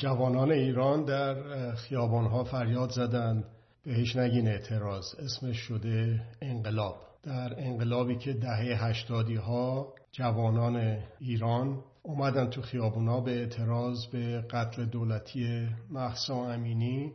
جوانان 0.00 0.50
ایران 0.52 1.04
در 1.04 1.72
خیابانها 1.74 2.44
فریاد 2.44 2.90
زدند. 2.90 3.44
بهش 3.84 4.16
نگین 4.16 4.48
اعتراض. 4.48 5.14
اسمش 5.14 5.56
شده 5.56 6.22
انقلاب. 6.42 6.96
در 7.22 7.54
انقلابی 7.58 8.16
که 8.16 8.32
دهه 8.32 8.84
هشتادی 8.84 9.34
ها 9.34 9.94
جوانان 10.12 10.98
ایران 11.18 11.84
اومدن 12.02 12.50
تو 12.50 12.62
خیابونا 12.62 13.20
به 13.20 13.30
اعتراض 13.30 14.06
به 14.06 14.40
قتل 14.40 14.84
دولتی 14.84 15.68
محسا 15.90 16.52
امینی 16.52 17.12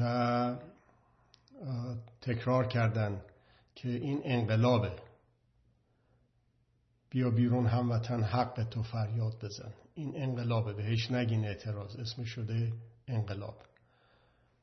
و 0.00 0.56
تکرار 2.20 2.66
کردن 2.66 3.20
که 3.74 3.88
این 3.88 4.20
انقلابه. 4.24 4.92
بیا 7.10 7.30
بیرون 7.30 7.66
هموطن 7.66 8.22
حق 8.22 8.68
تو 8.70 8.82
فریاد 8.82 9.34
بزن. 9.42 9.72
این 9.98 10.12
انقلابه 10.16 10.72
بهش 10.72 11.10
نگین 11.10 11.44
اعتراض 11.44 11.96
اسم 11.96 12.24
شده 12.24 12.72
انقلاب. 13.08 13.54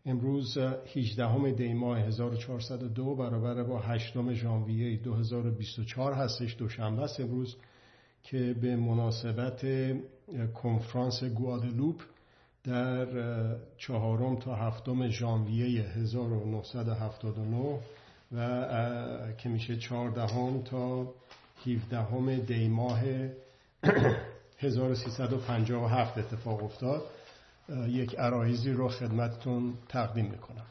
امروز 0.06 0.58
18 0.58 1.52
دی 1.52 1.74
ماه 1.74 2.00
1402 2.00 3.16
برابر 3.16 3.64
با 3.64 3.80
8 3.80 4.34
ژانویه 4.34 4.98
2024 4.98 6.14
هستش 6.14 6.56
دوشنبه 6.58 7.02
است 7.02 7.20
امروز 7.20 7.56
که 8.24 8.56
به 8.62 8.76
مناسبت 8.76 9.66
کنفرانس 10.54 11.24
گوادلوپ 11.24 12.02
در 12.64 13.08
چهارم 13.78 14.36
تا 14.36 14.56
هفتم 14.56 15.08
ژانویه 15.10 15.82
1979 15.82 17.80
و 18.32 19.32
که 19.38 19.50
میشه 19.50 19.78
چهاردهم 19.78 20.62
تا 20.64 21.14
17 21.66 22.40
دی 22.40 22.68
ماه 22.68 23.02
1357 24.66 26.18
اتفاق 26.18 26.64
افتاد. 26.64 27.04
یک 27.88 28.16
عرایزی 28.16 28.72
رو 28.72 28.90
خدمتتون 28.90 29.74
تقدیم 29.90 30.26
می‌کنم. 30.26 30.66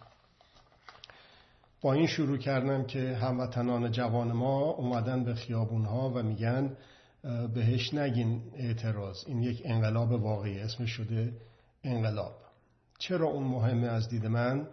با 1.83 1.93
این 1.93 2.07
شروع 2.07 2.39
کردم 2.39 2.85
که 2.85 3.17
هموطنان 3.17 3.91
جوان 3.91 4.33
ما 4.33 4.61
اومدن 4.61 5.25
به 5.25 5.35
خیابون 5.35 5.85
ها 5.85 6.11
و 6.11 6.23
میگن 6.23 6.77
بهش 7.55 7.95
نگین 7.95 8.43
اعتراض. 8.57 9.25
این 9.27 9.43
یک 9.43 9.63
انقلاب 9.65 10.13
واقعی 10.13 10.59
اسمش 10.59 10.91
شده 10.91 11.33
انقلاب. 11.85 12.35
چرا 12.99 13.27
اون 13.27 13.45
مهمه 13.45 13.87
از 13.87 14.09
دید 14.09 14.27
من؟ 14.27 14.67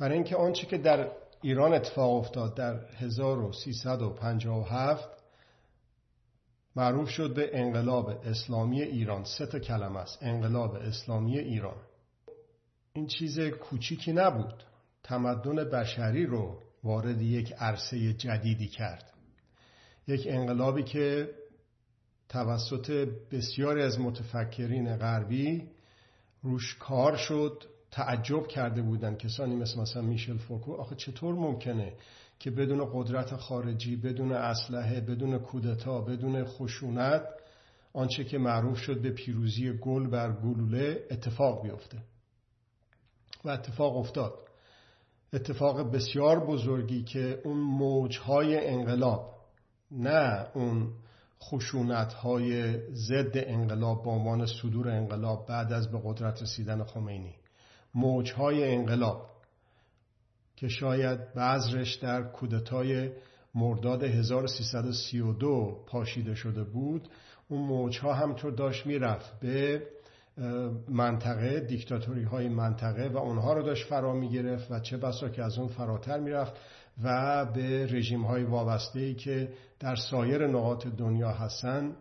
برای 0.00 0.14
اینکه 0.14 0.36
آنچه 0.36 0.66
که 0.66 0.78
در 0.78 1.08
ایران 1.42 1.74
اتفاق 1.74 2.14
افتاد 2.14 2.54
در 2.54 2.80
1357 2.98 5.08
معروف 6.76 7.08
شد 7.08 7.34
به 7.34 7.50
انقلاب 7.58 8.08
اسلامی 8.08 8.82
ایران. 8.82 9.24
سه 9.24 9.46
تا 9.46 9.58
کلمه 9.58 9.98
است. 9.98 10.18
انقلاب 10.22 10.74
اسلامی 10.74 11.38
ایران. 11.38 11.76
این 12.92 13.06
چیز 13.06 13.40
کوچیکی 13.40 14.12
نبود. 14.12 14.62
تمدن 15.02 15.64
بشری 15.64 16.26
رو 16.26 16.60
وارد 16.84 17.22
یک 17.22 17.52
عرصه 17.52 18.12
جدیدی 18.12 18.68
کرد. 18.68 19.12
یک 20.06 20.26
انقلابی 20.26 20.82
که 20.82 21.30
توسط 22.28 23.08
بسیاری 23.30 23.82
از 23.82 24.00
متفکرین 24.00 24.96
غربی 24.96 25.68
روش 26.42 26.76
کار 26.80 27.16
شد 27.16 27.64
تعجب 27.90 28.46
کرده 28.46 28.82
بودن 28.82 29.16
کسانی 29.16 29.56
مثل 29.56 29.80
مثلا 29.80 30.02
میشل 30.02 30.38
فوکو. 30.38 30.72
آخه 30.72 30.94
چطور 30.94 31.34
ممکنه 31.34 31.92
که 32.42 32.50
بدون 32.50 32.90
قدرت 32.92 33.36
خارجی 33.36 33.96
بدون 33.96 34.32
اسلحه 34.32 35.00
بدون 35.00 35.38
کودتا 35.38 36.00
بدون 36.00 36.44
خشونت 36.44 37.22
آنچه 37.92 38.24
که 38.24 38.38
معروف 38.38 38.78
شد 38.78 39.02
به 39.02 39.10
پیروزی 39.10 39.72
گل 39.72 40.10
بر 40.10 40.32
گلوله 40.32 41.06
اتفاق 41.10 41.62
بیفته 41.62 41.98
و 43.44 43.50
اتفاق 43.50 43.96
افتاد. 43.96 44.34
اتفاق 45.32 45.92
بسیار 45.92 46.46
بزرگی 46.46 47.02
که 47.04 47.40
اون 47.44 47.56
موجهای 47.56 48.66
انقلاب 48.66 49.34
نه 49.90 50.46
اون 50.54 50.92
خشونت 51.42 52.12
های 52.12 52.78
ضد 52.92 53.32
انقلاب 53.34 54.02
به 54.02 54.10
عنوان 54.10 54.46
صدور 54.46 54.88
انقلاب 54.88 55.46
بعد 55.48 55.72
از 55.72 55.90
به 55.90 56.00
قدرت 56.04 56.42
رسیدن 56.42 56.84
خمینی 56.84 57.34
موجهای 57.94 58.74
انقلاب 58.74 59.31
که 60.62 60.68
شاید 60.68 61.34
بعضرش 61.34 61.94
در 61.94 62.22
کودتای 62.22 63.10
مرداد 63.54 64.02
1332 64.02 65.84
پاشیده 65.86 66.34
شده 66.34 66.64
بود 66.64 67.08
اون 67.48 67.60
موجها 67.60 68.14
همطور 68.14 68.52
داشت 68.52 68.86
می‌رفت 68.86 69.40
به 69.40 69.82
منطقه 70.88 71.60
دیکتاتوری 71.60 72.22
های 72.22 72.48
منطقه 72.48 73.08
و 73.08 73.16
اونها 73.16 73.52
رو 73.52 73.62
داشت 73.62 73.86
فرا 73.88 74.12
می 74.14 74.28
گرفت 74.28 74.70
و 74.70 74.80
چه 74.80 74.96
بسا 74.96 75.28
که 75.28 75.42
از 75.42 75.58
اون 75.58 75.68
فراتر 75.68 76.20
می‌رفت 76.20 76.52
و 77.02 77.44
به 77.44 77.86
رژیم 77.86 78.22
های 78.22 78.44
وابسته 78.44 79.00
ای 79.00 79.14
که 79.14 79.52
در 79.80 79.94
سایر 79.94 80.46
نقاط 80.46 80.86
دنیا 80.86 81.30
هستن 81.30 81.96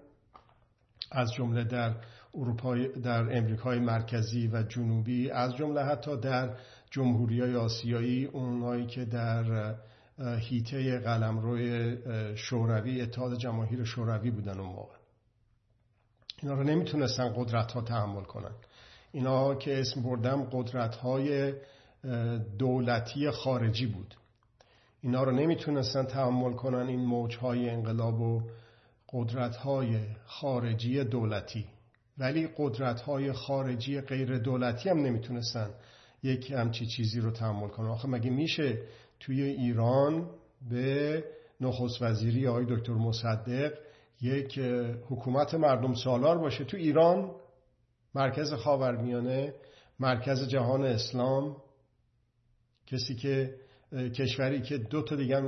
از 1.12 1.34
جمله 1.34 1.64
در 1.64 1.96
اروپا 2.34 2.76
در 3.04 3.38
امریکای 3.38 3.80
مرکزی 3.80 4.48
و 4.48 4.64
جنوبی 4.64 5.32
از 5.32 5.56
جمله 5.56 5.82
حتی 5.82 6.18
در 6.18 6.50
جمهوری 6.91 7.41
های 7.41 7.56
آسیایی 7.56 8.25
اونایی 8.25 8.85
که 8.85 9.06
در 9.06 9.75
هیته 10.40 11.00
قلمروی 11.00 11.97
شوروی 12.35 13.02
اتحاد 13.02 13.38
جماهیر 13.38 13.84
شوروی 13.84 14.31
بودن 14.31 14.59
اون 14.59 14.69
موقع. 14.69 14.96
اینا 16.41 16.56
رو 16.56 16.63
نمی‌تونستن 16.63 17.34
قدرت 17.35 17.72
ها 17.72 17.81
تحمل 17.81 18.24
کنن. 18.24 18.52
اینا 19.12 19.56
که 19.56 19.79
اسم 19.79 20.03
بردم 20.03 20.44
قدرت 20.44 20.96
های 20.96 21.53
دولتی 22.59 23.31
خارجی 23.31 23.85
بود. 23.85 24.16
اینا 25.02 25.23
رو 25.23 25.31
نمی‌تونستن 25.31 26.03
تحمل 26.03 26.53
کنن 26.53 26.88
این 26.88 27.00
موج 27.00 27.38
های 27.38 27.69
انقلاب 27.69 28.22
و 28.22 28.41
قدرت 29.13 29.56
های 29.56 30.00
خارجی 30.25 31.03
دولتی. 31.03 31.66
ولی 32.18 32.50
قدرت 32.58 33.02
های 33.02 33.34
خارجی 33.34 34.02
غیر 34.02 34.38
دولتی 34.38 34.90
هم 34.90 34.97
نمی‌تونستن 34.97 35.69
یک 36.24 36.52
همچی 36.52 36.86
چیزی 36.86 37.20
رو 37.20 37.32
تحمل 37.32 37.68
کنن 37.68 37.88
آخه 37.88 38.08
مگه 38.08 38.30
میشه 38.30 38.82
توی 39.20 39.42
ایران 39.44 40.30
به 40.70 41.24
نخست 41.62 42.02
وزیری 42.02 42.48
آقای 42.48 42.66
دکتر 42.70 42.94
مصدق 42.94 43.74
یک 44.22 44.59
حکومت 45.09 45.54
مردم 45.54 45.94
سالار 45.94 46.38
باشه؟ 46.38 46.64
تو 46.64 46.78
ایران 46.78 47.32
مرکز 48.16 48.54
خاورمیانه 48.54 49.54
مرکز 50.00 50.48
جهان 50.48 50.86
اسلام 50.86 51.58
کسی 52.88 53.16
که 53.16 53.56
کشوری 53.94 54.62
که 54.62 54.78
دو 54.78 55.02
تا 55.02 55.16
دیگه 55.16 55.42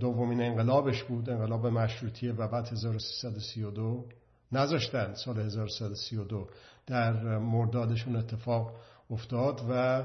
دومین 0.00 0.40
انقلابش 0.40 1.02
بود 1.02 1.30
انقلاب 1.30 1.66
مشروطیه 1.66 2.32
و 2.32 2.48
بعد 2.48 2.66
1332 2.66 4.04
نذاشتن 4.52 5.14
سال 5.14 5.40
1332 5.40 6.48
در 6.86 7.38
مردادشون 7.38 8.16
اتفاق 8.16 8.72
افتاد 9.10 9.60
و 9.70 10.04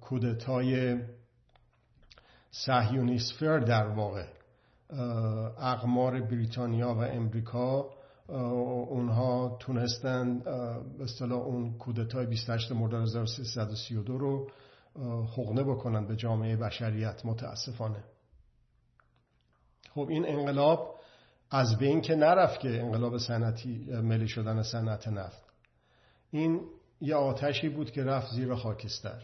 کودتای 0.00 1.00
سهیونیسفر 2.50 3.58
در 3.58 3.86
واقع 3.86 4.26
اقمار 5.58 6.20
بریتانیا 6.20 6.94
و 6.94 6.98
امریکا 6.98 7.90
اونها 8.28 9.56
تونستن 9.60 10.38
به 10.98 11.04
اصطلاح 11.04 11.40
اون 11.40 11.78
کودتای 11.78 12.26
28 12.26 12.72
مرداد 12.72 13.02
1332 13.02 14.18
رو 14.18 14.50
حقنه 15.36 15.64
بکنن 15.64 16.06
به 16.06 16.16
جامعه 16.16 16.56
بشریت 16.56 17.26
متاسفانه. 17.26 18.04
خب 19.94 20.06
این 20.10 20.28
انقلاب 20.28 21.00
از 21.50 21.78
بین 21.78 22.00
که 22.00 22.14
نرفت 22.14 22.60
که 22.60 22.80
انقلاب 22.80 23.18
سنتی 23.18 23.84
ملی 24.02 24.28
شدن 24.28 24.62
صنعت 24.62 25.08
نفت. 25.08 25.42
این 26.30 26.60
یه 27.02 27.14
آتشی 27.14 27.68
بود 27.68 27.90
که 27.90 28.04
رفت 28.04 28.32
زیر 28.32 28.54
خاکستر. 28.54 29.22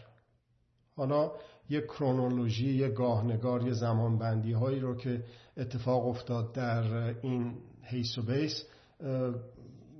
حالا 0.95 1.31
یه 1.69 1.81
کرونولوژی 1.81 2.73
یه 2.73 2.89
گاهنگار 2.89 3.67
یه 3.67 3.73
زمانبندی 3.73 4.51
هایی 4.51 4.79
رو 4.79 4.95
که 4.95 5.23
اتفاق 5.57 6.07
افتاد 6.07 6.53
در 6.53 7.15
این 7.21 7.57
حیث 7.83 8.17
و 8.17 8.21
بیس 8.21 8.65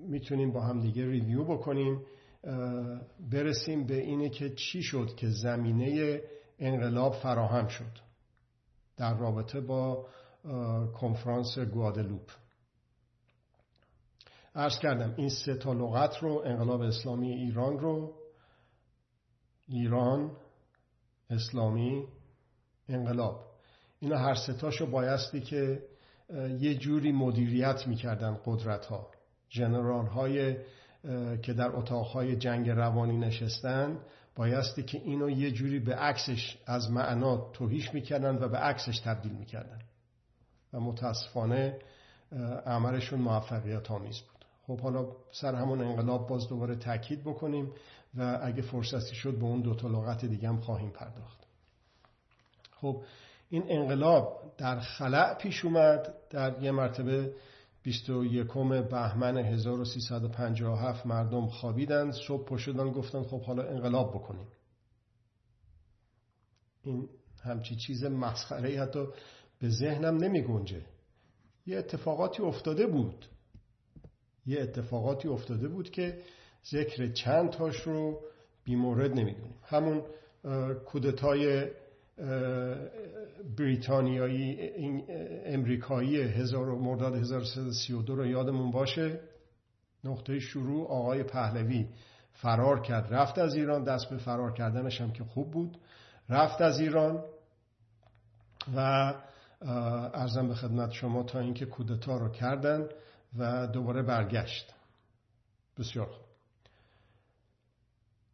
می‌تونیم 0.07 0.51
با 0.51 0.61
هم 0.61 0.79
دیگه 0.79 1.05
ریویو 1.05 1.43
بکنیم. 1.43 2.01
برسیم 3.31 3.85
به 3.85 4.01
اینه 4.01 4.29
که 4.29 4.49
چی 4.49 4.83
شد 4.83 5.15
که 5.15 5.29
زمینه 5.29 6.21
انقلاب 6.59 7.13
فراهم 7.13 7.67
شد 7.67 7.99
در 8.97 9.17
رابطه 9.17 9.61
با 9.61 10.05
کنفرانس 10.93 11.59
گوادلوپ. 11.59 12.31
ارز 14.59 14.79
کردم 14.79 15.13
این 15.17 15.29
سه 15.29 15.55
تا 15.55 15.73
لغت 15.73 16.17
رو 16.17 16.41
انقلاب 16.45 16.81
اسلامی 16.81 17.31
ایران 17.31 17.79
رو 17.79 18.13
ایران 19.67 20.31
اسلامی 21.29 22.07
انقلاب. 22.89 23.45
اینا 23.99 24.17
هر 24.17 24.35
ستاشو 24.35 24.85
بایستی 24.85 25.41
که 25.41 25.83
یه 26.59 26.75
جوری 26.75 27.11
مدیریت 27.11 27.87
می‌کردن 27.87 28.37
قدرت 28.45 28.85
ها 28.85 29.07
جنرال 29.49 30.05
های 30.05 30.55
که 31.41 31.53
در 31.53 31.75
اتاقهای 31.75 32.35
جنگ 32.35 32.69
روانی 32.69 33.17
نشستن 33.17 33.99
بایستی 34.35 34.83
که 34.83 34.97
اینو 34.97 35.29
یه 35.29 35.51
جوری 35.51 35.79
به 35.79 35.95
عکسش 35.95 36.57
از 36.65 36.91
معنا 36.91 37.51
توهیش 37.51 37.93
می‌کردن 37.93 38.35
و 38.35 38.47
به 38.49 38.57
عکسش 38.57 38.99
تبدیل 38.99 39.31
می‌کردن. 39.31 39.79
و 40.73 40.79
متاسفانه 40.79 41.79
عملشون 42.65 43.19
موفقیت 43.19 43.91
آمیز 43.91 44.19
بود. 44.19 44.28
خب 44.69 44.79
حالا 44.79 45.07
سر 45.31 45.55
همون 45.55 45.81
انقلاب 45.81 46.27
باز 46.27 46.47
دوباره 46.47 46.75
تاکید 46.75 47.21
بکنیم 47.21 47.71
و 48.15 48.39
اگه 48.43 48.61
فرصتی 48.61 49.15
شد 49.15 49.37
به 49.37 49.43
اون 49.43 49.61
دو 49.61 49.75
تا 49.75 49.87
لغت 49.87 50.25
دیگه 50.25 50.49
هم 50.49 50.59
خواهیم 50.59 50.89
پرداخت. 50.89 51.47
خب 52.71 53.03
این 53.49 53.63
انقلاب 53.67 54.53
در 54.57 54.79
خلع 54.79 55.33
پیش 55.33 55.65
اومد 55.65 56.13
در 56.29 56.63
یه 56.63 56.71
مرتبه 56.71 57.33
21 57.83 58.47
بهمن 58.89 59.37
1357 59.37 61.05
مردم 61.05 61.47
خوابیدن 61.47 62.11
صبح 62.11 62.45
پشدن 62.45 62.91
گفتن 62.91 63.23
خب 63.23 63.41
حالا 63.41 63.63
انقلاب 63.63 64.09
بکنیم. 64.09 64.47
این 66.83 67.09
همچی 67.43 67.75
چیز 67.75 68.03
مسخره 68.03 68.81
حتی 68.81 69.07
به 69.59 69.69
ذهنم 69.69 70.17
نمی 70.17 70.41
گنجه 70.41 70.85
یه 71.65 71.77
اتفاقاتی 71.77 72.43
افتاده 72.43 72.87
بود. 72.87 73.25
یه 74.49 74.61
اتفاقاتی 74.61 75.27
افتاده 75.27 75.67
بود 75.67 75.89
که 75.89 76.17
ذکر 76.71 77.07
چند 77.07 77.49
تاش 77.49 77.81
رو 77.81 78.21
بیمورد 78.63 79.11
نمی‌دونیم. 79.11 79.55
همون 79.63 80.03
کودتای 80.85 81.67
بریتانیایی 83.57 84.71
امریکایی 85.45 86.17
هزار 86.21 86.65
مرداد 86.65 87.15
1332 87.15 88.15
رو 88.15 88.25
یادمون 88.25 88.71
باشه. 88.71 89.19
نقطه 90.03 90.39
شروع 90.39 90.87
آقای 90.87 91.23
پهلوی 91.23 91.87
فرار 92.31 92.81
کرد. 92.81 93.13
رفت 93.13 93.37
از 93.37 93.55
ایران 93.55 93.83
دست 93.83 94.09
به 94.09 94.17
فرار 94.17 94.53
کردنش 94.53 95.01
هم 95.01 95.11
که 95.11 95.23
خوب 95.23 95.51
بود. 95.51 95.77
رفت 96.29 96.61
از 96.61 96.79
ایران 96.79 97.23
و 98.75 99.13
ارزم 100.13 100.47
به 100.47 100.53
خدمت 100.53 100.91
شما 100.91 101.23
تا 101.23 101.39
اینکه 101.39 101.65
کودتا 101.65 102.17
رو 102.17 102.29
کردن. 102.29 102.89
و 103.37 103.67
دوباره 103.67 104.01
برگشت. 104.01 104.73
بسیار 105.79 106.05
خوب. 106.05 106.25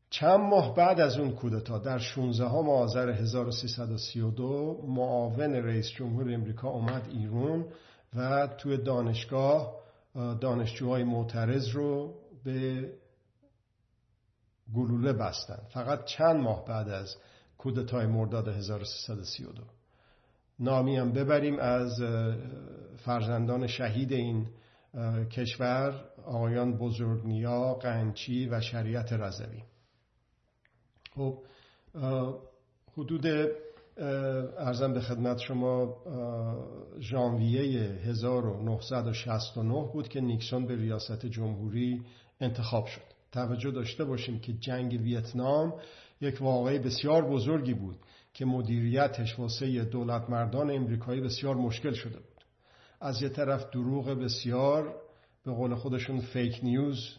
چند 0.10 0.40
ماه 0.40 0.76
بعد 0.76 1.00
از 1.00 1.18
اون 1.18 1.32
کودتا 1.32 1.78
در 1.78 1.98
16 1.98 2.46
آذر 2.46 3.10
1332 3.10 4.84
معاون 4.88 5.56
رئیس 5.56 5.88
جمهور 5.88 6.34
امریکا 6.34 6.70
اومد 6.70 7.08
ایران 7.10 7.66
و 8.16 8.48
توی 8.48 8.78
دانشگاه 8.78 9.76
دانشجوهای 10.42 11.04
معترض 11.04 11.70
رو 11.70 12.16
به 12.44 12.92
گلوله 14.76 15.14
بستن. 15.14 15.60
فقط 15.70 16.06
چند 16.06 16.36
ماه 16.36 16.66
بعد 16.66 16.90
از 16.90 17.16
کودتای 17.58 18.06
مرداد 18.06 18.48
1332 18.48 19.64
نامی 20.60 20.98
هم 20.98 21.12
ببریم 21.12 21.60
از 21.60 22.02
فرزندان 22.98 23.68
شهید 23.68 24.14
این 24.14 24.48
کشور 25.32 26.06
آقایان 26.26 26.78
بزرگنیا، 26.78 27.74
قنچی 27.74 28.48
و 28.48 28.62
شریعت 28.62 29.14
رزوی 29.14 29.64
خب 31.16 31.38
حدود 32.98 33.26
ارزم 34.58 34.94
به 34.94 35.00
خدمت 35.02 35.38
شما 35.38 35.96
ژانویه 37.00 37.82
1969 37.92 39.90
بود 39.94 40.08
که 40.08 40.22
نیکسون 40.22 40.66
به 40.66 40.76
ریاست 40.76 41.26
جمهوری 41.26 42.02
انتخاب 42.40 42.86
شد. 42.86 43.02
توجه 43.32 43.72
داشته 43.72 44.04
باشیم 44.04 44.40
که 44.40 44.54
جنگ 44.54 44.94
ویتنام 44.94 45.74
یک 46.22 46.42
واقعی 46.42 46.80
بسیار 46.80 47.30
بزرگی 47.30 47.74
بود 47.74 47.98
که 48.34 48.46
مدیریتش 48.46 49.40
واسه 49.40 49.84
دولت 49.84 50.30
مردان 50.30 50.72
امریکایی 50.72 51.22
بسیار 51.22 51.56
مشکل 51.56 51.94
شده 51.94 52.18
بود. 52.18 52.35
از 53.02 53.22
یه 53.22 53.30
طرف 53.30 53.70
دروغ 53.70 54.10
بسیار 54.10 54.96
به 55.46 55.52
قول 55.52 55.76
خودشون 55.76 56.20
فیک 56.20 56.60
نیوز 56.64 57.18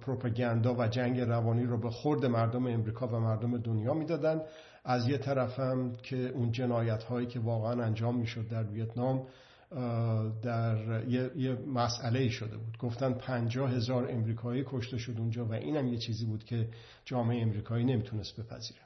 پروپاگاندا 0.00 0.74
و 0.74 0.86
جنگ 0.88 1.20
روانی 1.20 1.64
رو 1.64 1.80
به 1.80 1.90
خورد 1.90 2.26
مردم 2.26 2.66
امریکا 2.66 3.06
و 3.06 3.20
مردم 3.20 3.58
دنیا 3.58 3.94
می‌دادن. 3.94 4.40
از 4.84 5.08
یه 5.08 5.18
طرف 5.18 5.60
هم 5.60 5.92
که 6.02 6.16
اون 6.16 6.52
جنایت 6.52 7.02
هایی 7.02 7.26
که 7.26 7.40
واقعا 7.40 7.84
انجام 7.84 8.18
می‌شد 8.18 8.48
در 8.48 8.64
ویتنام 8.64 9.26
در 10.42 11.04
یه, 11.08 11.30
یه 11.36 11.54
مسئله 11.74 12.28
شده 12.28 12.56
بود. 12.56 12.78
گفتن 12.78 13.12
پنجاه 13.12 13.70
هزار 13.70 14.10
امریکایی 14.10 14.64
کشته 14.66 14.98
شد 14.98 15.18
اونجا 15.18 15.46
و 15.46 15.52
اینم 15.52 15.88
یه 15.88 15.98
چیزی 15.98 16.26
بود 16.26 16.44
که 16.44 16.68
جامعه 17.04 17.42
امریکایی 17.42 17.84
نمی‌تونست 17.84 18.40
بپذیره. 18.40 18.80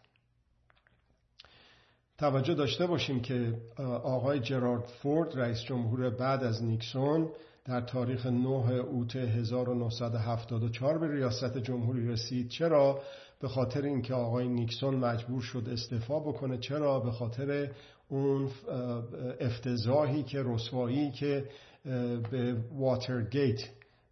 توجه 2.19 2.55
داشته 2.55 2.87
باشیم 2.87 3.21
که 3.21 3.55
آقای 4.03 4.41
جرارد 4.41 4.85
فورد 4.85 5.39
رئیس 5.39 5.61
جمهور 5.61 6.11
بعد 6.11 6.45
از 6.45 6.65
نیکسون 6.65 7.29
در 7.65 7.81
تاریخ 7.81 8.27
9 8.27 8.49
اوت 8.49 9.17
1974 9.17 10.99
به 10.99 11.15
ریاست 11.15 11.59
جمهوری 11.59 12.09
رسید. 12.09 12.49
چرا؟ 12.49 13.01
به 13.41 13.49
خاطر 13.49 13.83
اینکه 13.83 14.15
آقای 14.15 14.49
نیکسون 14.49 14.95
مجبور 14.95 15.43
شد 15.43 15.69
استعفا 15.73 16.21
بکنه. 16.21 16.59
چرا؟ 16.59 17.01
به 17.01 17.11
خاطر 17.11 17.71
اون 18.09 18.51
افتضاحی 19.41 20.23
که 20.23 20.43
رسوایی 20.43 21.11
که 21.11 21.45
به 22.31 22.57
واترگیت 22.73 23.61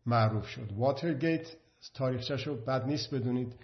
معروف 0.06 0.46
شد. 0.46 0.72
واترگیت 0.76 1.56
تاریخچه 1.94 2.36
رو 2.36 2.56
بد 2.56 2.86
نیست 2.86 3.14
بدونید. 3.14 3.54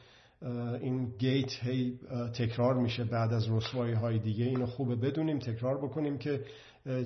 این 0.81 1.13
گیت 1.19 1.65
هی 1.65 1.99
تکرار 2.35 2.75
میشه 2.75 3.05
بعد 3.05 3.33
از 3.33 3.51
رسوایی 3.51 3.95
های 3.95 4.19
دیگه. 4.19 4.45
اینو 4.45 4.67
خوبه 4.67 4.97
بدونیم 4.97 5.39
تکرار 5.39 5.79
بکنیم 5.79 6.19
که 6.19 6.41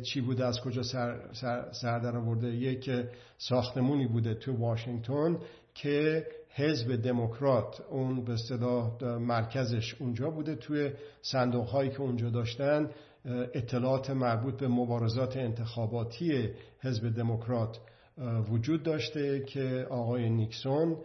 چی 0.03 0.21
بوده 0.21 0.47
از 0.47 0.61
کجا 0.61 0.83
سر, 0.83 1.21
سر, 1.33 1.73
سر 1.73 1.99
در 1.99 2.17
آورده. 2.17 2.49
یک 2.49 2.91
ساختمونی 3.39 4.07
بوده 4.07 4.35
تو 4.35 4.57
واشنگتن 4.57 5.39
که 5.75 6.27
حزب 6.51 6.97
دموکرات 6.97 7.81
اون 7.91 8.25
به 8.25 8.33
اصطلاح 8.33 9.05
مرکزش 9.05 9.95
اونجا 9.99 10.31
بوده 10.31 10.55
توی 10.55 10.91
صندوق 11.23 11.67
هایی 11.67 11.91
که 11.91 12.01
اونجا 12.01 12.31
داشتن. 12.31 12.91
اطلاعات 13.55 14.11
مربوط 14.11 14.55
به 14.55 14.69
مبارزات 14.69 15.37
انتخاباتی 15.37 16.51
حزب 16.81 17.17
دموکرات 17.17 17.79
وجود 18.51 18.83
داشته 18.83 19.45
که 19.45 19.87
آقای 19.91 20.31
نیکسون 20.31 20.97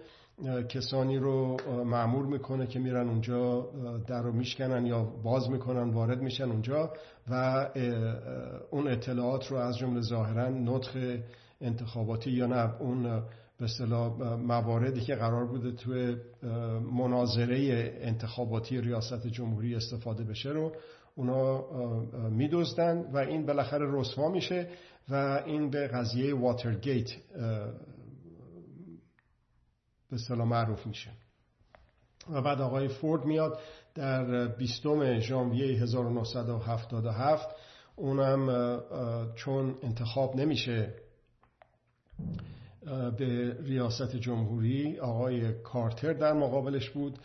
کسانی 0.69 1.17
رو 1.17 1.57
معمول 1.85 2.25
می‌کنه 2.25 2.67
که 2.67 2.79
میرن 2.79 3.09
اونجا 3.09 3.69
در 4.07 4.21
رو 4.21 4.31
میشکنن 4.31 4.85
یا 4.85 5.03
باز 5.03 5.49
می‌کنن 5.49 5.89
وارد 5.89 6.21
میشن 6.21 6.51
اونجا 6.51 6.93
و 7.29 7.67
اون 8.71 8.87
اطلاعات 8.87 9.47
رو 9.47 9.57
از 9.57 9.77
جمله 9.77 10.01
ظاهرا 10.01 10.49
نطخ 10.49 10.97
انتخاباتی 11.61 12.31
یا 12.31 12.45
نه 12.45 12.81
اون 12.81 13.23
به 13.59 13.65
اصطلاح 13.65 14.33
مواردی 14.33 15.01
که 15.01 15.15
قرار 15.15 15.45
بوده 15.45 15.71
توی 15.71 16.15
مناظره 16.91 17.93
انتخاباتی 18.01 18.81
ریاست 18.81 19.27
جمهوری 19.27 19.75
استفاده 19.75 20.23
بشه 20.23 20.49
رو 20.49 20.71
اونا 21.15 21.63
میدوزدن 22.29 23.05
و 23.13 23.17
این 23.17 23.45
بالاخره 23.45 23.99
رسوا 23.99 24.29
میشه 24.29 24.67
و 25.09 25.43
این 25.45 25.69
به 25.69 25.87
قضیه 25.87 26.35
واترگیت 26.35 27.09
به 30.11 30.15
اصطلاح 30.15 30.47
معروف 30.47 30.87
میشه. 30.87 31.09
و 32.31 32.41
بعد 32.41 32.61
آقای 32.61 32.87
فورد 32.87 33.25
میاد 33.25 33.59
در 33.95 34.47
20 34.47 35.19
ژانویه 35.19 35.81
1977 35.81 37.49
اونم 37.95 38.81
چون 39.35 39.75
انتخاب 39.83 40.35
نمیشه 40.35 40.93
به 43.17 43.57
ریاست 43.63 44.15
جمهوری 44.15 44.99
آقای 44.99 45.53
کارتر 45.53 46.13
در 46.13 46.33
مقابلش 46.33 46.89
بود 46.89 47.19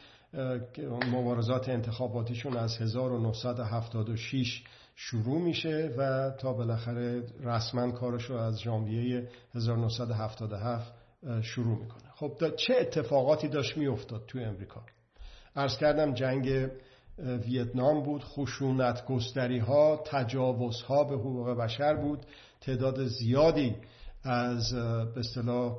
مبارزات 1.12 1.68
انتخاباتیشون 1.68 2.56
از 2.56 2.80
1976 2.80 4.64
شروع 4.94 5.40
میشه 5.42 5.94
و 5.98 6.30
تا 6.30 6.52
بالاخره 6.52 7.22
رسما 7.40 7.90
کارش 7.90 8.24
رو 8.24 8.36
از 8.36 8.60
ژانویه 8.60 9.28
1977 9.54 10.92
شروع 11.42 11.78
می‌کنه. 11.78 12.05
خب 12.18 12.56
چه 12.56 12.74
اتفاقاتی 12.80 13.48
داشت 13.48 13.76
میافتاد 13.76 14.26
توی 14.26 14.44
امریکا؟ 14.44 14.82
ارز 15.56 15.76
کردم 15.76 16.14
جنگ 16.14 16.70
ویتنام 17.18 18.02
بود 18.02 18.24
خشونت 18.24 19.06
گستری 19.06 19.58
ها 19.58 19.96
تجاوز 20.06 20.82
ها 20.82 21.04
به 21.04 21.14
حقوق 21.14 21.50
بشر 21.50 21.94
بود. 21.94 22.26
تعداد 22.60 23.04
زیادی 23.04 23.76
از 24.22 24.74
به 25.14 25.20
اصطلاح 25.20 25.72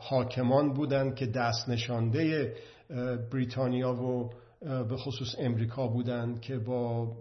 حاکمان 0.00 0.72
بودند 0.72 1.14
که 1.14 1.26
دست 1.26 1.68
نشانده 1.68 2.54
بریتانیا 3.32 3.94
و 3.94 4.30
به 4.60 4.96
خصوص 4.96 5.34
امریکا 5.38 5.86
بودند 5.86 6.40
که 6.40 6.58
با 6.58 7.12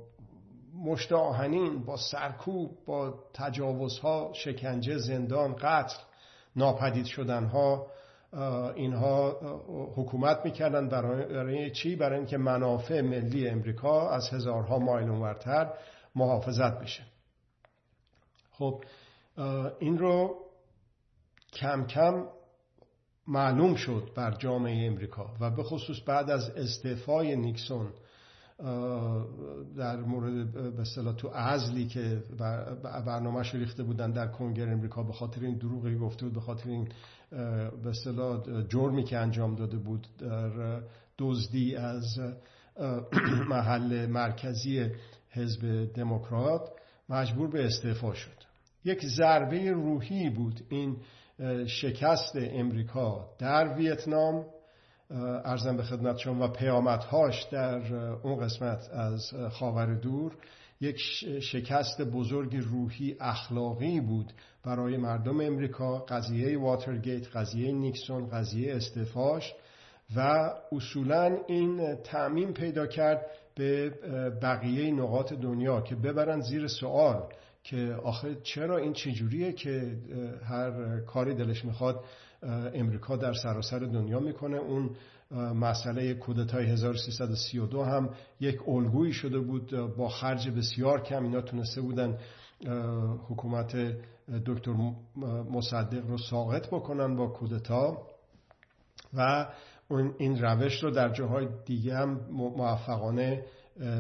مشت 0.86 1.12
آهنین 1.12 1.86
با 1.86 1.98
سرکوب 1.98 2.72
با 2.86 3.14
تجاوزها 3.34 4.32
شکنجه 4.34 4.98
زندان 4.98 5.56
قتل 5.56 5.98
ناپدید 6.56 7.06
شدنها 7.06 7.88
اینها 8.76 9.40
حکومت 9.96 10.40
می‌کردن 10.46 10.90
برای 10.90 11.72
چی؟ 11.72 11.96
برای 11.96 12.18
اینکه 12.18 12.38
منافع 12.38 13.02
ملی 13.02 13.48
امریکا 13.48 14.10
از 14.10 14.30
هزارها 14.30 14.80
مایل 14.80 15.10
اونورتر 15.10 15.74
محافظت 16.16 16.80
بشه 16.80 17.04
خب 18.52 18.84
این 19.80 19.98
رو 19.98 20.36
کم 21.54 21.86
کم 21.86 22.26
معلوم 23.28 23.76
شد 23.76 24.12
بر 24.16 24.32
جامعه 24.32 24.88
امریکا 24.88 25.34
و 25.40 25.52
به 25.52 25.64
خصوص 25.64 25.98
بعد 26.06 26.30
از 26.30 26.50
استعفای 26.50 27.36
نیکسون 27.36 27.90
در 29.78 29.96
مورد 29.96 30.52
به 30.76 31.14
تو 31.18 31.28
عزلی 31.28 31.88
که 31.88 32.24
برنامهش 33.06 33.56
ریخته 33.56 33.84
بودن 33.84 34.12
در 34.12 34.28
کنگره 34.28 34.72
امریکا 34.72 35.04
به 35.04 35.14
خاطر 35.14 35.42
این 35.42 35.58
دروغی 35.58 35.98
گفته 35.98 36.26
بود 36.26 36.34
به 36.34 36.42
خاطر 36.42 36.70
این 36.70 36.90
به 37.84 37.90
اصطلاح 37.90 38.64
جرمی 38.70 39.04
که 39.04 39.18
انجام 39.18 39.56
داده 39.56 39.78
بود 39.78 40.08
در 40.20 40.82
دزدی 41.18 41.76
از 41.76 42.20
محل 43.50 44.06
مرکزی 44.06 44.90
حزب 45.30 45.94
دموکرات 45.94 46.70
مجبور 47.10 47.50
به 47.50 47.66
استعفا 47.66 48.14
شد. 48.14 48.44
یک 48.86 49.06
ضربه 49.18 49.72
روحی 49.72 50.30
بود 50.30 50.62
این 50.70 50.98
شکست 51.68 52.36
امریکا 52.36 53.30
در 53.40 53.74
ویتنام. 53.78 54.46
ارزم 55.46 55.78
به 55.78 55.84
خدمت 55.84 56.18
شما 56.18 56.46
و 56.46 56.52
پیامدهاش 56.52 57.44
در 57.52 57.96
اون 57.96 58.40
قسمت 58.40 58.90
از 58.94 59.34
خاور 59.52 59.96
دور. 59.96 60.36
یک 60.84 60.98
شکست 61.42 62.02
بزرگ 62.02 62.56
روحی 62.56 63.16
اخلاقی 63.20 64.00
بود 64.00 64.34
برای 64.66 64.98
مردم 64.98 65.42
امریکا 65.42 65.98
قضیه 65.98 66.60
واترگیت 66.60 67.28
قضیه 67.28 67.72
نیکسون 67.72 68.30
قضیه 68.30 68.76
استفاش 68.76 69.54
و 70.16 70.50
اصولا 70.72 71.38
این 71.48 71.96
تعمیم 71.96 72.54
پیدا 72.54 72.88
کرد 72.88 73.26
به 73.56 73.90
بقیه 74.42 74.92
نقاط 74.92 75.34
دنیا 75.34 75.82
که 75.82 75.96
ببرن 75.96 76.40
زیر 76.42 76.68
سوال 76.68 77.24
که 77.64 77.96
آخه 78.04 78.38
چرا 78.44 78.78
این 78.78 78.94
چجوریه 78.94 79.52
که 79.52 79.98
هر 80.50 81.00
کاری 81.00 81.34
دلش 81.34 81.66
می‌خواد 81.66 82.04
امریکا 82.74 83.16
در 83.16 83.34
سراسر 83.34 83.80
دنیا 83.80 84.20
می‌کنه. 84.20 84.58
اون 84.58 84.90
مسئله 85.56 86.14
کودتای 86.14 86.66
1332 86.66 87.84
هم 87.84 88.10
یک 88.40 88.70
الگویی 88.70 89.14
شده 89.14 89.40
بود 89.40 89.96
با 89.98 90.10
خرج 90.10 90.50
بسیار 90.50 91.02
کم. 91.02 91.24
اینا 91.24 91.42
تونسته 91.42 91.82
بودن 91.82 92.18
حکومت 93.30 93.76
دکتر 94.46 94.74
مصدق 95.52 96.08
رو 96.08 96.18
ساقط 96.18 96.68
بکنن 96.68 97.16
با 97.16 97.28
کودتا. 97.28 97.98
و 99.14 99.48
این 100.18 100.42
روش 100.42 100.84
رو 100.84 100.92
در 100.92 101.10
جاهای 101.10 101.48
دیگه 101.66 101.96
هم 101.96 102.20
موفقانه 102.32 103.44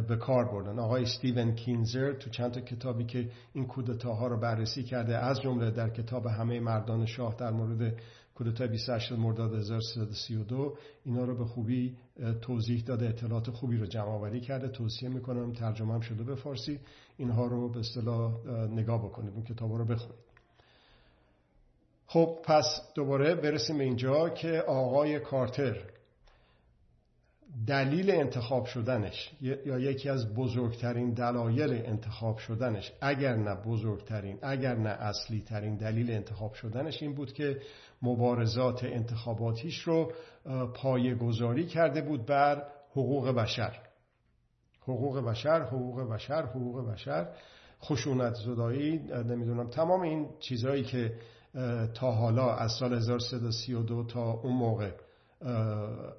به 0.07 0.17
کار 0.17 0.45
بردن. 0.45 0.79
آقای 0.79 1.03
استیون 1.03 1.55
کینزر 1.55 2.13
تو 2.13 2.29
چند 2.29 2.51
تا 2.51 2.61
کتابی 2.61 3.05
که 3.05 3.29
این 3.53 3.67
کودتاها 3.67 4.27
رو 4.27 4.39
بررسی 4.39 4.83
کرده 4.83 5.17
از 5.17 5.41
جمله 5.41 5.71
در 5.71 5.89
کتاب 5.89 6.25
همه 6.25 6.59
مردان 6.59 7.05
شاه 7.05 7.35
در 7.35 7.51
مورد 7.51 7.95
کودتای 8.35 8.67
28 8.67 9.11
مرداد 9.11 9.53
1332 9.53 10.77
اینا 11.05 11.23
رو 11.23 11.37
به 11.37 11.45
خوبی 11.45 11.97
توضیح 12.41 12.83
داده 12.83 13.09
اطلاعات 13.09 13.49
خوبی 13.49 13.77
رو 13.77 13.85
جمع 13.85 14.09
آوری 14.09 14.41
کرده 14.41 14.67
توصیه 14.67 15.09
می‌کنم 15.09 15.53
ترجمه 15.53 15.93
هم 15.93 15.99
شده 15.99 16.23
به 16.23 16.35
فارسی. 16.35 16.79
اینها 17.17 17.45
رو 17.45 17.69
به 17.69 17.79
اصطلاح 17.79 18.47
نگاه 18.67 19.05
بکنید 19.05 19.33
اون 19.33 19.43
کتاب 19.43 19.73
رو 19.73 19.85
بخونید. 19.85 20.23
خب 22.07 22.39
پس 22.43 22.81
دوباره 22.95 23.35
برسیم 23.35 23.79
اینجا 23.79 24.29
که 24.29 24.63
آقای 24.67 25.19
کارتر 25.19 25.92
دلیل 27.67 28.11
انتخاب 28.11 28.65
شدنش 28.65 29.31
یا 29.41 29.79
یکی 29.79 30.09
از 30.09 30.33
بزرگترین 30.33 31.13
دلایل 31.13 31.73
انتخاب 31.85 32.37
شدنش 32.37 32.91
اگر 33.01 33.35
نه 33.35 33.55
بزرگترین 33.55 34.39
اگر 34.41 34.75
نه 34.75 34.89
اصلی 34.89 35.41
ترین 35.41 35.77
دلیل 35.77 36.11
انتخاب 36.11 36.53
شدنش 36.53 37.03
این 37.03 37.15
بود 37.15 37.33
که 37.33 37.61
مبارزات 38.01 38.83
انتخاباتیش 38.83 39.79
رو 39.79 40.11
پایه 40.73 41.15
گذاری 41.15 41.65
کرده 41.65 42.01
بود 42.01 42.25
بر 42.25 42.63
حقوق 42.91 43.29
بشر. 43.29 43.79
حقوق 44.81 45.19
بشر 45.19 45.61
حقوق 45.61 46.13
بشر 46.13 46.41
حقوق 46.41 46.91
بشر. 46.91 47.27
خشونت 47.83 48.33
زدایی 48.33 48.97
نمی‌دونم 48.99 49.69
تمام 49.69 50.01
این 50.01 50.29
چیزهایی 50.39 50.83
که 50.83 51.13
تا 51.93 52.11
حالا 52.11 52.55
از 52.55 52.71
سال 52.71 52.93
1332 52.93 54.03
تا 54.03 54.31
اون 54.31 54.53
موقع 54.53 54.91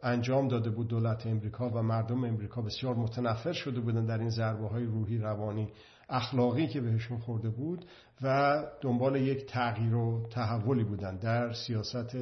انجام 0.03 0.49
داده 0.49 0.71
بود 0.71 0.89
دولت 0.89 1.27
امریکا 1.27 1.69
و 1.69 1.83
مردم 1.83 2.25
امریکا 2.25 2.63
بسیار 2.63 2.95
متنفر 2.95 3.53
شده 3.53 3.81
بودن 3.81 4.07
در 4.07 4.19
این 4.19 4.31
ضربه 4.31 4.69
های 4.69 4.85
روحی 4.85 5.19
روانی 5.19 5.73
اخلاقی 6.09 6.67
که 6.67 6.81
بهشون 6.81 7.19
خورده 7.19 7.51
بود 7.51 7.85
و 8.23 8.63
دنبال 8.81 9.17
یک 9.17 9.47
تغییر 9.47 9.95
و 9.95 10.27
تحولی 10.31 10.85
بودن 10.85 11.17
در 11.17 11.53
سیاست 11.53 12.15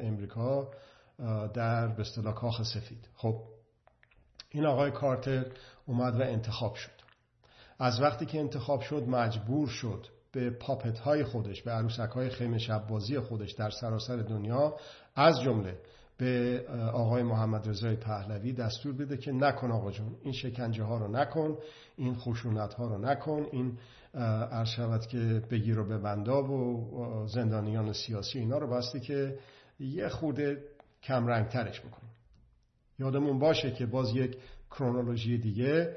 امریکا 0.00 0.68
در 1.54 1.88
به 1.88 2.00
اصطلاح 2.00 2.34
کاخ 2.34 2.62
سفید. 2.62 3.08
خب 3.14 3.42
این 4.50 4.66
آقای 4.66 4.90
کارتر 4.90 5.46
اومد 5.86 6.20
و 6.20 6.22
انتخاب 6.22 6.74
شد. 6.74 6.90
از 7.78 8.00
وقتی 8.00 8.26
که 8.26 8.38
انتخاب 8.38 8.80
شد 8.80 9.02
مجبور 9.08 9.68
شد 9.68 10.06
به 10.32 10.50
پاپت 10.50 10.98
های 10.98 11.24
خودش 11.24 11.62
به 11.62 11.70
عروسک 11.70 12.10
های 12.10 12.30
خیمه 12.30 12.58
شب 12.58 12.86
بازی 12.86 13.18
خودش 13.18 13.52
در 13.52 13.70
سراسر 13.70 14.16
دنیا 14.16 14.76
از 15.14 15.40
جمله 15.40 15.78
به 16.18 16.64
آقای 16.92 17.22
محمد 17.22 17.68
رضای 17.68 17.96
پهلوی 17.96 18.52
دستور 18.52 18.92
بده 18.92 19.16
که 19.16 19.32
نکن 19.32 19.70
آقا 19.70 19.90
جون 19.90 20.16
این 20.22 20.32
شکنجه 20.32 20.82
ها 20.82 20.98
رو 20.98 21.08
نکن 21.08 21.58
این 21.96 22.14
خشونت 22.14 22.74
ها 22.74 22.86
رو 22.86 22.98
نکن 22.98 23.46
این 23.52 23.78
عرض 24.14 25.06
که 25.06 25.42
بگیر 25.50 25.78
و 25.78 25.84
ببندا 25.84 26.42
و 26.42 27.26
زندانیان 27.26 27.92
سیاسی 27.92 28.38
اینا 28.38 28.58
رو 28.58 28.66
باستی 28.66 29.00
که 29.00 29.38
یه 29.80 30.08
خورده 30.08 30.62
کم 31.02 31.44
ترش 31.44 31.80
بکنیم. 31.80 32.10
یادمون 32.98 33.38
باشه 33.38 33.70
که 33.70 33.86
باز 33.86 34.16
یک 34.16 34.36
کرونولوژی 34.70 35.38
دیگه 35.38 35.96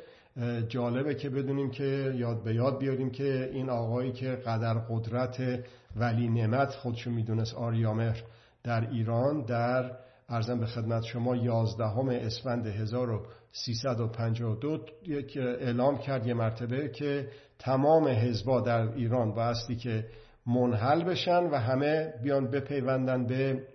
جالبه 0.68 1.16
که 1.16 1.30
بدونیم 1.30 1.72
که 1.72 2.14
یاد 2.16 2.44
به 2.44 2.56
یاد 2.56 2.80
بیاریم 2.80 3.10
که 3.10 3.50
این 3.54 3.70
آقایی 3.70 4.12
که 4.12 4.30
قدر 4.30 4.74
قدرت 4.74 5.66
ولی 5.96 6.30
نعمت 6.30 6.70
خودشو 6.70 7.12
می‌دونست 7.12 7.56
آریامر 7.56 8.16
در 8.64 8.90
ایران 8.90 9.42
در 9.42 9.92
ارزم 10.30 10.60
به 10.60 10.66
خدمت 10.66 11.04
شما 11.04 11.36
11 11.36 12.26
اسفند 12.26 12.68
1352 12.68 14.86
یک 15.08 15.38
اعلام 15.38 15.98
کرد 15.98 16.28
یه 16.28 16.34
مرتبه 16.34 16.90
که 16.90 17.28
تمام 17.60 18.08
حزبا 18.08 18.62
در 18.62 18.82
ایران 18.82 19.34
بایستی 19.34 19.76
که 19.76 20.06
منحل 20.46 21.04
بشن 21.04 21.44
و 21.44 21.56
همه 21.56 22.14
بیان 22.24 22.52
بپیوندن 22.52 23.28
به 23.28 23.68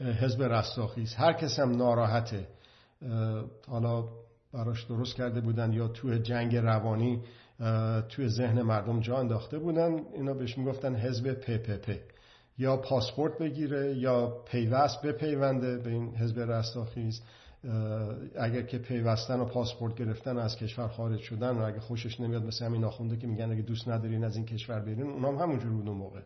حزب 0.00 0.42
رستاخیز. 0.42 1.14
هر 1.14 1.32
کس 1.32 1.58
هم 1.58 1.70
ناراحته 1.70 2.46
حالا 3.68 4.04
براش 4.52 4.84
درست 4.84 5.16
کرده 5.16 5.40
بودن 5.40 5.72
یا 5.72 5.88
توی 5.88 6.18
جنگ 6.18 6.56
روانی 6.56 7.22
توی 8.08 8.28
ذهن 8.28 8.62
مردم 8.62 9.00
جا 9.00 9.16
انداخته 9.16 9.58
بودن 9.58 10.00
اینا 10.14 10.34
بهش 10.34 10.58
می‌گفتن 10.58 10.94
حزب 10.94 11.32
پی. 11.32 12.00
یا 12.58 12.76
پاسپورت 12.76 13.38
بگیره 13.38 13.94
یا 13.96 14.42
پیوست 14.50 15.02
بپیونده 15.02 15.78
به 15.78 15.90
این 15.90 16.16
حزب 16.16 16.40
رستاخیز. 16.40 17.20
اگر 18.38 18.62
که 18.62 18.78
پیوستن 18.78 19.40
و 19.40 19.44
پاسپورت 19.44 19.94
گرفتن 19.94 20.38
از 20.38 20.56
کشور 20.56 20.88
خارج 20.88 21.20
شدن 21.20 21.50
و 21.50 21.62
اگه 21.62 21.80
خوشش 21.80 22.20
نمیاد 22.20 22.44
مثل 22.44 22.64
همین 22.64 22.84
آخونده 22.84 23.16
که 23.16 23.26
میگن 23.26 23.50
اگه 23.52 23.62
دوست 23.62 23.88
ندارین 23.88 24.24
از 24.24 24.36
این 24.36 24.46
کشور 24.46 24.80
برین 24.80 25.02
اونام 25.02 25.38
همونجور 25.38 25.70
بود 25.70 25.88
اون 25.88 25.96
موقع. 25.96 26.20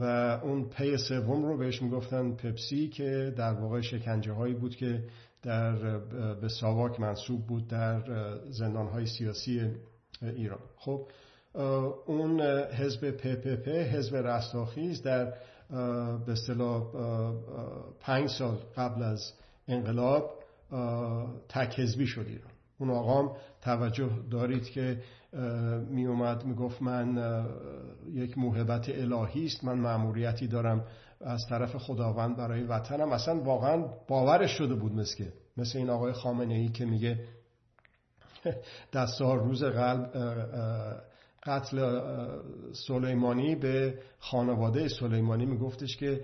و 0.00 0.40
اون 0.42 0.68
پی 0.68 0.96
سوم 0.96 1.44
رو 1.44 1.56
بهش 1.56 1.82
می‌گفتن 1.82 2.32
پپسی 2.32 2.88
که 2.88 3.34
در 3.36 3.52
واقع 3.52 3.80
شکنجه 3.80 4.32
هایی 4.32 4.54
بود 4.54 4.76
که 4.76 5.04
در 5.42 5.98
به 6.34 6.48
ساواک 6.48 7.00
منصوب 7.00 7.46
بود 7.46 7.68
در 7.68 8.02
زندان 8.50 8.86
های 8.86 9.06
سیاسی 9.06 9.70
ایران. 10.22 10.60
خب 10.76 11.08
اون 12.06 12.40
حزب 12.72 13.10
پپپ 13.10 13.68
حزب 13.68 14.16
رستاخیز 14.16 15.02
در 15.02 15.32
به 16.26 16.32
اصطلاح 16.32 16.82
پنج 18.00 18.30
سال 18.30 18.58
قبل 18.76 19.02
از 19.02 19.32
انقلاب 19.68 20.30
تک 21.48 21.80
حزبی 21.80 22.06
شد 22.06 22.24
ایران. 22.28 22.50
اون 22.78 22.90
آقام 22.90 23.36
توجه 23.62 24.10
دارید 24.30 24.64
که 24.64 25.00
می 25.90 26.06
اومد 26.06 26.44
می 26.44 26.54
گفت 26.54 26.82
من 26.82 27.46
یک 28.12 28.38
موهبت 28.38 28.88
الهی 28.88 29.46
است 29.46 29.64
من 29.64 29.78
معموریتی 29.78 30.46
دارم 30.46 30.84
از 31.20 31.46
طرف 31.48 31.76
خداوند 31.76 32.36
برای 32.36 32.62
وطنم. 32.62 33.12
اصلا 33.12 33.40
واقعا 33.40 33.84
باورش 34.08 34.50
شده 34.50 34.74
بود 34.74 34.92
مثل 34.92 35.24
مثل 35.56 35.78
این 35.78 35.90
آقای 35.90 36.12
خامنه 36.12 36.54
ای 36.54 36.68
که 36.68 36.84
میگه 36.84 37.20
دستار 38.94 39.38
روز 39.38 39.64
قلب 39.64 40.10
قتل 41.48 42.00
سلیمانی 42.72 43.54
به 43.56 43.94
خانواده 44.18 44.88
سلیمانی 44.88 45.46
میگفتش 45.46 45.96
که 45.96 46.20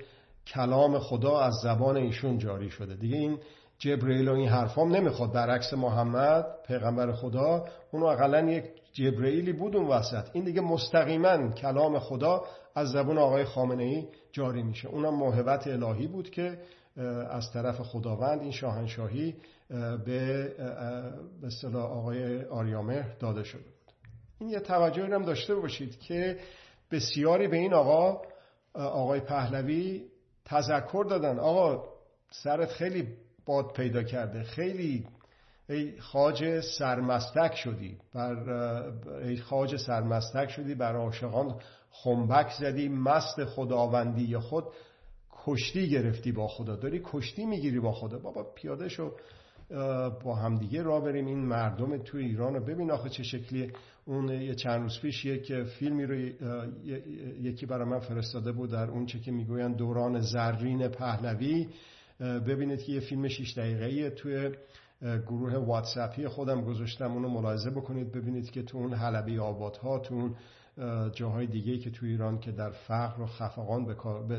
کلام 0.46 0.98
خدا 0.98 1.40
از 1.40 1.54
زبان 1.62 1.96
ایشون 1.96 2.38
جاری 2.38 2.70
شده. 2.70 2.94
دیگه 2.94 3.16
این 3.16 3.38
جبرئیل 3.78 4.28
و 4.28 4.32
این 4.32 4.48
حرفام 4.48 4.96
نمی‌خواد. 4.96 5.32
برعکس 5.32 5.74
محمد 5.74 6.46
پیغمبر 6.66 7.12
خدا 7.12 7.64
اونو 7.92 8.06
اقلا 8.06 8.50
یک 8.50 8.64
جبرئیلی 8.92 9.52
بود 9.52 9.76
اون 9.76 9.86
وسط. 9.86 10.24
این 10.32 10.44
دیگه 10.44 10.60
مستقیما 10.60 11.52
کلام 11.52 11.98
خدا 11.98 12.44
از 12.74 12.88
زبان 12.88 13.18
آقای 13.18 13.44
خامنه 13.44 13.84
ای 13.84 14.08
جاری 14.32 14.62
میشه. 14.62 14.88
اونم 14.88 15.14
موهبت 15.14 15.66
الهی 15.66 16.06
بود 16.06 16.30
که 16.30 16.58
از 17.30 17.52
طرف 17.52 17.80
خداوند 17.80 18.40
این 18.40 18.50
شاهنشاهی 18.50 19.34
به 20.06 20.52
به 21.72 21.78
آقای 21.78 22.44
آریامهر 22.44 23.16
داده 23.20 23.42
شده. 23.44 23.73
این 24.38 24.50
یه 24.50 24.60
توجهی 24.60 25.12
هم 25.12 25.24
داشته 25.24 25.54
باشید 25.54 26.00
که 26.00 26.38
بسیاری 26.90 27.48
به 27.48 27.56
این 27.56 27.74
آقا 27.74 28.22
آقای 28.74 29.20
پهلوی 29.20 30.04
تذکر 30.44 31.06
دادن. 31.10 31.38
آقا 31.38 31.84
سرت 32.30 32.72
خیلی 32.72 33.08
باد 33.46 33.72
پیدا 33.72 34.02
کرده. 34.02 34.42
خیلی 34.42 35.06
ای 35.68 36.00
خاج 36.00 36.60
سرمستک 36.60 37.54
شدی. 37.54 37.98
بر 38.14 38.48
ای 39.24 39.36
خاج 39.36 39.76
سرمستک 39.76 40.50
شدی 40.50 40.74
بر 40.74 40.96
عاشقان 40.96 41.60
خنبک 41.90 42.52
زدی. 42.60 42.88
مست 42.88 43.44
خداوندی 43.44 44.38
خود 44.38 44.64
کشتی 45.46 45.90
گرفتی 45.90 46.32
با 46.32 46.48
خدا. 46.48 46.76
داری 46.76 47.02
کشتی 47.04 47.46
می‌گیری 47.46 47.80
با 47.80 47.92
خدا. 47.92 48.18
بابا 48.18 48.42
پیاده 48.42 48.88
شو. 48.88 49.12
با 50.24 50.34
همدیگه 50.34 50.82
را 50.82 51.00
بریم. 51.00 51.26
این 51.26 51.38
مردم 51.38 51.98
تو 51.98 52.18
ایران 52.18 52.54
رو 52.54 52.64
ببین 52.64 52.90
آخه 52.90 53.08
چه 53.08 53.22
شکلی. 53.22 53.70
اون 54.04 54.28
یه 54.28 54.54
چند 54.54 54.82
روز 54.82 55.00
پیش 55.00 55.24
یک 55.24 55.62
فیلمی 55.62 56.06
رو 56.06 56.14
یکی 57.42 57.66
برای 57.66 57.88
من 57.88 57.98
فرستاده 57.98 58.52
بود 58.52 58.70
در 58.70 58.90
اون 58.90 59.06
چه 59.06 59.20
که 59.20 59.32
می‌گوین 59.32 59.72
دوران 59.72 60.20
زرین 60.20 60.88
پهلوی. 60.88 61.68
ببینید 62.20 62.82
که 62.82 62.92
یه 62.92 63.00
فیلم 63.00 63.28
6 63.28 63.58
دقیقه‌ای 63.58 64.10
توی 64.10 64.50
گروه 65.02 65.56
واتساپی 65.56 66.28
خودم 66.28 66.64
گذاشتم. 66.64 67.12
اونو 67.12 67.28
ملاحظه 67.28 67.70
بکنید. 67.70 68.12
ببینید 68.12 68.50
که 68.50 68.62
تو 68.62 68.78
اون 68.78 68.94
حلبی 68.94 69.38
آبادها 69.38 69.98
تو 69.98 70.14
اون 70.14 70.34
جاهای 71.12 71.46
دیگه 71.46 71.78
که 71.78 71.90
تو 71.90 72.06
ایران 72.06 72.40
که 72.40 72.52
در 72.52 72.70
فقر 72.70 73.22
و 73.22 73.26
خفقان 73.26 73.96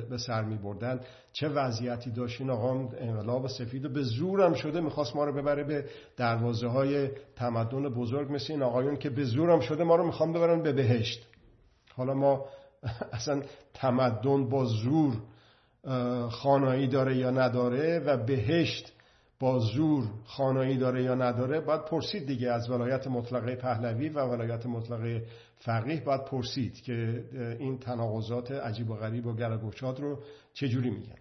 به 0.10 0.18
سر 0.18 0.44
می 0.44 0.58
بردن 0.58 1.00
چه 1.34 1.50
وضعیتی 1.50 2.12
داشت؟ 2.12 2.42
این 2.42 2.50
آقا 2.50 2.72
انقلاب 2.98 3.48
سفید 3.48 3.86
و 3.86 3.89
به 3.89 4.04
زورم 4.04 4.54
شده 4.54 4.82
می‌خواست 4.82 5.15
ما 5.15 5.25
رو 5.25 5.34
ببره 5.34 5.63
به 5.63 5.86
دروازه 6.18 6.68
های 6.68 7.10
تمدن 7.36 7.89
بزرگ 7.89 8.32
مثل 8.32 8.54
این 8.54 8.63
آقایون 8.63 8.98
که 8.98 9.10
به 9.10 9.24
زورم 9.24 9.60
شده 9.60 9.84
ما 9.84 9.96
رو 9.96 10.06
می‌خوام 10.06 10.34
ببرن 10.34 10.62
به 10.62 10.74
بهشت. 10.74 11.27
حالا 11.96 12.13
ما 12.13 12.46
اصلا 13.12 13.42
تمدن 13.74 14.50
با 14.50 14.65
زور 14.65 15.18
خانایی 16.30 16.88
داره 16.88 17.18
یا 17.18 17.32
نداره 17.32 18.00
و 18.00 18.18
بهشت 18.18 18.95
با 19.39 19.60
زور 19.60 20.04
خانایی 20.25 20.77
داره 20.77 21.04
یا 21.04 21.15
نداره 21.15 21.60
باید 21.60 21.86
پرسید 21.86 22.27
دیگه 22.27 22.51
از 22.51 22.70
ولایت 22.70 23.08
مطلقه 23.08 23.56
پهلوی 23.56 24.10
و 24.10 24.25
ولایت 24.25 24.65
مطلقه 24.65 25.25
فقیه 25.58 26.04
باید 26.04 26.25
پرسید 26.25 26.82
که 26.82 27.24
این 27.60 27.80
تناقضات 27.80 28.51
عجیب 28.51 28.89
و 28.89 28.96
غریب 28.96 29.25
و 29.25 29.36
گرگوشات 29.36 30.00
رو 30.00 30.20
چجوری 30.54 30.89
میگن. 30.89 31.15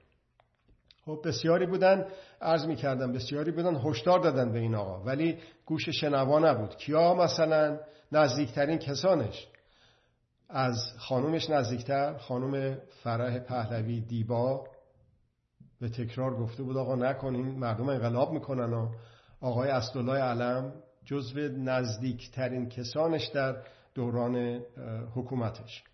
خب 1.04 1.20
بسیاری 1.24 1.66
بودن 1.66 2.06
عرض 2.40 2.66
می‌کردم 2.66 3.12
بسیاری 3.12 3.50
بودن 3.50 3.76
هشدار 3.76 4.20
دادن 4.20 4.52
به 4.52 4.58
این 4.58 4.74
آقا. 4.74 5.04
ولی 5.04 5.38
گوش 5.66 5.88
شنوا 5.88 6.38
نبود. 6.38 6.76
کیا 6.76 7.14
مثلا 7.14 7.80
نزدیکترین 8.12 8.78
کسانش؟ 8.78 9.46
از 10.48 10.92
خانومش 10.98 11.50
نزدیکتر 11.50 12.18
خانوم 12.18 12.76
فرح 13.02 13.38
پهلوی 13.38 14.00
دیبا. 14.00 14.66
به 15.84 15.90
تکرار 15.90 16.36
گفته 16.36 16.62
بود 16.62 16.76
آقا 16.76 16.94
نکنین 16.94 17.58
مردم 17.58 17.88
انقلاب 17.88 18.32
می‌کنن 18.32 18.72
و 18.72 18.88
آقای 19.40 19.70
اسدالله 19.70 20.18
علم 20.18 20.72
جزو 21.04 21.40
نزدیکترین 21.40 22.68
کسانش 22.68 23.26
در 23.26 23.56
دوران 23.94 24.60
حکومتش. 25.14 25.84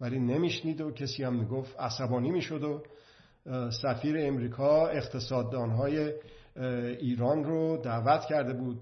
ولی 0.00 0.20
نمیشنید 0.20 0.80
و 0.80 0.90
کسی 0.90 1.24
هم 1.24 1.34
می‌گفت 1.36 1.80
عصبانی 1.80 2.30
می‌شد 2.30 2.62
و 2.64 2.82
سفیر 3.70 4.16
امریکا 4.18 4.88
اقتصاددانهای 4.88 6.12
ایران 7.00 7.44
رو 7.44 7.76
دعوت 7.76 8.24
کرده 8.24 8.52
بود 8.52 8.80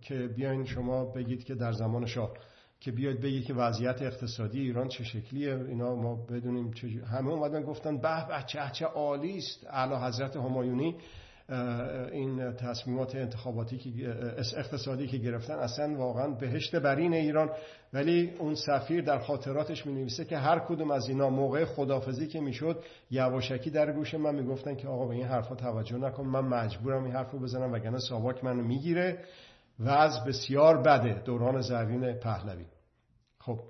که 0.00 0.28
بیاین 0.36 0.64
شما 0.64 1.04
بگید 1.04 1.44
که 1.44 1.54
در 1.54 1.72
زمان 1.72 2.06
شاه 2.06 2.30
که 2.80 2.92
بیاید 2.92 3.20
بگید 3.20 3.44
که 3.44 3.54
وضعیت 3.54 4.02
اقتصادی 4.02 4.60
ایران 4.60 4.88
چه 4.88 5.04
شکلیه. 5.04 5.54
اینا 5.54 5.94
ما 5.94 6.14
بدونیم 6.14 6.72
چه 6.72 6.88
همه 6.88 7.30
اومدن 7.30 7.62
گفتن 7.62 7.96
به 7.96 8.26
به 8.28 8.44
چه 8.46 8.70
چه 8.72 8.84
عالی 8.84 9.38
است. 9.38 9.66
اعلی 9.70 9.94
حضرت 9.94 10.36
همایونی 10.36 10.96
این 12.12 12.52
تصمیمات 12.52 13.14
انتخاباتی 13.14 13.78
که 13.78 14.08
اقتصادی 14.56 15.06
که 15.06 15.18
گرفتن 15.18 15.54
اصلا 15.54 15.96
واقعا 15.96 16.28
بهشت 16.28 16.76
برین 16.76 17.14
ایران. 17.14 17.50
ولی 17.92 18.30
اون 18.38 18.54
سفیر 18.54 19.04
در 19.04 19.18
خاطراتش 19.18 19.86
می 19.86 19.92
نویسه 19.92 20.24
که 20.24 20.38
هر 20.38 20.58
کدوم 20.58 20.90
از 20.90 21.08
اینا 21.08 21.30
موقع 21.30 21.64
خدافزی 21.64 22.26
که 22.26 22.40
می‌شد 22.40 22.82
یواشکی 23.10 23.70
در 23.70 23.92
گوش 23.92 24.14
من 24.14 24.34
می‌گفتن 24.34 24.74
که 24.74 24.88
آقا 24.88 25.06
به 25.06 25.14
این 25.14 25.26
حرفا 25.26 25.54
توجه 25.54 25.96
نکن 25.96 26.24
من 26.26 26.44
مجبورم 26.44 27.04
این 27.04 27.12
حرفو 27.12 27.38
بزنم 27.38 27.72
وگرنه 27.72 27.98
ساواک 27.98 28.44
منو 28.44 28.62
می‌گیره. 28.62 29.18
وضع 29.80 30.24
بسیار 30.26 30.82
بده. 30.82 31.22
دوران 31.24 31.60
زرین 31.60 32.12
پهلوی. 32.12 32.66
خب. 33.38 33.60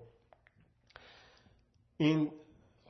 این 1.97 2.31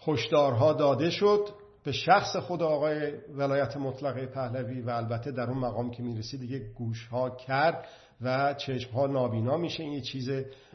هشدارها 0.06 0.72
داده 0.72 1.10
شد 1.10 1.48
به 1.84 1.92
شخص 1.92 2.36
خود 2.36 2.62
آقای 2.62 3.12
ولایت 3.36 3.76
مطلقه 3.76 4.26
پهلوی 4.26 4.80
و 4.80 4.90
البته 4.90 5.30
در 5.30 5.50
اون 5.50 5.58
مقام 5.58 5.90
که 5.90 6.02
می‌رسی 6.02 6.38
دیگه 6.38 6.58
گوش 6.58 7.06
ها 7.06 7.30
کرد 7.30 7.86
و 8.20 8.54
چشم 8.54 8.90
ها 8.90 9.06
نابینا 9.06 9.56
میشه. 9.56 9.82
این 9.82 9.92
یه 9.92 10.00
چیز 10.00 10.30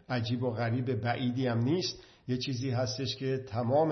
عجیب 0.10 0.44
و 0.44 0.52
غریب 0.52 1.02
بعیدی 1.02 1.48
هم 1.48 1.58
نیست. 1.58 2.04
یه 2.28 2.38
چیزی 2.38 2.70
هستش 2.70 3.16
که 3.16 3.38
تمام 3.38 3.90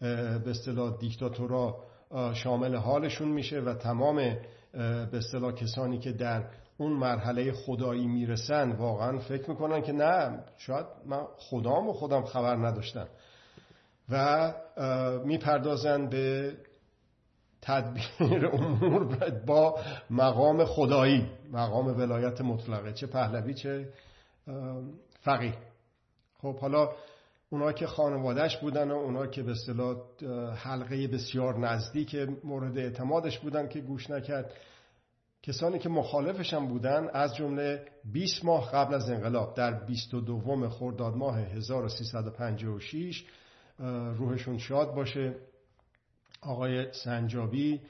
به 0.00 0.50
اصطلاح 0.50 0.96
دیکتاتورا 0.98 1.84
شامل 2.34 2.74
حالشون 2.76 3.28
میشه 3.28 3.60
و 3.60 3.74
تمام 3.74 4.16
به 4.72 5.16
اصطلاح 5.16 5.52
کسانی 5.52 5.98
که 5.98 6.12
در 6.12 6.44
اون 6.78 6.92
مرحله 6.92 7.52
خدایی 7.52 8.06
می‌رسن 8.06 8.72
واقعا 8.72 9.18
فکر 9.18 9.50
می‌کنن 9.50 9.82
که 9.82 9.92
نه 9.92 10.44
شاید 10.58 10.86
من 11.06 11.24
خدام 11.38 11.88
و 11.88 11.92
خودم 11.92 12.24
خبر 12.24 12.56
نداشتم. 12.56 13.06
و 14.10 14.52
می‌پردازن 15.24 16.08
به 16.08 16.52
تدبیر 17.62 18.46
امور 18.46 19.30
با 19.46 19.78
مقام 20.10 20.64
خدایی 20.64 21.30
مقام 21.52 21.86
ولایت 21.86 22.40
مطلقه 22.40 22.92
چه 22.92 23.06
پهلوی 23.06 23.54
چه 23.54 23.88
فقیه. 25.22 25.54
خب 26.42 26.56
حالا 26.58 26.90
اونا 27.50 27.72
که 27.72 27.86
خانوادهش 27.86 28.56
بودن 28.56 28.90
و 28.90 28.94
اونا 28.94 29.26
که 29.26 29.42
به 29.42 29.50
اصطلاح 29.50 29.96
حلقه 30.54 31.08
بسیار 31.08 31.58
نزدیک 31.58 32.28
مورد 32.44 32.78
اعتمادش 32.78 33.38
بودن 33.38 33.68
که 33.68 33.80
گوش 33.80 34.10
نکرد 34.10 34.52
کسانی 35.46 35.78
که 35.78 35.88
مخالفش 35.88 36.54
هم 36.54 36.68
بودن 36.68 37.08
از 37.12 37.34
جمله 37.34 37.84
20 38.12 38.44
ماه 38.44 38.72
قبل 38.72 38.94
از 38.94 39.10
انقلاب 39.10 39.54
در 39.54 39.84
22 39.84 40.68
خرداد 40.68 41.16
ماه 41.16 41.38
1356 41.38 43.24
روحشون 44.16 44.58
شاد 44.58 44.94
باشه. 44.94 45.34
آقای 46.42 46.92
سنجابی 46.92 47.80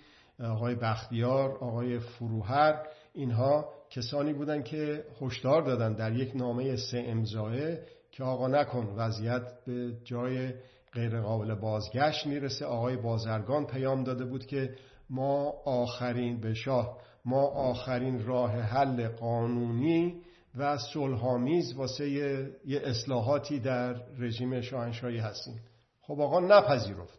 آقای 0.41 0.75
بختیار 0.75 1.51
آقای 1.51 1.99
فروهر 1.99 2.83
اینها 3.13 3.69
کسانی 3.91 4.33
بودن 4.33 4.63
که 4.63 5.05
هشدار 5.21 5.63
دادن 5.63 5.93
در 5.93 6.13
یک 6.13 6.37
نامه 6.37 6.77
سه 6.77 7.05
امضایه 7.07 7.87
که 8.13 8.25
آقا 8.25 8.49
نکن 8.49 8.87
وضعیت 8.97 9.65
به 9.67 9.93
جای 10.05 10.53
غیر 10.93 11.21
قابل 11.21 11.55
بازگشت 11.55 12.27
می‌رسه. 12.27 12.67
آقای 12.67 12.97
بازرگان 12.97 13.67
پیام 13.67 14.05
داده 14.05 14.25
بود 14.25 14.47
که 14.47 14.77
ما 15.11 15.53
آخرین 15.65 16.41
به 16.41 16.55
شاه 16.55 16.99
ما 17.25 17.47
آخرین 17.47 18.27
راه 18.27 18.61
حل 18.61 19.09
قانونی 19.09 20.23
و 20.59 20.79
صلحآمیز 20.79 21.75
واسه 21.75 22.11
یه 22.11 22.51
اصلاحاتی 22.85 23.61
در 23.61 23.95
رژیم 24.19 24.61
شاهنشاهی 24.61 25.19
هستیم. 25.19 25.61
خب 26.03 26.21
آقا 26.21 26.41
نپذیرفت. 26.41 27.19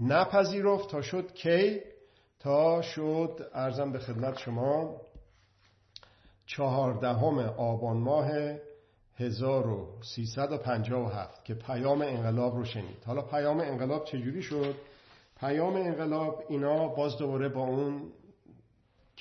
نپذیرفت 0.00 0.90
تا 0.90 1.02
شد 1.02 1.32
کی؟ 1.32 1.80
تا 2.40 2.82
شد 2.82 3.50
ارزم 3.54 3.92
به 3.92 3.98
خدمت 3.98 4.38
شما 4.38 5.00
چهاردهم 6.46 7.38
آبان 7.38 7.96
ماه 7.96 8.30
1357 9.16 11.44
که 11.44 11.54
پیام 11.54 12.02
انقلاب 12.02 12.56
رو 12.56 12.64
شنید. 12.64 13.02
حالا 13.06 13.22
پیام 13.22 13.60
انقلاب 13.60 14.04
چجوری 14.04 14.42
شد؟ 14.42 14.74
پیام 15.40 15.76
انقلاب 15.76 16.44
اینا 16.48 16.88
باز 16.88 17.18
دوباره 17.18 17.48
با 17.48 17.60
اون 17.60 18.12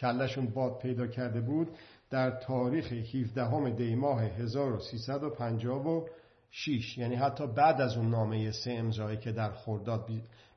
کلشون 0.04 0.48
باد 0.48 0.80
پیدا 0.80 1.08
کرده 1.08 1.42
بود 1.42 1.70
در 2.10 2.32
تاریخ 2.32 2.94
17 2.94 3.70
دی 3.70 3.96
ماه 3.96 4.24
1356 4.24 6.98
یعنی 6.98 7.16
حتی 7.16 7.48
بعد 7.48 7.82
از 7.82 7.98
اون 7.98 8.10
نامه 8.10 8.52
سه 8.52 8.72
امضایی 8.72 9.18
که 9.18 9.32
در 9.32 9.52
خرداد 9.52 10.10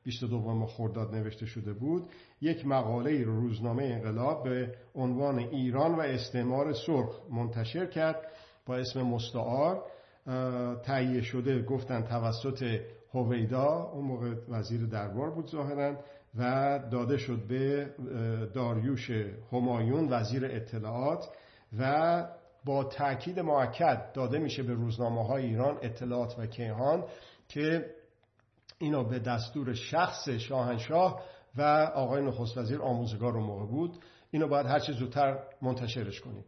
22 0.03 0.65
خرداد 0.65 1.15
نوشته 1.15 1.45
شده 1.45 1.73
بود 1.73 2.09
یک 2.41 2.67
مقاله 2.67 3.23
رو 3.23 3.39
روزنامه 3.39 3.83
انقلاب 3.83 4.43
به 4.43 4.75
عنوان 4.95 5.39
ایران 5.39 5.95
و 5.95 5.99
استعمار 5.99 6.73
سرخ 6.73 7.19
منتشر 7.31 7.85
کرد 7.85 8.21
با 8.65 8.75
اسم 8.75 9.01
مستعار. 9.01 9.83
تهیه 10.83 11.21
شده 11.21 11.61
گفتن 11.61 12.01
توسط 12.01 12.79
هویدا 13.13 13.91
اون 13.93 14.05
موقع 14.05 14.33
وزیر 14.49 14.85
دربار 14.85 15.29
بود 15.29 15.47
ظاهرا. 15.47 15.95
و 16.35 16.79
داده 16.91 17.17
شد 17.17 17.47
به 17.47 17.89
داریوش 18.53 19.11
همایون 19.51 20.07
وزیر 20.13 20.45
اطلاعات 20.45 21.29
و 21.79 22.25
با 22.65 22.83
تاکید 22.83 23.39
معکد 23.39 24.11
داده 24.13 24.39
میشه 24.39 24.63
به 24.63 24.73
روزنامه 24.73 25.27
های 25.27 25.45
ایران 25.45 25.77
اطلاعات 25.81 26.39
و 26.39 26.45
کیهان 26.45 27.03
که 27.47 27.85
اینو 28.79 29.03
به 29.03 29.19
دستور 29.19 29.73
شخص 29.73 30.29
شاهنشاه 30.29 31.21
و 31.57 31.61
آقای 31.95 32.23
نخست 32.23 32.57
وزیر 32.57 32.81
آموزگار 32.81 33.37
اون 33.37 33.43
موقع 33.43 33.65
بود. 33.65 33.97
اینو 34.31 34.47
باید 34.47 34.65
هرچی 34.65 34.93
زودتر 34.93 35.39
منتشرش 35.61 36.21
کنید. 36.21 36.45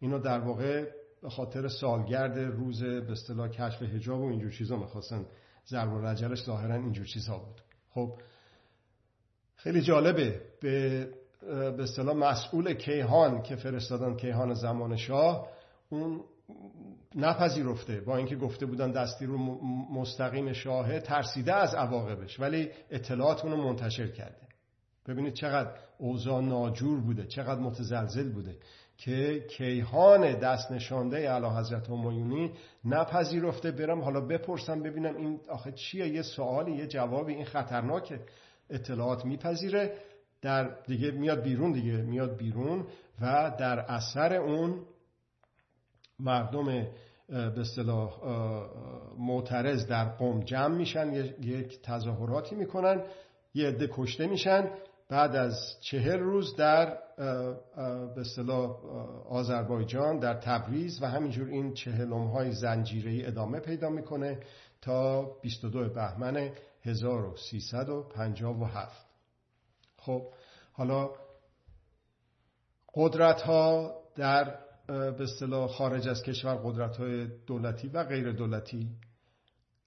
اینو 0.00 0.18
در 0.18 0.38
واقع 0.38 0.84
به 1.22 1.30
خاطر 1.30 1.68
سالگرد 1.68 2.38
روز 2.38 2.82
به 2.82 3.12
اصطلاح 3.12 3.48
کشف 3.48 3.82
حجاب 3.82 4.20
و 4.20 4.26
اینجور 4.30 4.50
چیزا 4.50 4.76
می‌خواستن 4.76 5.26
ضرب 5.66 5.92
و 5.92 6.00
رجلش 6.00 6.44
ظاهرا 6.44 6.74
اینجور 6.74 7.06
چیزها 7.06 7.38
بود. 7.38 7.60
خب 7.90 8.20
خیلی 9.58 9.80
جالبه. 9.80 10.40
به 10.60 11.08
به 11.50 11.82
اصطلاح 11.82 12.16
مسئول 12.16 12.74
کیهان 12.74 13.42
که 13.42 13.56
فرستادن 13.56 14.16
کیهان 14.16 14.54
زمان 14.54 14.96
شاه 14.96 15.48
اون 15.88 16.20
نپذیرفته. 17.14 18.00
با 18.00 18.16
اینکه 18.16 18.36
گفته 18.36 18.66
بودن 18.66 18.90
دستی 18.92 19.26
رو 19.26 19.38
مستقیم 19.92 20.52
شاهه 20.52 21.00
ترسیده 21.00 21.54
از 21.54 21.74
عواقبش 21.74 22.40
ولی 22.40 22.70
اطلاعات 22.90 23.44
اونو 23.44 23.56
منتشر 23.56 24.06
کرده. 24.06 24.48
ببینید 25.08 25.34
چقدر 25.34 25.70
اوضاع 25.98 26.42
ناجور 26.42 27.00
بوده 27.00 27.26
چقدر 27.26 27.60
متزلزل 27.60 28.32
بوده 28.32 28.56
که 28.96 29.44
کیهان 29.50 30.32
دست 30.32 30.72
نشانده 30.72 31.16
اعلی 31.16 31.46
حضرت 31.46 31.90
همایونی 31.90 32.52
نپذیرفته 32.84 33.70
برم 33.70 34.00
حالا 34.00 34.20
بپرسم 34.20 34.82
ببینم 34.82 35.16
این 35.16 35.40
آخه 35.48 35.72
چیه؟ 35.72 36.08
یه 36.08 36.22
سوالی 36.22 36.72
یه 36.72 36.86
جوابی 36.86 37.34
این 37.34 37.44
خطرناکه. 37.44 38.20
اطلاعات 38.70 39.24
میپذیره 39.24 39.92
در 40.42 40.68
دیگه 40.86 41.10
میاد 41.10 41.42
بیرون 41.42 41.72
دیگه 41.72 41.92
میاد 41.92 42.36
بیرون 42.36 42.86
و 43.20 43.52
در 43.58 43.78
اثر 43.78 44.34
اون 44.34 44.80
مردم 46.20 46.86
به 47.28 47.60
اصطلاح 47.60 48.20
معترض 49.18 49.86
در 49.86 50.04
قوم 50.04 50.40
جمع 50.40 50.76
میشن 50.76 51.14
یک 51.40 51.82
تظاهراتی 51.82 52.54
می‌کنن 52.54 53.02
یه 53.54 53.68
عده 53.68 53.88
کشته 53.92 54.26
میشن 54.26 54.70
بعد 55.08 55.36
از 55.36 55.76
چهر 55.80 56.16
روز 56.16 56.56
در 56.56 56.98
به 58.14 58.20
اصطلاح 58.20 58.70
آذربایجان 59.28 60.18
در 60.18 60.34
تبریز 60.34 61.02
و 61.02 61.06
همینجور 61.06 61.48
این 61.48 61.74
چهلم 61.74 62.26
های 62.26 62.52
زنجیری 62.52 63.26
ادامه 63.26 63.60
پیدا 63.60 63.90
می‌کنه 63.90 64.38
تا 64.82 65.22
22 65.42 65.88
بهمن 65.88 66.50
1357 66.88 69.06
خب 69.96 70.32
حالا 70.72 71.10
قدرت 72.94 73.40
ها 73.40 73.94
در 74.16 74.58
به 74.86 75.22
اصطلاح 75.22 75.68
خارج 75.68 76.08
از 76.08 76.22
کشور 76.22 76.54
قدرت 76.54 76.96
های 76.96 77.26
دولتی 77.46 77.88
و 77.88 78.04
غیر 78.04 78.32
دولتی 78.32 78.88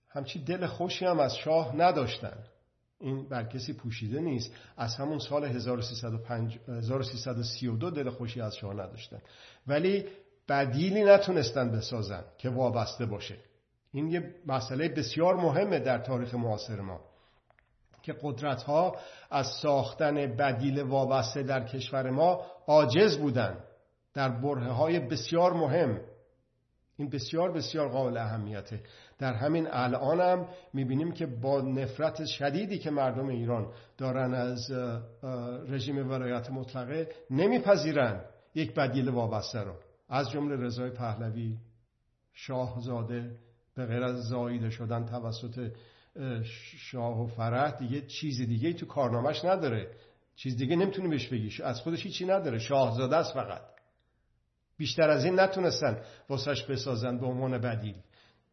همچی 0.10 0.44
دل 0.44 0.66
خوشی 0.66 1.06
هم 1.06 1.20
از 1.20 1.36
شاه 1.36 1.76
نداشتن. 1.76 2.44
این 3.00 3.30
بر 3.30 3.44
کسی 3.44 3.74
پوشیده 3.74 4.20
نیست. 4.20 4.52
از 4.78 4.96
همون 4.96 5.20
سال 5.20 5.46
1332 5.46 7.92
دل 7.92 8.10
خوشی 8.10 8.42
از 8.42 8.56
شاه 8.56 8.74
نداشتن. 8.74 9.22
ولی 9.68 10.06
بدیلی 10.50 11.04
نتونستن 11.04 11.72
بسازن 11.72 12.24
که 12.38 12.50
وابسته 12.50 13.06
باشه. 13.06 13.38
این 13.94 14.08
یه 14.08 14.36
مسئله 14.48 14.90
بسیار 14.90 15.36
مهمه 15.36 15.80
در 15.80 15.98
تاریخ 15.98 16.34
معاصر 16.36 16.82
ما 16.82 17.00
که 18.04 18.16
قدرت 18.22 18.64
ها 18.64 18.96
از 19.32 19.48
ساختن 19.62 20.16
بدیل 20.36 20.82
وابسته 20.82 21.44
در 21.44 21.64
کشور 21.66 22.10
ما 22.10 22.42
عاجز 22.68 23.18
بودند 23.18 23.64
در 24.14 24.30
بره 24.30 24.72
های 24.72 25.00
بسیار 25.00 25.54
مهم. 25.54 26.02
این 26.98 27.10
بسیار 27.10 27.52
بسیار 27.52 27.90
قابل 27.90 28.18
اهمیته. 28.18 28.80
در 29.20 29.34
همین 29.34 29.68
الان 29.72 30.22
هم 30.22 30.48
می‌بینیم 30.74 31.12
که 31.12 31.26
با 31.26 31.62
نفرت 31.62 32.26
شدیدی 32.26 32.80
که 32.80 32.92
مردم 32.92 33.28
ایران 33.28 33.74
دارن 33.98 34.34
از 34.34 34.72
رژیم 35.70 36.12
ولایت 36.12 36.50
مطلقه 36.50 37.10
نمیپذیرن 37.30 38.22
یک 38.56 38.76
بدیل 38.76 39.10
وابسته 39.10 39.60
رو. 39.60 39.74
از 40.10 40.30
جمله 40.30 40.56
رضای 40.56 40.90
پهلوی 40.90 41.58
شاهزاده 42.34 43.32
به 43.82 43.88
غیر 43.94 44.04
از 44.04 44.24
زاییده 44.24 44.70
شدن 44.70 45.06
توسط 45.06 45.72
شاه 46.78 47.24
و 47.24 47.28
فرح 47.28 47.72
دیگه 47.72 48.02
چیز 48.02 48.42
دیگه 48.42 48.74
تو 48.74 48.86
کارنامهش 48.86 49.46
نداره. 49.46 49.92
چیز 50.36 50.58
دیگه 50.58 50.76
نمی‌تونی 50.76 51.08
بهش 51.08 51.28
بگی. 51.28 51.64
از 51.64 51.82
خودش 51.82 52.04
هیچی 52.04 52.26
نداره. 52.26 52.60
شاهزاده 52.60 53.16
است 53.16 53.34
فقط. 53.34 53.62
بیشتر 54.78 55.10
از 55.10 55.26
این 55.26 55.40
نتونستن 55.40 56.02
واسش 56.30 56.64
بسازن 56.64 57.18
به 57.18 57.26
عنوان 57.26 57.58
بدیل. 57.58 57.96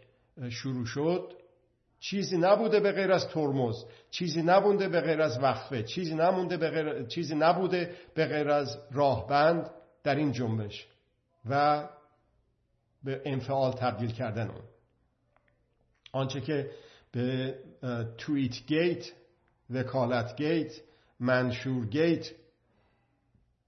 شروع 0.50 0.86
شد. 0.86 1.34
چیزی 2.00 2.38
نبوده 2.38 2.80
به 2.80 2.92
غیر 2.92 3.12
از 3.12 3.28
ترمز 3.28 3.86
چیزی 4.12 4.42
نبوده 4.42 4.90
به 4.90 5.02
غیر 5.02 5.22
از 5.22 5.40
وقفه 5.40 5.84
چیزی 5.84 6.16
نمونده 6.16 6.58
به 6.58 6.70
غیر 6.70 7.06
چیزی 7.06 7.36
نبوده 7.36 7.96
به 8.14 8.26
غیر 8.26 8.50
از 8.50 8.78
راهبند 8.92 9.70
در 10.04 10.16
این 10.16 10.32
جنبش 10.32 10.88
و 11.50 11.84
به 13.04 13.22
انفعال 13.26 13.72
تبدیل 13.72 14.12
کردن 14.12 14.48
اون. 14.48 14.64
آنچه 16.12 16.42
که 16.42 16.72
به 17.12 17.56
توییت 18.18 18.66
گیت 18.68 19.12
وکالت 19.70 20.36
گیت 20.36 20.82
منشور 21.20 21.86
گیت 21.86 22.32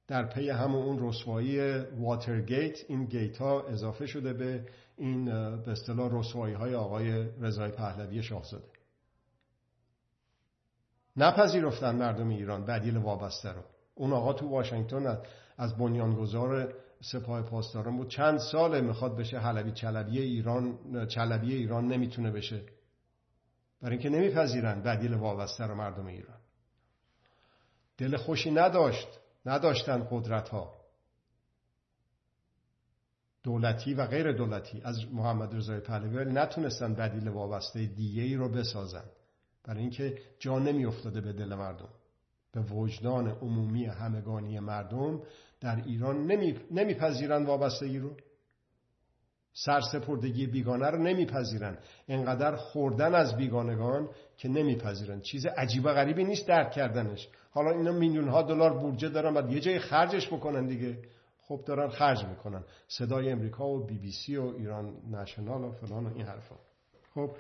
در 0.08 0.26
پی 0.26 0.50
همون 0.50 0.86
اون 0.86 1.10
رسوایی 1.10 1.78
واتر 1.80 2.42
گیت 2.42 2.78
این 2.88 3.06
گیت 3.06 3.38
ها 3.38 3.68
اضافه 3.68 4.06
شده 4.06 4.34
به 4.34 4.66
این 4.98 5.26
به 5.62 5.72
اصطلاح 5.72 6.20
رسوایی 6.20 6.56
های 6.56 6.76
آقای 6.76 7.30
رضای 7.42 7.72
پهلوی 7.72 8.24
شاهزاده. 8.24 8.68
نپذیرفتن 11.18 11.96
مردم 11.96 12.30
ایران 12.30 12.66
بدیل 12.66 12.98
وابسته 12.98 13.52
رو. 13.52 13.62
اون 13.96 14.14
آقا 14.14 14.34
تو 14.34 14.50
واشنگتن 14.50 15.18
از 15.58 15.78
بنیانگذار 15.78 16.74
سپاه 17.02 17.42
پاسداران 17.42 17.98
بود. 17.98 18.10
چند 18.10 18.40
ساله 18.40 18.82
می‌خواد 18.82 19.18
بشه 19.18 19.40
حلبی 19.40 19.72
چلبی 19.72 20.20
ایران 20.20 20.78
چلبی 21.08 21.56
ایران 21.56 21.88
نمی‌تونه 21.88 22.32
بشه. 22.32 22.62
برای 23.82 23.98
اینکه 23.98 24.10
نمیپذیرن 24.10 24.82
بدیل 24.82 25.14
وابسته 25.14 25.64
رو 25.64 25.76
مردم 25.76 26.06
ایران. 26.06 26.38
دل 27.98 28.18
خوشی 28.18 28.52
نداشت. 28.52 29.08
نداشتن 29.48 30.08
قدرت 30.12 30.50
ها 30.50 30.78
دولتی 33.44 33.94
و 33.94 34.06
غیر 34.06 34.32
دولتی 34.32 34.82
از 34.86 35.14
محمد 35.14 35.56
رضای 35.56 35.80
پهلوی 35.80 36.34
نتونستن 36.34 36.94
بدیل 36.94 37.28
وابسته 37.28 37.86
دیگه 37.86 38.24
ای 38.24 38.36
رو 38.36 38.50
بسازن. 38.50 39.04
برای 39.64 39.80
اینکه 39.80 40.18
جا 40.40 40.60
نمیافتاده 40.60 41.22
به 41.22 41.34
دل 41.34 41.56
مردم. 41.56 41.90
به 42.52 42.62
وجدان 42.62 43.28
عمومی 43.28 43.86
همگانی 43.86 44.60
مردم 44.60 45.22
در 45.60 45.84
ایران 45.86 46.32
نمیپذیرن 46.72 47.46
وابستگی 47.46 48.00
رو. 48.00 48.12
سرسپردگی 49.54 50.48
بیگانه 50.48 50.88
رو 50.88 50.98
نمیپذیرن. 51.04 51.78
انقدر 52.08 52.56
خوردن 52.56 53.16
از 53.16 53.38
بیگانگان 53.38 54.10
که 54.38 54.48
نمیپذیرن. 54.50 55.22
چیز 55.22 55.46
عجیب 55.46 55.86
و 55.86 55.94
غریبی 55.94 56.24
نیست 56.24 56.48
درک 56.48 56.72
کردنش. 56.72 57.28
حالا 57.52 57.72
اینا 57.72 57.92
میلیون 57.92 58.28
ها 58.28 58.42
دلار 58.42 58.74
بودجه 58.80 59.10
دارن 59.10 59.34
بعد 59.34 59.52
یه 59.52 59.60
جای 59.60 59.80
خرجش 59.80 60.28
بکنن 60.28 60.66
دیگه. 60.66 61.00
خب 61.42 61.64
دارن 61.66 61.90
خرج 61.90 62.26
می‌کنن. 62.26 62.64
صدای 62.88 63.32
امریکا 63.32 63.68
و 63.68 63.86
بی 63.86 63.98
بی 63.98 64.12
سی 64.12 64.38
و 64.38 64.44
ایران 64.44 64.94
نشنال 65.12 65.64
و 65.64 65.72
فلان 65.72 66.06
و 66.06 66.14
این 66.16 66.26
حرفا. 66.26 66.56
خب. 67.16 67.32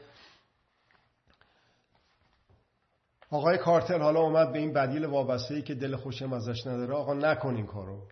آقای 3.29 3.57
کارتل 3.57 4.01
حالا 4.01 4.19
اومد 4.19 4.53
به 4.53 4.60
این 4.60 4.73
بدیل 4.73 5.05
وابسته 5.05 5.55
ای 5.55 5.62
که 5.62 5.75
دل 5.75 5.95
خوشم 5.95 6.33
ازش 6.33 6.67
نداره. 6.67 6.93
آقا 6.93 7.13
نکن 7.13 7.55
این 7.55 7.65
کارو. 7.65 8.07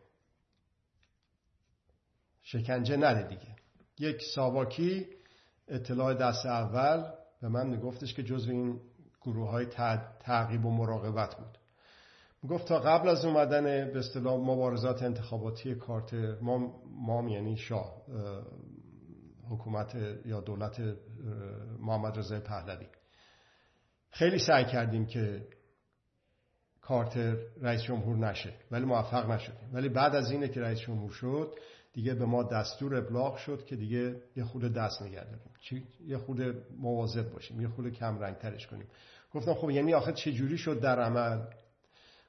شکنجه 2.44 2.98
نده 2.98 3.28
دیگه. 3.28 3.56
یک 4.00 4.22
ساواکی 4.36 5.08
اطلاع 5.68 6.14
دست 6.14 6.46
اول. 6.46 7.12
به 7.46 7.50
من 7.50 7.68
میگفتش 7.68 8.14
که 8.14 8.24
جزو 8.24 8.52
این 8.52 8.80
گروه 9.22 9.50
های 9.50 9.66
تعقیب 10.20 10.66
و 10.66 10.72
مراقبت 10.72 11.36
بود. 11.36 11.58
گفت 12.50 12.68
تا 12.68 12.80
قبل 12.80 13.10
از 13.10 13.26
اومدن 13.26 13.64
به 13.64 14.00
اصطلاح 14.00 14.34
مبارزات 14.34 15.04
انتخاباتی 15.04 15.76
کارتر 15.76 16.40
ما 16.42 16.82
مام 16.86 17.28
یعنی 17.28 17.58
شاه 17.58 18.02
حکومت 19.50 19.96
یا 20.26 20.42
دولت 20.42 20.82
محمد 21.80 22.20
رضای 22.20 22.40
پهلوی. 22.40 22.88
خیلی 24.10 24.40
سعی 24.40 24.66
کردیم 24.66 25.06
که 25.06 25.48
کارتر 26.82 27.36
رئیس 27.62 27.82
جمهور 27.82 28.18
نشه 28.18 28.54
ولی 28.72 28.86
موفق 28.86 29.32
نشدیم. 29.32 29.70
ولی 29.74 29.90
بعد 29.90 30.16
از 30.16 30.32
اینه 30.32 30.48
که 30.48 30.62
رئیس 30.62 30.80
جمهور 30.80 31.12
شد 31.12 31.56
دیگه 31.96 32.14
به 32.14 32.26
ما 32.26 32.44
دستور 32.44 32.96
ابلاغ 32.96 33.38
شد 33.38 33.66
که 33.66 33.76
دیگه 33.76 34.22
یه 34.36 34.44
خود 34.44 34.74
دست 34.74 35.02
نگه 35.02 35.26
یه 36.08 36.18
خود 36.18 36.42
مواظب 36.80 37.34
باشیم 37.34 37.62
یه 37.62 37.68
خود 37.68 37.90
کم 37.90 38.20
رنگ 38.20 38.38
ترش 38.38 38.68
کنیم. 38.68 38.88
گفتم 39.34 39.54
خب 39.54 39.70
یعنی 39.70 39.94
آخه 39.94 40.14
چه 40.14 40.32
جوری 40.32 40.58
شد 40.58 40.80
در 40.80 41.00
عمل؟ 41.00 41.42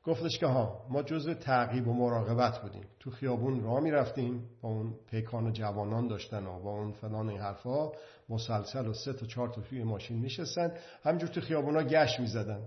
گفتش 0.05 0.38
که 0.38 0.46
ها 0.46 0.87
ما 0.90 1.02
جزء 1.02 1.35
تعقیب 1.35 1.88
و 1.88 1.92
مراقبت 1.92 2.62
بودیم. 2.62 2.85
تو 3.00 3.11
خیابون 3.11 3.62
راه 3.62 3.81
می‌رفتیم 3.81 4.44
با 4.62 4.68
اون 4.68 4.94
پیکان 5.11 5.52
جوانان 5.52 6.09
داشتن 6.09 6.46
و 6.46 6.62
با 6.62 6.70
اون 6.70 6.92
فلان 6.92 7.29
این 7.29 7.40
حرفا 7.40 7.92
مسلسل 8.29 8.87
و 8.87 8.92
سه 8.92 9.12
تا 9.12 9.26
چهار 9.26 9.48
تا 9.48 9.61
توی 9.61 9.83
ماشین 9.83 10.18
میشستن 10.18 10.72
همینجور 11.02 11.29
تو 11.29 11.40
خیابونا 11.40 11.83
گشت 11.83 12.20
می‌زدن 12.20 12.61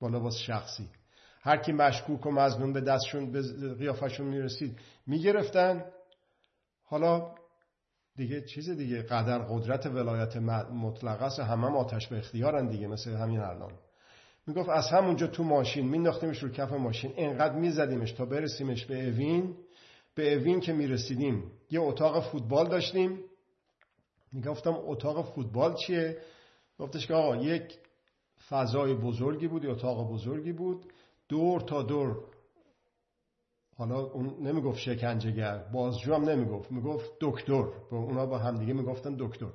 با 0.00 0.08
لباس 0.08 0.36
شخصی. 0.36 0.88
هر 1.40 1.56
کی 1.56 1.72
مشکوک 1.72 2.26
و 2.26 2.30
مظنون 2.30 2.72
به 2.72 2.80
دستشون 2.80 3.32
به 3.32 3.42
قیافشون 3.74 4.26
می‌رسید 4.26 4.78
می‌گرفتن. 5.06 5.84
حالا 6.84 7.34
دیگه 8.16 8.40
چیز 8.40 8.70
دیگه 8.70 9.02
قدر 9.02 9.38
قدرت 9.38 9.86
ولایت 9.86 10.36
مطلقه 10.36 11.24
است 11.24 11.40
همه 11.40 11.66
هم 11.66 11.76
آتش 11.76 12.08
به 12.08 12.18
اختیارن 12.18 12.68
دیگه 12.68 12.86
مثل 12.86 13.10
همین 13.10 13.40
الان. 13.40 13.72
می‌گفت 14.46 14.68
از 14.68 14.88
همونجا 14.88 15.26
تو 15.26 15.44
ماشین 15.44 15.88
مینداختیمش 15.88 16.42
رو 16.42 16.48
کف 16.48 16.72
ماشین 16.72 17.12
انقدر 17.16 17.54
میزدیمش 17.54 18.12
تا 18.12 18.24
برسیمش 18.24 18.84
به 18.84 19.08
اوین. 19.08 19.56
به 20.14 20.34
اوین 20.34 20.60
که 20.60 20.72
می‌رسیدیم 20.72 21.52
یه 21.70 21.80
اتاق 21.80 22.22
فوتبال 22.22 22.68
داشتیم. 22.68 23.20
می‌گفتم 24.32 24.74
اتاق 24.76 25.34
فوتبال 25.34 25.74
چیه؟ 25.74 26.18
گفتش 26.78 27.06
که 27.06 27.14
آقا 27.14 27.36
یک 27.36 27.78
فضای 28.48 28.94
بزرگی 28.94 29.48
بود 29.48 29.64
یه 29.64 29.70
اتاق 29.70 30.10
بزرگی 30.12 30.52
بود. 30.52 30.92
دور 31.28 31.60
تا 31.60 31.82
دور 31.82 32.24
حالا 33.78 34.00
اون 34.00 34.46
نمی‌گفت 34.46 34.78
شکنجهگر 34.78 35.64
بازجو 35.72 36.14
هم 36.14 36.24
نمی‌گفت 36.24 36.72
می‌گفت 36.72 37.10
دکتر. 37.20 37.62
به 37.90 37.96
اونا 37.96 38.26
با 38.26 38.38
همدیگه 38.38 38.72
می‌گفتن 38.72 39.16
دکتر. 39.18 39.46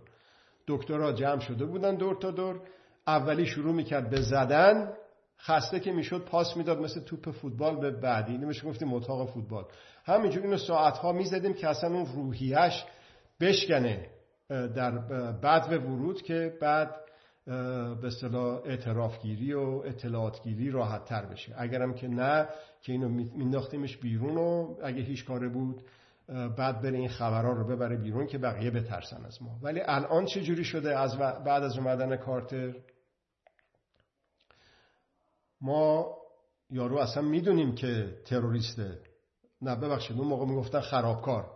دکترها 0.67 1.11
جمع 1.11 1.39
شده 1.39 1.65
بودن 1.65 1.95
دور 1.95 2.15
تا 2.15 2.31
دور. 2.31 2.61
اولی 3.07 3.45
شروع 3.45 3.73
می‌کرد 3.73 4.09
به 4.09 4.21
زدن 4.21 4.93
خسته 5.39 5.79
که 5.79 5.91
می‌شد 5.91 6.25
پاس 6.25 6.57
می‌داد 6.57 6.79
مثل 6.79 6.99
توپ 6.99 7.31
فوتبال 7.31 7.79
به 7.79 7.91
بعدی. 7.91 8.37
نمیشه 8.37 8.67
گفتیم 8.67 8.93
اتاق 8.93 9.29
فوتبال. 9.29 9.65
همینجور 10.05 10.43
اینو 10.43 10.57
ساعتها 10.57 11.11
می‌زدیم 11.11 11.53
که 11.53 11.67
اصلا 11.67 11.89
اون 11.95 12.05
روحیش 12.05 12.85
بشکنه 13.41 14.09
در 14.49 14.91
بعد 15.31 15.69
به 15.69 15.77
ورود 15.77 16.21
که 16.21 16.53
بعد 16.61 16.95
به 18.01 18.07
اصطلاح 18.07 18.61
اعترافگیری 18.65 19.53
و 19.53 19.81
اطلاعاتگیری 19.85 20.71
راحت 20.71 21.05
تر 21.05 21.25
بشه. 21.25 21.55
اگرم 21.57 21.93
که 21.93 22.07
نه 22.07 22.47
که 22.81 22.91
اینو 22.91 23.09
مینداختیمش 23.09 23.97
بیرون 23.97 24.37
و 24.37 24.75
اگه 24.83 25.01
هیچ 25.01 25.25
کاره 25.25 25.49
بود 25.49 25.83
بعد 26.27 26.81
بره 26.81 26.97
این 26.97 27.09
خبرها 27.09 27.51
رو 27.51 27.67
ببره 27.67 27.97
بیرون 27.97 28.27
که 28.27 28.37
بقیه 28.37 28.71
بترسن 28.71 29.25
از 29.25 29.43
ما. 29.43 29.59
ولی 29.61 29.81
الان 29.85 30.25
چه 30.25 30.41
جوری 30.41 30.63
شده؟ 30.63 30.99
از 30.99 31.17
بعد 31.17 31.63
از 31.63 31.77
اومدن 31.77 32.15
کارتر؟ 32.15 32.75
ما 35.61 36.15
یارو 36.69 36.97
اصلا 36.97 37.23
می‌دونیم 37.23 37.75
که 37.75 38.21
تروریسته. 38.25 38.99
نه 39.61 39.75
ببخشید 39.75 40.17
اون 40.17 40.27
موقع 40.27 40.45
می‌گفتن 40.45 40.79
خرابکار. 40.79 41.55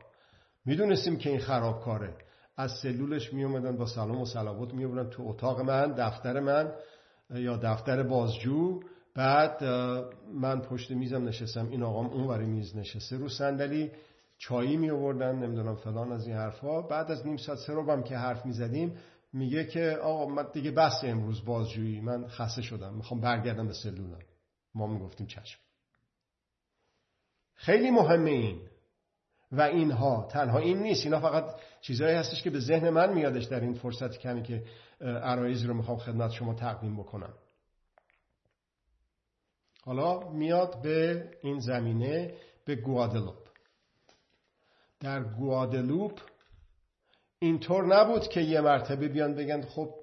می‌دونستیم 0.65 1.17
که 1.17 1.29
این 1.29 1.39
خرابکاره. 1.39 2.17
از 2.57 2.71
سلولش 2.71 3.33
می 3.33 3.43
اومدن 3.43 3.77
با 3.77 3.85
سلام 3.85 4.21
و 4.21 4.25
صلوات 4.25 4.73
می 4.73 5.09
تو 5.09 5.23
اتاق 5.27 5.61
من 5.61 5.91
دفتر 5.91 6.39
من 6.39 6.71
یا 7.29 7.57
دفتر 7.57 8.03
بازجو. 8.03 8.79
بعد 9.15 9.63
من 10.33 10.61
پشت 10.61 10.91
میزم 10.91 11.27
نشستم 11.27 11.69
این 11.69 11.83
آقام 11.83 12.07
اون 12.07 12.43
میز 12.43 12.77
نشسته 12.77 13.17
رو 13.17 13.29
صندلی. 13.29 13.91
چایی 14.37 14.77
می 14.77 14.89
آوردن 14.89 15.35
نمی‌دونم 15.35 15.75
فلان 15.75 16.11
از 16.11 16.27
این 16.27 16.35
حرفها 16.35 16.81
بعد 16.81 17.11
از 17.11 17.25
نیم 17.25 17.37
ساعت 17.37 17.69
هم 17.69 18.03
که 18.03 18.17
حرف 18.17 18.45
می‌زدیم 18.45 18.97
میگه 19.33 19.65
که 19.65 19.99
آقا 20.01 20.25
من 20.25 20.47
دیگه 20.53 20.71
بس 20.71 21.01
امروز 21.03 21.45
بازجویی. 21.45 22.01
من 22.01 22.27
خسته 22.27 22.61
شدم. 22.61 22.93
می‌خوام 22.93 23.21
برگردم 23.21 23.67
به 23.67 23.73
سلولم. 23.73 24.19
ما 24.75 24.87
می‌گفتیم 24.87 25.27
چشم. 25.27 25.59
خیلی 27.53 27.91
مهمه 27.91 28.31
این. 28.31 28.59
و 29.53 29.61
اینها. 29.61 30.27
تنها 30.31 30.59
این 30.59 30.77
نیست. 30.77 31.05
اینا 31.05 31.19
فقط 31.19 31.55
چیزهایی 31.81 32.15
هستش 32.15 32.43
که 32.43 32.49
به 32.49 32.59
ذهن 32.59 32.89
من 32.89 33.13
میادش 33.13 33.43
در 33.43 33.59
این 33.59 33.73
فرصت 33.73 34.17
کمی 34.17 34.43
که 34.43 34.63
عرایز 35.01 35.65
رو 35.65 35.73
می‌خوام 35.73 35.97
خدمت 35.97 36.31
شما 36.31 36.53
تقدیم 36.53 36.97
بکنم. 36.97 37.33
حالا 39.85 40.29
میاد 40.29 40.81
به 40.81 41.29
این 41.41 41.59
زمینه 41.59 42.33
به 42.65 42.75
گوادلوپ. 42.75 43.47
در 44.99 45.23
گوادلوپ 45.23 46.19
اینطور 47.39 47.85
نبود 47.85 48.27
که 48.27 48.41
یه 48.41 48.61
مرتبه 48.61 49.07
بیان 49.07 49.35
بگن 49.35 49.61
خب 49.61 49.95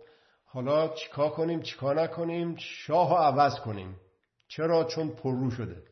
حالا 0.44 0.88
چیکار 0.88 1.30
کنیم 1.30 1.62
چیکار 1.62 2.02
نکنیم؟ 2.02 2.56
شاه 2.58 3.18
عوض 3.18 3.60
کنیم. 3.60 3.96
چرا؟ 4.48 4.84
چون 4.84 5.08
پررو 5.08 5.50
شده. 5.50 5.82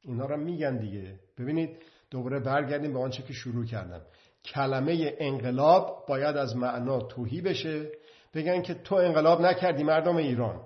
اینا 0.00 0.26
رو 0.26 0.36
میگن 0.36 0.76
دیگه. 0.76 1.20
ببینید 1.38 1.82
دوباره 2.14 2.40
برگردیم 2.40 2.92
به 2.92 2.98
آنچه 2.98 3.22
که 3.22 3.32
شروع 3.32 3.64
کردم. 3.64 4.02
کلمه 4.44 5.16
انقلاب 5.18 6.04
باید 6.08 6.36
از 6.36 6.56
معنا 6.56 7.00
توهی 7.00 7.40
بشه. 7.40 7.92
بگن 8.34 8.62
که 8.62 8.74
تو 8.74 8.94
انقلاب 8.94 9.40
نکردی 9.40 9.82
مردم 9.82 10.16
ایران. 10.16 10.62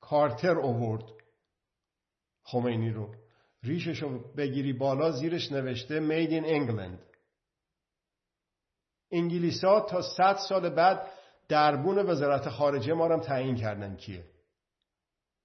کارتر 0.00 0.58
اوورد 0.58 1.04
خمینی 2.42 2.90
رو. 2.90 3.14
ریشش 3.62 4.02
رو 4.02 4.34
بگیری 4.36 4.72
بالا 4.72 5.10
زیرش 5.10 5.52
نوشته 5.52 6.00
Made 6.00 6.30
in 6.30 6.44
England. 6.44 6.98
انگلیس 9.10 9.60
تا 9.60 10.02
صد 10.02 10.36
سال 10.36 10.70
بعد 10.70 11.08
دربون 11.48 11.98
وزارت 11.98 12.48
خارجه 12.48 12.92
ما 12.92 13.06
رو 13.06 13.20
تعیین 13.20 13.56
کردن. 13.56 13.96
کیه؟ 13.96 14.24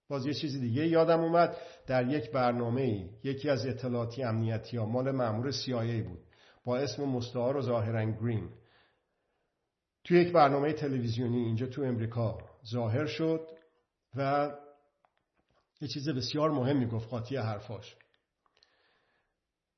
باز 0.09 0.25
یه 0.25 0.33
چیزی 0.33 0.59
دیگه 0.59 0.87
یادم 0.87 1.19
اومد. 1.19 1.57
در 1.87 2.07
یک 2.07 2.31
برنامه 2.31 3.09
یکی 3.23 3.49
از 3.49 3.65
اطلاعاتی 3.65 4.23
امنیتی 4.23 4.77
ها 4.77 4.85
مال 4.85 5.11
مامور 5.11 5.51
CIA 5.51 6.07
بود. 6.07 6.19
با 6.65 6.77
اسم 6.77 7.03
مستعار 7.03 7.57
و 7.57 7.61
ظاهرا 7.61 8.11
گرین. 8.11 8.49
توی 10.03 10.21
یک 10.21 10.33
برنامه 10.33 10.73
تلویزیونی 10.73 11.37
اینجا 11.37 11.67
تو 11.67 11.81
امریکا 11.81 12.37
ظاهر 12.71 13.05
شد 13.05 13.47
و 14.15 14.51
یه 15.81 15.87
چیز 15.87 16.09
بسیار 16.09 16.51
مهمی 16.51 16.85
گفت 16.85 17.09
قاطی 17.09 17.35
حرفاش. 17.35 17.95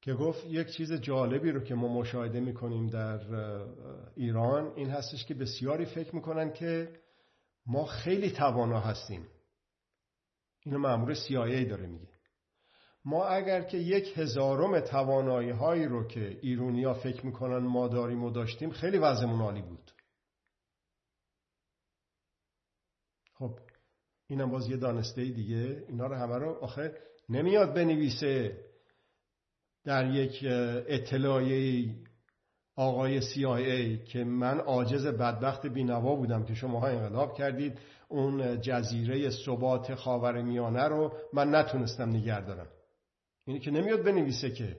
که 0.01 0.13
گفت 0.13 0.45
یک 0.45 0.67
چیز 0.67 0.93
جالبی 0.93 1.51
رو 1.51 1.59
که 1.59 1.75
ما 1.75 1.87
مشاهده 1.87 2.39
می‌کنیم 2.39 2.87
در 2.87 3.19
ایران 4.15 4.73
این 4.75 4.89
هستش 4.89 5.25
که 5.25 5.33
بسیاری 5.33 5.85
فکر 5.85 6.15
می‌کنن 6.15 6.53
که 6.53 6.89
ما 7.65 7.85
خیلی 7.85 8.31
توانا 8.31 8.79
هستیم. 8.79 9.27
اینو 10.65 10.79
مأمور 10.79 11.13
CIA 11.13 11.69
داره 11.69 11.87
میگه. 11.87 12.19
ما 13.05 13.25
اگر 13.25 13.61
که 13.61 13.77
یک 13.77 14.17
هزارم 14.17 14.79
توانایی 14.79 15.49
هایی 15.49 15.85
رو 15.85 16.07
که 16.07 16.39
ایرونیا 16.41 16.93
فکر 16.93 17.25
می‌کنن 17.25 17.57
ما 17.57 17.87
داریم 17.87 18.23
و 18.23 18.31
داشتیم 18.31 18.71
خیلی 18.71 18.97
وضعمون 18.97 19.41
عالی 19.41 19.61
بود. 19.61 19.91
خب 23.33 23.59
اینم 24.27 24.51
باز 24.51 24.69
یه 24.69 24.77
دانسته 24.77 25.25
دیگه. 25.25 25.85
اینا 25.89 26.07
رو 26.07 26.15
همه 26.15 26.37
رو 26.37 26.49
آخه 26.49 26.93
نمیاد 27.29 27.73
بنویسه 27.73 28.57
در 29.83 30.15
یک 30.15 30.39
اطلاعیه 30.87 31.95
آقای 32.75 33.21
CIA 33.21 34.03
که 34.09 34.23
من 34.23 34.59
عاجز 34.59 35.05
بدبخت 35.05 35.67
بینوا 35.67 36.15
بودم 36.15 36.45
که 36.45 36.53
شماها 36.53 36.87
انقلاب 36.87 37.37
کردید. 37.37 37.79
اون 38.09 38.61
جزیره 38.61 39.29
ثبات 39.29 39.95
خاور 39.95 40.41
میانه 40.41 40.83
رو 40.83 41.13
من 41.33 41.55
نتونستم 41.55 42.09
نگه 42.09 42.41
دارم. 42.41 42.67
اینی 43.45 43.59
که 43.59 43.71
نمیاد 43.71 44.03
بنویسه 44.03 44.51
که 44.51 44.77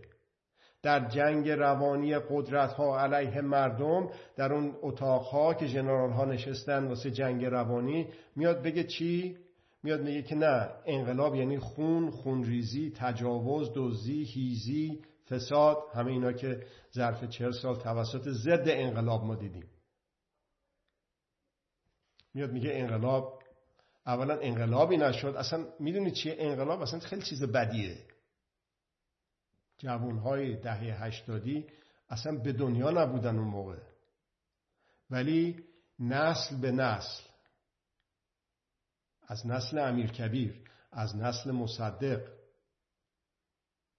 در 0.82 1.08
جنگ 1.08 1.50
روانی 1.50 2.18
قدرت 2.18 2.72
ها 2.72 3.00
علیه 3.00 3.40
مردم 3.40 4.10
در 4.36 4.52
اون 4.52 4.76
اتاق 4.82 5.22
ها 5.22 5.54
که 5.54 5.68
جنرال 5.68 6.10
ها 6.10 6.24
نشستن 6.24 6.86
واسه 6.86 7.10
جنگ 7.10 7.44
روانی 7.44 8.08
میاد 8.36 8.62
بگه 8.62 8.84
چی؟ 8.84 9.36
میاد 9.82 10.00
میگه 10.00 10.22
که 10.22 10.34
نه 10.34 10.68
انقلاب 10.86 11.34
یعنی 11.34 11.58
خون 11.58 12.10
خونریزی 12.10 12.92
تجاوز 12.96 13.70
دزدی 13.74 14.24
هیزی 14.24 15.02
فساد 15.30 15.76
همه 15.94 16.10
اینا 16.10 16.32
که 16.32 16.60
ظرف 16.94 17.24
چهل 17.24 17.50
سال 17.50 17.76
توسط 17.76 18.28
ضد 18.28 18.64
انقلاب 18.66 19.24
ما 19.24 19.34
دیدیم. 19.34 19.64
میاد 22.34 22.52
میگه 22.52 22.70
انقلاب. 22.74 23.42
اولا 24.06 24.38
انقلابی 24.38 24.96
نشد. 24.96 25.34
اصلا 25.36 25.66
می‌دونید 25.78 26.14
چیه؟ 26.14 26.36
انقلاب 26.38 26.82
اصلا 26.82 27.00
خیلی 27.00 27.22
چیز 27.22 27.42
بدیه. 27.42 28.06
جوانهای 29.78 30.56
دهه 30.56 31.04
هشتادی 31.04 31.66
اصلا 32.08 32.38
به 32.38 32.52
دنیا 32.52 32.90
نبودن 32.90 33.38
اون 33.38 33.48
موقع. 33.48 33.78
ولی 35.10 35.64
نسل 35.98 36.60
به 36.60 36.70
نسل 36.70 37.22
از 39.22 39.46
نسل 39.46 39.78
امیر 39.78 40.10
کبیر 40.10 40.70
از 40.92 41.16
نسل 41.16 41.50
مصدق 41.50 42.28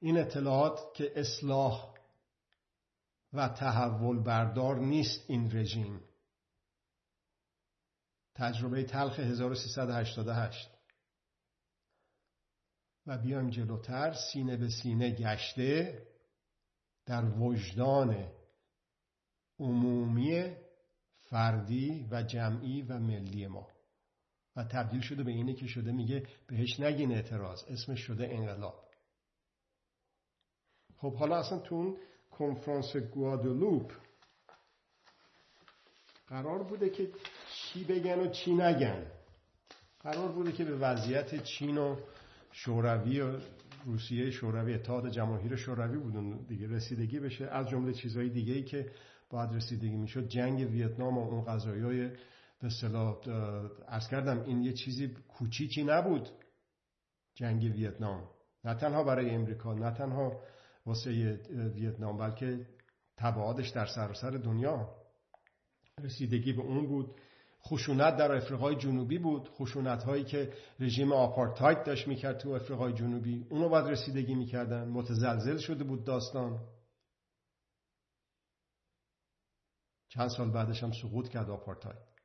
این 0.00 0.18
اطلاعات 0.18 0.80
که 0.94 1.12
اصلاح 1.16 1.94
و 3.32 3.48
تحول 3.48 4.22
بردار 4.22 4.78
نیست 4.78 5.24
این 5.28 5.56
رژیم. 5.56 6.00
تجربه 8.34 8.84
تلخ 8.84 9.20
1388 9.20 10.75
و 13.06 13.18
بیایم 13.18 13.50
جلوتر 13.50 14.12
سینه 14.12 14.56
به 14.56 14.68
سینه 14.68 15.10
گشته 15.10 16.02
در 17.06 17.24
وجدان 17.24 18.28
عمومی 19.58 20.56
فردی 21.30 22.08
و 22.10 22.22
جمعی 22.22 22.82
و 22.82 22.98
ملی 22.98 23.46
ما. 23.46 23.68
و 24.56 24.64
تبدیل 24.64 25.00
شده 25.00 25.22
به 25.22 25.30
اینه 25.30 25.54
که 25.54 25.66
شده 25.66 25.92
میگه 25.92 26.26
بهش 26.46 26.80
نگین 26.80 27.12
اعتراض 27.12 27.64
اسمش 27.68 28.00
شده 28.00 28.28
انقلاب. 28.28 28.84
خب 30.96 31.14
حالا 31.14 31.36
اصلا 31.36 31.58
تو 31.58 31.74
اون 31.74 31.96
کنفرانس 32.30 32.96
گوادلوپ 32.96 33.92
قرار 36.26 36.62
بوده 36.62 36.90
که 36.90 37.10
چی 37.54 37.84
بگن 37.84 38.18
و 38.18 38.30
چی 38.30 38.54
نگن. 38.54 39.06
قرار 40.00 40.32
بوده 40.32 40.52
که 40.52 40.64
به 40.64 40.76
وضعیت 40.76 41.42
چین 41.42 41.78
و 41.78 41.96
شوروی 42.56 43.38
روسیه 43.84 44.30
شوروی 44.30 44.74
اتحاد 44.74 45.10
جماهیر 45.10 45.56
شوروی 45.56 45.98
بودن 45.98 46.36
دیگه 46.36 46.68
رسیدگی 46.68 47.20
بشه 47.20 47.46
از 47.46 47.68
جمله 47.68 47.92
چیزهای 47.92 48.28
دیگه 48.28 48.54
ای 48.54 48.62
که 48.62 48.90
باید 49.30 49.52
رسیدگی 49.52 49.96
می‌شد. 49.96 50.28
جنگ 50.28 50.70
ویتنام 50.70 51.18
و 51.18 51.20
اون 51.20 51.44
قضایای 51.44 52.08
به 52.60 52.66
اصطلاح 52.66 53.16
عرض 53.88 54.08
کردم 54.08 54.40
این 54.40 54.62
یه 54.62 54.72
چیزی 54.72 55.08
کوچیکی 55.28 55.84
نبود 55.84 56.28
جنگ 57.34 57.62
ویتنام. 57.62 58.28
نه 58.64 58.74
تنها 58.74 59.04
برای 59.04 59.30
امریکا 59.30 59.74
نه 59.74 59.90
تنها 59.90 60.40
واسه 60.86 61.40
ویتنام 61.74 62.18
بلکه 62.18 62.66
تبعادش 63.16 63.68
در 63.68 63.86
سراسر 63.86 64.30
دنیا 64.30 64.88
رسیدگی 66.02 66.52
به 66.52 66.62
اون 66.62 66.86
بود. 66.86 67.20
خشونت 67.66 68.16
در 68.16 68.32
افریقای 68.32 68.76
جنوبی 68.76 69.18
بود. 69.18 69.48
خشونت 69.48 70.02
هایی 70.02 70.24
که 70.24 70.52
رژیم 70.80 71.12
آپارتاید 71.12 71.84
داشت 71.84 72.08
می‌کرد 72.08 72.38
تو 72.38 72.50
افریقای 72.50 72.92
جنوبی. 72.92 73.46
اونو 73.50 73.68
باید 73.68 73.86
رسیدگی 73.86 74.34
می‌کردن. 74.34 74.88
متزلزل 74.88 75.56
شده 75.56 75.84
بود 75.84 76.04
داستان. 76.04 76.60
چند 80.08 80.28
سال 80.28 80.50
بعدش 80.50 80.82
هم 80.82 80.92
سقوط 80.92 81.28
کرد 81.28 81.50
آپارتاید. 81.50 82.16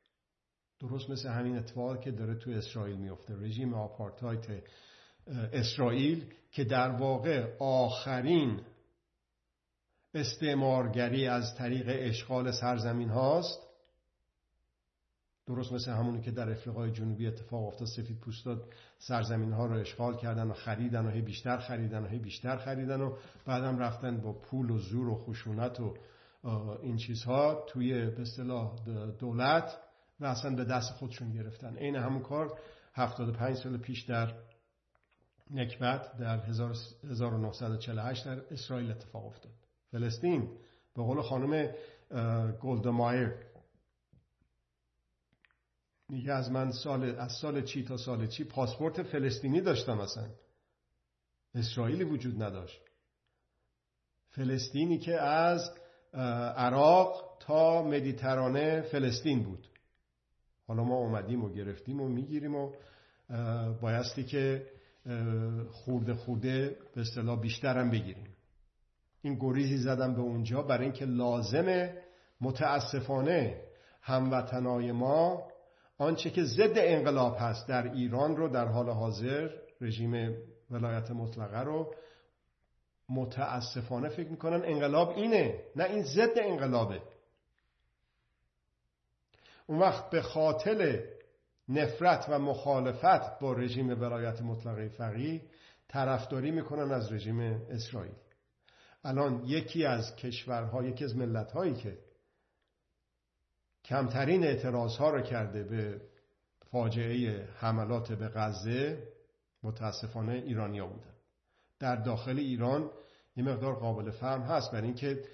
درست 0.80 1.10
مثل 1.10 1.28
همین 1.28 1.58
اتفاق 1.58 2.00
که 2.00 2.10
داره 2.10 2.34
تو 2.34 2.50
اسرائیل 2.50 2.96
میفته 2.96 3.36
رژیم 3.36 3.74
آپارتاید 3.74 4.62
اسرائیل 5.52 6.34
که 6.50 6.64
در 6.64 6.90
واقع 6.90 7.56
آخرین 7.58 8.60
استعمارگری 10.14 11.26
از 11.26 11.54
طریق 11.54 11.86
اشغال 11.88 12.52
سرزمین 12.52 13.08
هاست 13.08 13.71
درست 15.54 15.72
مثل 15.72 15.92
همونی 15.92 16.20
که 16.20 16.30
در 16.30 16.50
افریقای 16.50 16.90
جنوبی 16.90 17.26
اتفاق 17.26 17.66
افتاد 17.66 17.88
سفید 17.88 18.20
پوستاد 18.20 18.64
سرزمین 18.98 19.52
ها 19.52 19.66
رو 19.66 19.80
اشغال 19.80 20.16
کردن 20.16 20.50
و 20.50 20.52
خریدن 20.52 21.06
و 21.06 21.10
هی 21.10 21.22
بیشتر 21.22 21.56
خریدن 21.56 22.02
و 22.02 22.06
هی 22.06 22.18
بیشتر 22.18 22.56
خریدن 22.56 23.00
و 23.00 23.16
بعدم 23.46 23.78
رفتن 23.78 24.20
با 24.20 24.32
پول 24.32 24.70
و 24.70 24.78
زور 24.78 25.08
و 25.08 25.14
خشونت 25.14 25.80
و 25.80 25.94
این 26.82 26.96
چیزها 26.96 27.66
توی 27.68 28.10
به 28.10 28.22
اصطلاح 28.22 28.72
دولت 29.18 29.78
و 30.20 30.24
اصلا 30.24 30.56
به 30.56 30.64
دست 30.64 30.92
خودشون 30.92 31.32
گرفتن. 31.32 31.76
عین 31.76 31.96
همون 31.96 32.22
کار 32.22 32.58
75 32.94 33.56
سال 33.56 33.78
پیش 33.78 34.02
در 34.02 34.34
نکبت 35.50 36.16
در 36.16 36.40
1948 36.40 38.24
در 38.24 38.42
اسرائیل 38.50 38.90
اتفاق 38.90 39.26
افتاد. 39.26 39.52
فلسطین 39.90 40.48
به 40.94 41.02
قول 41.02 41.22
خانم 41.22 41.70
گولدمایر 42.60 43.32
میگه 46.12 46.32
از 46.32 46.50
من 46.50 46.70
سال 46.70 47.04
از 47.18 47.32
سال 47.32 47.62
چی 47.62 47.84
تا 47.84 47.96
سال 47.96 48.26
چی 48.26 48.44
پاسپورت 48.44 49.02
فلسطینی 49.02 49.60
داشتم 49.60 50.00
اصلا. 50.00 50.28
اسرائیلی 51.54 52.04
وجود 52.04 52.42
نداشت. 52.42 52.80
فلسطینی 54.28 54.98
که 54.98 55.20
از 55.20 55.70
عراق 56.56 57.38
تا 57.40 57.82
مدیترانه 57.82 58.80
فلسطین 58.80 59.42
بود. 59.42 59.68
حالا 60.66 60.84
ما 60.84 60.94
اومدیم 60.94 61.44
و 61.44 61.52
گرفتیم 61.52 62.00
و 62.00 62.08
می‌گیریم 62.08 62.54
و 62.54 62.72
بایستی 63.80 64.24
که 64.24 64.66
خورده 65.70 66.14
خورده 66.14 66.76
به 66.94 67.00
اصطلاح 67.00 67.40
بیشترم 67.40 67.90
بگیریم. 67.90 68.36
این 69.22 69.38
گریزی 69.40 69.76
زدم 69.76 70.14
به 70.14 70.20
اونجا 70.20 70.62
برای 70.62 70.84
اینکه 70.84 71.04
لازمه 71.04 72.02
متاسفانه 72.40 73.62
هموطنای 74.02 74.92
ما 74.92 75.51
آنچه 76.02 76.30
که 76.30 76.44
ضد 76.44 76.72
انقلاب 76.76 77.36
هست 77.40 77.68
در 77.68 77.92
ایران 77.92 78.36
رو 78.36 78.48
در 78.48 78.66
حال 78.66 78.90
حاضر 78.90 79.50
رژیم 79.80 80.36
ولایت 80.70 81.10
مطلقه 81.10 81.60
رو 81.60 81.94
متاسفانه 83.08 84.08
فکر 84.08 84.28
می‌کنن 84.28 84.62
انقلاب 84.64 85.08
اینه 85.08 85.64
نه 85.76 85.84
این 85.84 86.02
ضد 86.02 86.32
انقلابه. 86.36 87.02
اون 89.66 89.78
وقت 89.78 90.10
به 90.10 90.22
خاطر 90.22 91.04
نفرت 91.68 92.26
و 92.28 92.38
مخالفت 92.38 93.38
با 93.38 93.52
رژیم 93.52 93.88
ولایت 93.88 94.42
مطلقه 94.42 94.88
فقیه 94.88 95.42
طرفداری 95.88 96.50
می‌کنن 96.50 96.92
از 96.92 97.12
رژیم 97.12 97.40
اسرائیل. 97.70 98.14
الان 99.04 99.42
یکی 99.46 99.84
از 99.84 100.16
کشورها 100.16 100.84
یکی 100.84 101.04
از 101.04 101.16
ملتهایی 101.16 101.74
که 101.74 101.98
کمترین 103.84 104.44
اعتراض 104.44 104.96
ها 104.96 105.10
را 105.10 105.22
کرده 105.22 105.64
به 105.64 106.00
فاجعه 106.70 107.48
حملات 107.56 108.12
به 108.12 108.28
غزه 108.28 109.08
متاسفانه 109.62 110.32
ایرانیا 110.32 110.86
بودن. 110.86 111.14
در 111.78 111.96
داخل 111.96 112.38
ایران 112.38 112.90
یه 113.36 113.44
مقدار 113.44 113.74
قابل 113.74 114.10
فهم 114.10 114.42
هست 114.42 114.72
برای 114.72 114.84
اینکه 114.86 115.24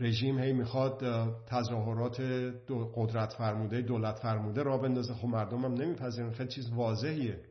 رژیم 0.00 0.38
هی 0.38 0.52
می‌خواد 0.52 1.02
تظاهرات 1.46 2.20
قدرت 2.94 3.32
فرموده 3.32 3.80
دولت 3.80 4.18
فرموده 4.18 4.62
را 4.62 4.78
بندازه. 4.78 5.14
خب 5.14 5.28
مردم 5.28 5.64
هم 5.64 5.74
نمیپذیرن. 5.74 6.32
خیلی 6.32 6.48
چیز 6.48 6.70
واضحیه. 6.70 7.44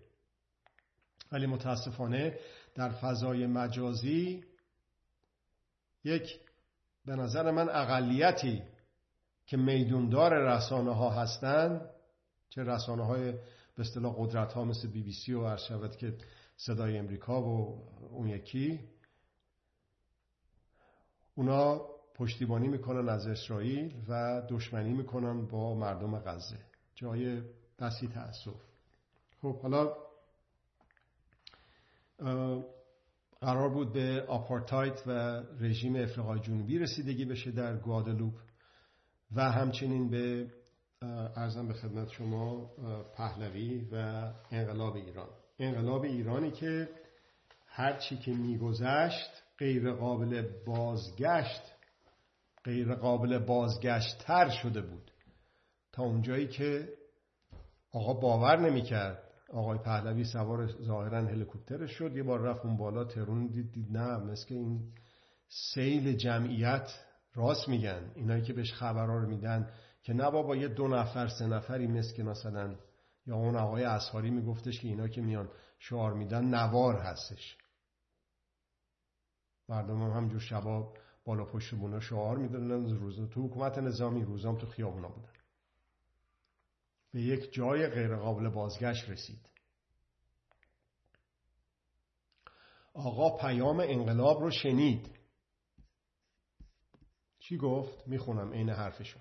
ولی 1.32 1.46
متاسفانه 1.46 2.40
در 2.76 2.90
فضای 2.90 3.48
مجازی 3.48 4.44
یک 6.04 6.40
به 7.06 7.16
نظر 7.16 7.52
من 7.52 7.70
اقلیتی 7.70 8.64
که 9.46 9.58
میدوندار 9.58 10.34
رسانه 10.34 10.96
ها 10.96 11.10
هستند 11.10 11.90
چه 12.50 12.64
رسانه 12.64 13.06
های 13.06 13.32
به 13.76 13.82
اصطلاح 13.82 14.16
قدرت 14.18 14.54
ها 14.54 14.66
مثل 14.66 14.88
بی 14.88 15.04
بی 15.04 15.12
سی 15.12 15.34
و 15.34 15.48
عرض 15.48 15.98
که 15.98 16.18
صدای 16.58 16.98
امریکا 16.98 17.42
و 17.42 17.84
اون 18.10 18.28
یکی. 18.28 18.80
اونا 21.36 21.82
پشتیبانی 22.16 22.68
می‌کنن 22.68 23.10
از 23.10 23.28
اسرائیل 23.28 23.96
و 24.10 24.42
دشمنی 24.50 24.94
می‌کنن 24.94 25.46
با 25.46 25.76
مردم 25.76 26.20
غزه. 26.20 26.60
جای 26.96 27.42
بسی 27.80 28.08
تأسف. 28.08 28.62
خب 29.42 29.60
حالا 29.60 29.96
قرار 33.42 33.70
بود 33.70 33.94
به 33.94 34.26
آپارتایت 34.28 35.04
و 35.08 35.12
رژیم 35.60 35.96
افریقای 35.96 36.40
جنوبی 36.40 36.80
رسیدگی 36.80 37.26
بشه 37.26 37.52
در 37.52 37.78
گوادلوپ. 37.78 38.34
و 39.32 39.52
همچنین 39.52 40.10
به 40.10 40.52
ارزم 41.36 41.68
به 41.68 41.74
خدمت 41.74 42.10
شما 42.10 42.72
پهلوی 43.18 43.88
و 43.92 43.96
انقلاب 44.52 44.96
ایران. 44.96 45.30
انقلاب 45.60 46.04
ایرانی 46.04 46.52
که 46.52 46.90
هرچی 47.68 48.18
که 48.18 48.32
میگذشت 48.32 49.44
غیر 49.58 49.92
قابل 49.92 50.48
بازگشت 50.66 51.62
غیر 52.64 52.96
قابل 52.96 53.38
بازگشت 53.38 54.18
تر 54.20 54.50
شده 54.50 54.82
بود. 54.82 55.12
تا 55.92 56.04
اونجایی 56.04 56.48
که 56.48 56.90
آقا 57.92 58.14
باور 58.14 58.70
نمی‌کرد. 58.70 59.22
آقای 59.54 59.78
پهلوی 59.78 60.24
سوار 60.24 60.68
ظاهرا 60.68 61.28
هلیکوپترش 61.28 61.92
شد 61.92 62.16
یه 62.16 62.24
بار 62.24 62.42
رفت 62.42 62.66
اون 62.66 62.78
بالا 62.78 63.04
ترون 63.04 63.48
دید, 63.48 63.72
دید 63.72 63.98
نه 63.98 64.18
مثل 64.18 64.46
این 64.50 64.94
سیل 65.48 66.18
جمعیت 66.18 66.92
راست 67.36 67.70
میگن. 67.70 68.12
اینایی 68.16 68.42
که 68.42 68.54
بهش 68.54 68.74
خبرها 68.74 69.16
رو 69.16 69.28
میدن 69.28 69.74
که 70.04 70.14
نه 70.14 70.32
بابا 70.32 70.56
یه 70.56 70.68
دو 70.68 70.88
نفر 70.88 71.28
سه 71.28 71.48
نفری 71.48 71.88
مثل 71.88 72.16
که 72.16 72.24
مثلا. 72.24 72.76
یا 73.28 73.36
اون 73.36 73.56
آقای 73.56 73.84
اسهاری 73.84 74.30
میگفتش 74.30 74.82
که 74.82 74.88
اینا 74.88 75.08
که 75.08 75.22
میان 75.22 75.50
شعار 75.80 76.14
میدن 76.14 76.46
نوار 76.46 76.96
هستش. 76.96 77.58
مردم 79.70 80.02
هم 80.02 80.12
همجور 80.12 80.40
شبا 80.40 80.94
بالا 81.26 81.46
پشت 81.46 81.76
بونا 81.76 82.00
شعار 82.00 82.38
می‌دادن. 82.38 82.96
روز 82.96 83.30
تو 83.30 83.48
حکومت 83.48 83.78
نظامی 83.78 84.24
روزام 84.24 84.58
تو 84.58 84.68
خیابونا 84.68 85.08
بودن. 85.08 85.30
به 87.12 87.22
یک 87.22 87.54
جای 87.54 87.88
غیرقابل 87.88 88.50
بازگشت 88.50 89.10
رسید. 89.10 89.50
آقا 92.94 93.38
پیام 93.38 93.80
انقلاب 93.80 94.42
رو 94.42 94.52
شنید. 94.52 95.15
چی 97.48 97.58
گفت؟ 97.58 98.08
می‌خونم 98.08 98.54
عین 98.54 98.70
حرفشو. 98.70 99.20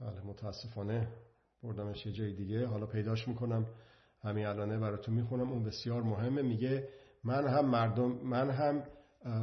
بله 0.00 0.20
متاسفانه 0.20 1.08
بردمش 1.62 2.06
یه 2.06 2.12
جای 2.12 2.34
دیگه. 2.34 2.66
حالا 2.66 2.86
پیداش 2.86 3.28
می‌کنم. 3.28 3.66
همین 4.22 4.46
الانه 4.46 4.78
براتون 4.78 5.14
می‌خونم. 5.14 5.50
اون 5.50 5.64
بسیار 5.64 6.02
مهمه. 6.02 6.42
میگه 6.42 6.88
من 7.24 7.48
هم 7.48 7.70
مردم 7.70 8.12
من 8.12 8.50
هم 8.50 8.84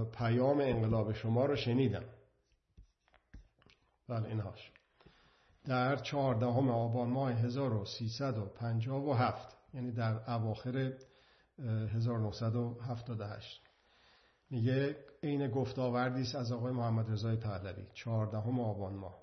پیام 0.06 0.60
انقلاب 0.60 1.14
شما 1.14 1.46
رو 1.46 1.56
شنیدم. 1.56 2.06
بله 4.08 4.28
اینهاش 4.28 4.72
در 5.64 5.96
چهاردهم 5.96 6.70
آبان 6.70 7.10
ماه 7.10 7.32
1357 7.32 9.58
یعنی 9.74 9.92
در 9.92 10.32
اواخر 10.32 10.94
1978 11.60 13.62
میگه 14.50 14.96
عین 15.24 15.48
گفتاوردی 15.48 16.22
است 16.22 16.36
از 16.36 16.52
آقای 16.52 16.74
محمد 16.74 17.12
رضای 17.12 17.36
پهلوی. 17.36 17.84
چهاردهم 17.94 18.60
آبان 18.60 18.94
ماه. 18.94 19.20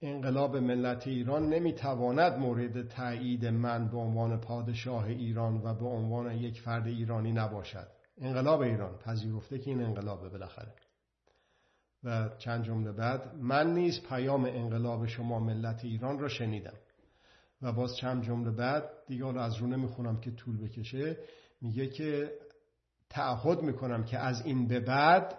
انقلاب 0.00 0.56
ملت 0.56 1.06
ایران 1.06 1.48
نمی‌تواند 1.48 2.38
مورد 2.38 2.88
تایید 2.88 3.46
من 3.46 3.88
به 3.88 3.96
عنوان 3.96 4.40
پادشاه 4.40 5.04
ایران 5.04 5.60
و 5.64 5.74
به 5.74 5.86
عنوان 5.86 6.32
یک 6.32 6.60
فرد 6.60 6.86
ایرانی 6.86 7.32
نباشد. 7.32 7.88
انقلاب 8.18 8.60
ایران 8.60 8.98
پذیرفته 8.98 9.58
که 9.58 9.70
این 9.70 9.82
انقلابه 9.82 10.28
بالاخره. 10.28 10.72
و 12.04 12.28
چند 12.38 12.64
جمله 12.64 12.92
بعد 12.92 13.34
من 13.34 13.74
نیز 13.74 14.02
پیام 14.08 14.44
انقلاب 14.44 15.06
شما 15.06 15.38
ملت 15.38 15.84
ایران 15.84 16.18
را 16.18 16.28
شنیدم. 16.28 16.76
و 17.62 17.72
باز 17.72 17.96
چند 17.96 18.22
جمله 18.22 18.50
بعد 18.50 18.90
دیگه 19.06 19.24
حالا 19.24 19.42
از 19.42 19.56
رو 19.56 19.66
نمی‌خونم 19.66 20.20
که 20.20 20.30
طول 20.30 20.64
بکشه 20.64 21.18
میگه 21.60 21.88
که 21.88 22.32
تعهد 23.10 23.62
می‌کنم 23.62 24.04
که 24.04 24.18
از 24.18 24.46
این 24.46 24.66
به 24.66 24.80
بعد 24.80 25.38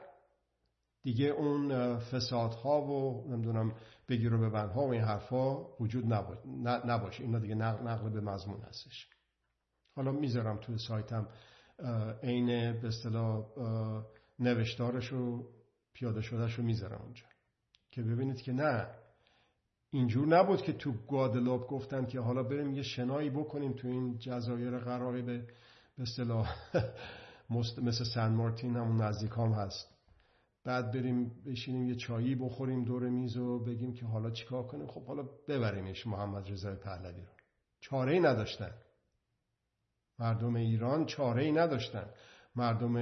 دیگه 1.03 1.25
اون 1.25 1.97
فسادها 1.99 2.81
و 2.81 3.27
نمی‌دونم 3.29 3.75
بگیر 4.09 4.33
و 4.33 4.49
ببندها 4.49 4.81
و 4.81 4.91
این 4.91 5.01
حرفها 5.01 5.75
وجود 5.79 6.05
نباشه. 6.65 7.23
اینا 7.23 7.39
دیگه 7.39 7.55
نقل 7.55 8.09
به 8.09 8.21
مضمون 8.21 8.61
هستش. 8.61 9.09
حالا 9.95 10.11
می‌ذارم 10.11 10.57
توی 10.57 10.77
سایتم 10.77 11.27
عین 12.23 12.81
به 12.81 12.87
اصطلاح 12.87 13.45
نوشتارش 14.39 15.13
و 15.13 15.49
پیاده 15.93 16.21
شدهش 16.21 16.53
رو 16.53 16.63
می‌ذارم 16.63 17.01
اونجا. 17.01 17.23
که 17.91 18.01
ببینید 18.01 18.41
که 18.41 18.51
نه 18.51 18.87
اینجور 19.91 20.27
نبود 20.27 20.61
که 20.61 20.73
تو 20.73 20.91
گوادلوپ 20.91 21.67
گفتن 21.67 22.05
که 22.05 22.19
حالا 22.19 22.43
بریم 22.43 22.73
یه 22.73 22.83
شنایی 22.83 23.29
بکنیم 23.29 23.73
تو 23.73 23.87
این 23.87 24.17
جزایر 24.17 24.77
قراری 24.77 25.21
به 25.21 25.47
اصطلاح 25.97 26.55
مثل 27.83 28.03
سن 28.15 28.33
مارتین 28.33 28.75
همون 28.75 29.01
نزدیک 29.01 29.31
هم 29.31 29.51
هست. 29.51 29.97
بعد 30.63 30.91
بریم 30.91 31.31
بشینیم 31.45 31.89
یه 31.89 31.95
چایی 31.95 32.35
بخوریم 32.35 32.83
دور 32.83 33.09
میز 33.09 33.37
و 33.37 33.59
بگیم 33.59 33.93
که 33.93 34.05
حالا 34.05 34.31
چیکار 34.31 34.63
کنیم. 34.63 34.87
خب 34.87 35.05
حالا 35.05 35.23
ببریمش 35.47 36.07
محمد 36.07 36.51
رضای 36.51 36.75
پهلوی 36.75 37.21
رو. 37.21 37.31
چاره 37.79 38.13
ای 38.13 38.19
نداشتن. 38.19 38.71
مردم 40.19 40.55
ایران 40.55 41.05
چاره 41.05 41.43
ای 41.43 41.51
نداشتن. 41.51 42.09
مردم 42.55 42.93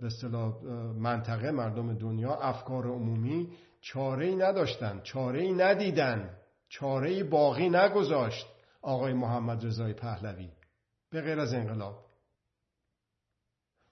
به 0.00 0.06
اصطلاح 0.06 0.62
منطقه 0.96 1.50
مردم 1.50 1.94
دنیا 1.94 2.34
افکار 2.34 2.86
عمومی 2.86 3.52
چاره 3.80 4.26
ای 4.26 4.36
نداشتن 4.36 5.00
چاره 5.02 5.40
ای 5.40 5.52
ندیدن 5.52 6.36
چاره 6.68 7.24
باقی 7.24 7.68
نگذاشت. 7.68 8.46
آقای 8.82 9.12
محمد 9.12 9.66
رضای 9.66 9.92
پهلوی 9.92 10.50
به 11.10 11.20
غیر 11.20 11.40
از 11.40 11.54
انقلاب. 11.54 12.06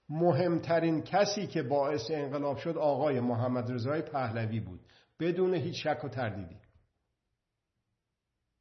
مهمترین 0.09 1.01
کسی 1.01 1.47
که 1.47 1.63
باعث 1.63 2.11
انقلاب 2.11 2.57
شد 2.57 2.77
آقای 2.77 3.19
محمد 3.19 3.71
رضای 3.71 4.01
پهلوی 4.01 4.59
بود. 4.59 4.79
بدون 5.19 5.53
هیچ 5.53 5.83
شک 5.83 6.03
و 6.03 6.09
تردیدی. 6.09 6.57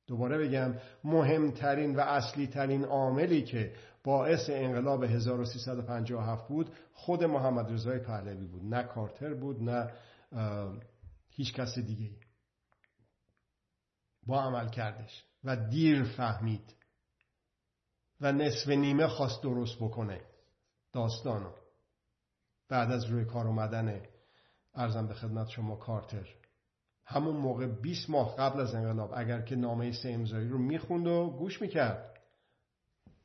دوباره 0.07 0.39
بگم 0.39 0.75
مهمترین 1.05 1.97
و 1.97 2.01
اصلی 2.01 2.47
ترین 2.47 2.85
عاملی 2.85 3.43
که 3.43 3.73
باعث 4.05 4.51
انقلاب 4.51 5.05
1357 5.05 6.49
بود 6.49 6.71
خود 6.93 7.25
محمد 7.25 7.73
رضای 7.73 7.99
پهلوی 7.99 8.47
بود. 8.47 8.65
نه 8.65 8.83
کارتر 8.83 9.35
بود 9.35 9.63
نه 9.63 9.91
هیچ 11.39 11.55
کس 11.55 11.79
دیگه 11.79 12.17
با 14.27 14.43
عمل 14.43 14.69
کردش. 14.69 15.25
و 15.45 15.57
دیر 15.57 16.05
فهمید. 16.05 16.75
و 18.21 18.33
نصف 18.33 18.69
نیمه 18.69 19.09
خواست 19.09 19.43
درست 19.43 19.77
بکنه. 19.77 20.21
داستانو. 20.93 21.53
بعد 22.69 22.93
از 22.93 23.05
روی 23.05 23.25
کار 23.25 23.47
اومدن 23.47 24.03
ارزم 24.75 25.07
به 25.07 25.15
خدمت 25.15 25.49
شما 25.49 25.77
کارتر. 25.77 26.29
همون 27.05 27.37
موقع 27.37 27.67
20 27.67 28.11
ماه 28.11 28.37
قبل 28.37 28.61
از 28.61 28.75
انقلاب 28.75 29.13
اگر 29.15 29.43
که 29.43 29.57
نامه 29.57 29.93
سه 29.93 30.09
امضایی 30.09 30.49
رو 30.49 30.59
می‌خوند 30.59 31.07
و 31.07 31.37
گوش 31.39 31.63
می‌کرد. 31.63 32.21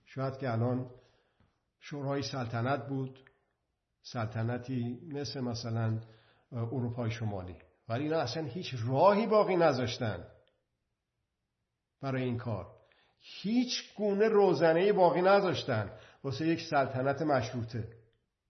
شاید 0.05 0.37
که 0.37 0.51
الان 0.51 0.91
شورای 1.79 2.21
سلطنت 2.21 2.87
بود. 2.87 3.19
سلطنتی 4.01 4.99
مثل 5.07 5.39
مثلا 5.39 6.01
اروپای 6.51 7.11
شمالی. 7.11 7.57
ولی 7.87 8.03
اینا 8.03 8.19
اصلا 8.19 8.43
هیچ 8.43 8.75
راهی 8.87 9.27
باقی 9.27 9.55
نذاشتن 9.55 10.27
برای 12.01 12.23
این 12.23 12.37
کار. 12.37 12.67
هیچ 13.19 13.95
گونه 13.95 14.27
روزنه 14.27 14.93
باقی 14.93 15.21
نذاشتن. 15.21 15.91
واسه 16.23 16.47
یک 16.47 16.61
سلطنت 16.69 17.21
مشروطه. 17.21 17.87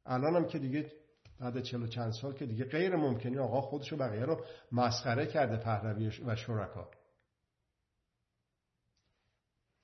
الان 0.06 0.36
هم 0.36 0.48
که 0.48 0.60
دیگه 0.60 0.92
بعد 1.40 1.62
چلو 1.62 1.88
چند 1.88 2.12
سال 2.12 2.34
که 2.34 2.46
دیگه 2.46 2.66
غیر 2.66 2.96
ممکنی 2.96 3.38
آقا 3.38 3.62
خودش 3.62 3.94
و 3.94 3.98
بقیه 3.98 4.26
رو 4.26 4.46
مسخره 4.72 5.26
کرده 5.26 5.58
پهلوی 5.58 6.12
و 6.26 6.36
شرکا. 6.36 6.90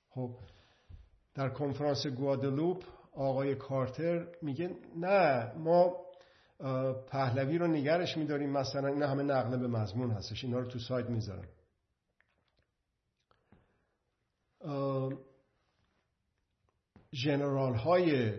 خب 0.08 0.36
در 1.34 1.48
کنفرانس 1.48 2.06
گوادلوپ 2.06 2.84
آقای 3.12 3.54
کارتر 3.54 4.26
میگه 4.42 4.76
نه 4.96 5.52
ما 5.54 6.09
پهلوی 7.06 7.58
رو 7.58 7.66
نگرش 7.66 8.16
میداریم 8.16 8.50
مثلا 8.50 8.88
این 8.88 9.02
همه 9.02 9.22
نقله 9.22 9.56
به 9.56 9.68
مضمون 9.68 10.10
هستش 10.10 10.44
اینا 10.44 10.58
رو 10.58 10.66
تو 10.66 10.78
سایت 10.78 11.06
می‌ذارم 11.06 11.48
جنرال 17.12 17.74
های 17.74 18.34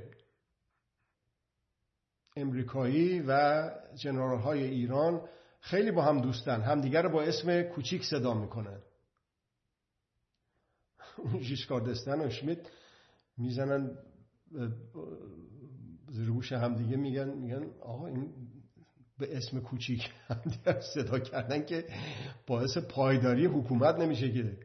امریکایی 2.35 3.19
و 3.27 3.69
جنرال 3.95 4.39
های 4.39 4.63
ایران 4.63 5.29
خیلی 5.59 5.91
با 5.91 6.01
هم 6.01 6.21
دوستن 6.21 6.61
همدیگر 6.61 7.01
رو 7.01 7.09
با 7.09 7.23
اسم 7.23 7.61
کوچیک 7.61 8.03
صدا 8.03 8.33
می‌کنن. 8.33 8.81
ژیسکار 11.39 11.81
دستن 11.81 12.21
و 12.21 12.29
شمیت 12.29 12.59
می‌زنن 13.37 13.97
زیر 16.11 16.53
همدیگه 16.53 16.97
میگن 16.97 17.29
میگن 17.29 17.65
آقا 17.81 18.07
این 18.07 18.33
به 19.17 19.37
اسم 19.37 19.59
کوچیک 19.59 20.09
همدیگر 20.27 20.79
صدا 20.93 21.19
کردن 21.19 21.65
که 21.65 21.85
باعث 22.47 22.77
پایداری 22.77 23.45
حکومت 23.45 23.95
نمیشه 23.95 24.31
که. 24.31 24.57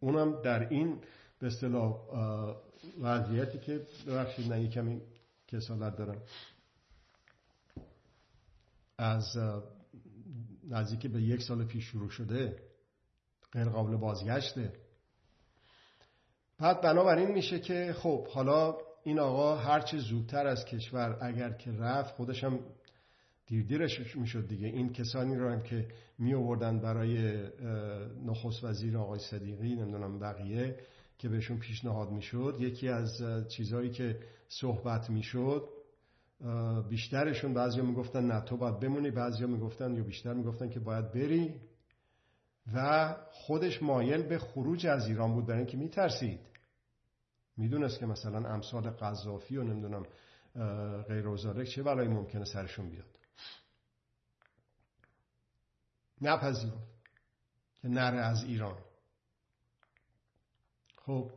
اونم 0.00 0.42
در 0.42 0.68
این 0.68 0.98
به 1.38 1.46
اصطلاح 1.46 1.96
وضعیتی 3.00 3.58
که 3.58 3.86
ببخشید 4.06 4.52
نه 4.52 4.68
کمی 4.68 5.00
کسالت 5.48 5.96
دارم. 5.96 6.22
از 8.98 9.38
نزدیک 10.68 11.06
به 11.06 11.22
یک 11.22 11.42
سال 11.42 11.64
پیش 11.64 11.84
شروع 11.84 12.10
شده 12.10 12.62
غیر 13.52 13.68
قابل 13.68 13.96
بازگشته. 13.96 14.72
بعد 16.62 16.80
بنابراین 16.80 17.28
میشه 17.28 17.60
که 17.60 17.94
خب 17.98 18.26
حالا 18.26 18.76
این 19.04 19.18
آقا 19.18 19.56
هرچی 19.56 19.98
زودتر 19.98 20.46
از 20.46 20.64
کشور 20.64 21.18
اگر 21.20 21.52
که 21.52 21.72
رفت 21.72 22.14
خودشم 22.14 22.58
دیر 23.46 23.66
دیرش 23.66 24.16
می‌شد 24.16 24.48
دیگه. 24.48 24.66
این 24.66 24.92
کسانی 24.92 25.36
رو 25.36 25.50
هم 25.50 25.62
که 25.62 25.88
می 26.18 26.34
آوردن 26.34 26.80
برای 26.80 27.42
نخست 28.26 28.64
وزیر 28.64 28.98
آقای 28.98 29.18
صدیقی 29.18 29.74
نمی‌دونم 29.74 30.18
بقیه 30.18 30.76
که 31.18 31.28
بهشون 31.28 31.58
پیشنهاد 31.58 32.10
می‌شد 32.10 32.56
یکی 32.60 32.88
از 32.88 33.22
چیزهایی 33.48 33.90
که 33.90 34.18
صحبت 34.48 35.10
می‌شد 35.10 35.68
بیشترشون 36.88 37.54
بعضیا 37.54 37.84
می‌گفتن 37.84 38.26
نه 38.26 38.40
تو 38.40 38.56
باید 38.56 38.80
بمونی 38.80 39.10
بعضیا 39.10 39.46
می‌گفتن 39.46 39.94
یا 39.94 40.02
بیشتر 40.02 40.32
می‌گفتن 40.32 40.68
که 40.68 40.80
باید 40.80 41.12
بری. 41.12 41.54
و 42.74 43.14
خودش 43.30 43.82
مایل 43.82 44.22
به 44.22 44.38
خروج 44.38 44.86
از 44.86 45.08
ایران 45.08 45.34
بود 45.34 45.46
برای 45.46 45.58
اینکه 45.58 45.76
میترسید. 45.76 46.40
می‌دونست 47.56 47.98
که 47.98 48.06
مثلا 48.06 48.48
امثال 48.48 48.90
قذافی 48.90 49.56
و 49.56 49.62
نمی‌دونم 49.62 50.06
غیر 51.08 51.64
چه 51.64 51.82
بلایی 51.82 52.08
ممکنه 52.08 52.44
سرشون 52.44 52.90
بیاد. 52.90 53.18
نپذیرفت 56.20 56.92
که 57.82 57.88
نره 57.88 58.18
از 58.18 58.44
ایران. 58.44 58.78
خب 60.96 61.30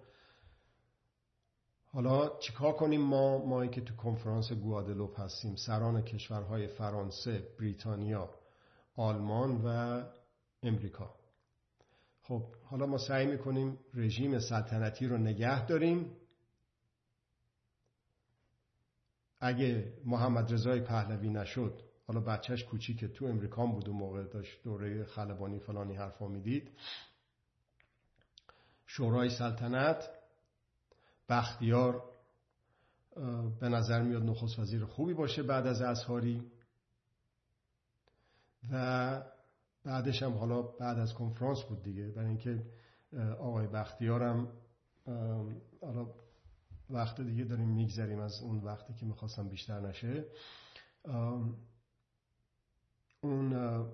حالا 1.86 2.40
چیکار 2.40 2.74
کنیم 2.74 3.02
ما؟ 3.02 3.46
مایی 3.46 3.70
که 3.70 3.82
تو 3.82 3.96
کنفرانس 3.96 4.52
گوادلوپ 4.52 5.20
هستیم 5.20 5.56
سران 5.56 6.02
کشورهای 6.02 6.68
فرانسه، 6.68 7.48
بریتانیا، 7.60 8.30
آلمان 8.96 9.62
و 9.66 10.02
امریکا. 10.64 11.16
خب 12.28 12.44
حالا 12.64 12.86
ما 12.86 12.98
سعی 12.98 13.26
می‌کنیم 13.26 13.80
رژیم 13.94 14.40
سلطنتی 14.40 15.08
رو 15.08 15.18
نگه 15.18 15.66
داریم. 15.66 16.12
اگه 19.40 19.94
محمد 20.06 20.54
رضای 20.54 20.82
پهلوی 20.82 21.30
نشد 21.30 21.82
حالا 22.08 22.20
بچهش 22.20 22.64
کوچیک 22.64 23.06
تو 23.06 23.26
امریکا 23.26 23.66
بود 23.66 23.88
و 23.88 23.94
موقع 23.94 24.24
داشت 24.24 24.64
دوره 24.64 25.06
خلبانی 25.06 25.60
فلانی 25.60 25.96
حرفا 25.96 26.28
می‌دید. 26.28 26.72
شورای 28.86 29.30
سلطنت 29.30 30.10
بختیار 31.30 32.04
به 33.60 33.70
نظر 33.70 34.02
میاد 34.02 34.24
نخست 34.24 34.60
وزیر 34.60 34.86
خوبی 34.86 35.14
باشه 35.14 35.44
بعد 35.44 35.68
از 35.68 35.82
ازهاری 35.82 36.52
و 38.72 39.24
بعدش 39.86 40.24
هم 40.24 40.34
حالا 40.34 40.62
بعد 40.62 41.00
از 41.00 41.14
کنفرانس 41.14 41.64
بود 41.64 41.84
دیگه. 41.84 42.08
برای 42.08 42.28
اینکه 42.28 42.64
آقای 43.40 43.68
بختیارم 43.68 44.52
حالا 45.82 46.08
وقت 46.90 47.22
دیگه 47.22 47.44
داریم 47.44 47.70
میگذریم 47.70 48.20
از 48.20 48.42
اون 48.42 48.64
وقتی 48.64 48.94
که 48.94 49.06
می‌خواستم 49.06 49.50
بیشتر 49.50 49.80
نشه. 49.80 50.26
اون 53.22 53.86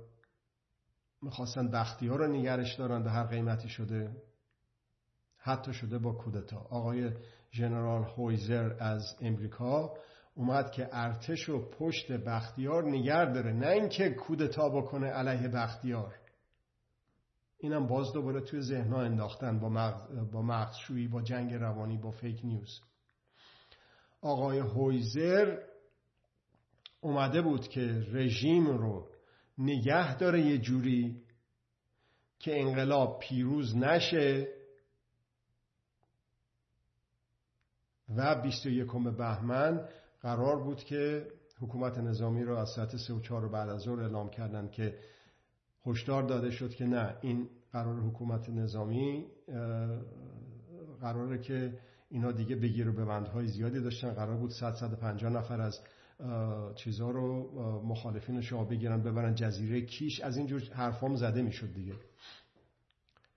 می‌خواستن 1.22 1.72
بختیار 1.72 2.20
رو 2.20 2.28
نگرش 2.28 2.76
دارن 2.76 3.04
به 3.04 3.12
هر 3.12 3.24
قیمتی 3.24 3.70
شده. 3.70 4.22
حتی 5.38 5.74
شده 5.74 5.98
با 5.98 6.12
کودتا. 6.14 6.58
آقای 6.58 7.12
ژنرال 7.52 8.04
هویزر 8.04 8.76
از 8.80 9.16
امریکا 9.22 9.94
اومد 10.36 10.72
که 10.72 10.90
ارتش 10.92 11.50
و 11.50 11.70
پشت 11.70 12.12
بختیار 12.12 12.84
نگر 12.84 13.26
داره 13.26 13.54
نه 13.54 13.68
اینکه 13.68 14.10
کودتا 14.10 14.70
بکنه 14.70 15.08
علیه 15.08 15.48
بختیار. 15.48 16.16
اینم 17.58 17.88
باز 17.88 18.14
دوباره 18.14 18.42
توی 18.42 18.62
ذهنها 18.62 19.02
انداختن 19.02 19.60
با 19.60 19.70
مغز, 19.70 20.32
با 20.32 20.42
مغزشویی 20.42 21.08
با 21.08 21.22
جنگ 21.22 21.54
روانی 21.54 21.98
با 21.98 22.12
فیک 22.12 22.40
نیوز 22.44 22.82
آقای 24.22 24.60
هویزر 24.60 25.58
اومده 27.02 27.42
بود 27.42 27.68
که 27.68 28.06
رژیم 28.12 28.68
رو 28.68 29.10
نگه 29.58 30.18
داره 30.18 30.42
یه 30.42 30.58
جوری 30.58 31.22
که 32.40 32.62
انقلاب 32.62 33.20
پیروز 33.20 33.78
نشه 33.78 34.48
و 38.16 38.42
21 38.42 38.92
بهمن 39.18 39.88
قرار 40.22 40.64
بود 40.64 40.78
که 40.78 41.28
حکومت 41.62 41.98
نظامی 41.98 42.44
رو 42.44 42.56
از 42.56 42.70
ساعت 42.70 42.98
3 42.98 43.14
و 43.14 43.20
4 43.20 43.48
بعد 43.48 43.70
از 43.70 43.82
ظهر 43.82 44.00
اعلام 44.00 44.30
کردن 44.30 44.70
که 44.70 44.98
هشدار 45.86 46.24
داده 46.24 46.52
شد 46.52 46.70
که 46.70 46.86
نه 46.86 47.16
این 47.22 47.50
قرار 47.72 48.00
حکومت 48.00 48.50
نظامی 48.50 49.26
قراره 51.02 51.38
که 51.38 51.80
اینا 52.10 52.32
دیگه 52.32 52.56
بگیر 52.56 52.90
و 52.90 52.94
ببندهای 52.94 53.48
زیادی 53.48 53.80
داشتن. 53.80 54.14
قرار 54.14 54.38
بود 54.38 54.52
100 54.52 54.74
150 54.74 55.32
نفر 55.32 55.62
از 55.62 55.80
چیزها 56.76 57.12
رو 57.12 57.52
مخالفین 57.86 58.42
شما 58.42 58.64
بگیرن 58.64 59.02
ببرن 59.04 59.36
جزیره 59.36 59.82
کیش. 59.82 60.20
از 60.20 60.38
اینجور 60.38 60.62
حرفام 60.74 61.16
زده 61.16 61.42
می‌شد 61.42 61.74
دیگه. 61.74 61.94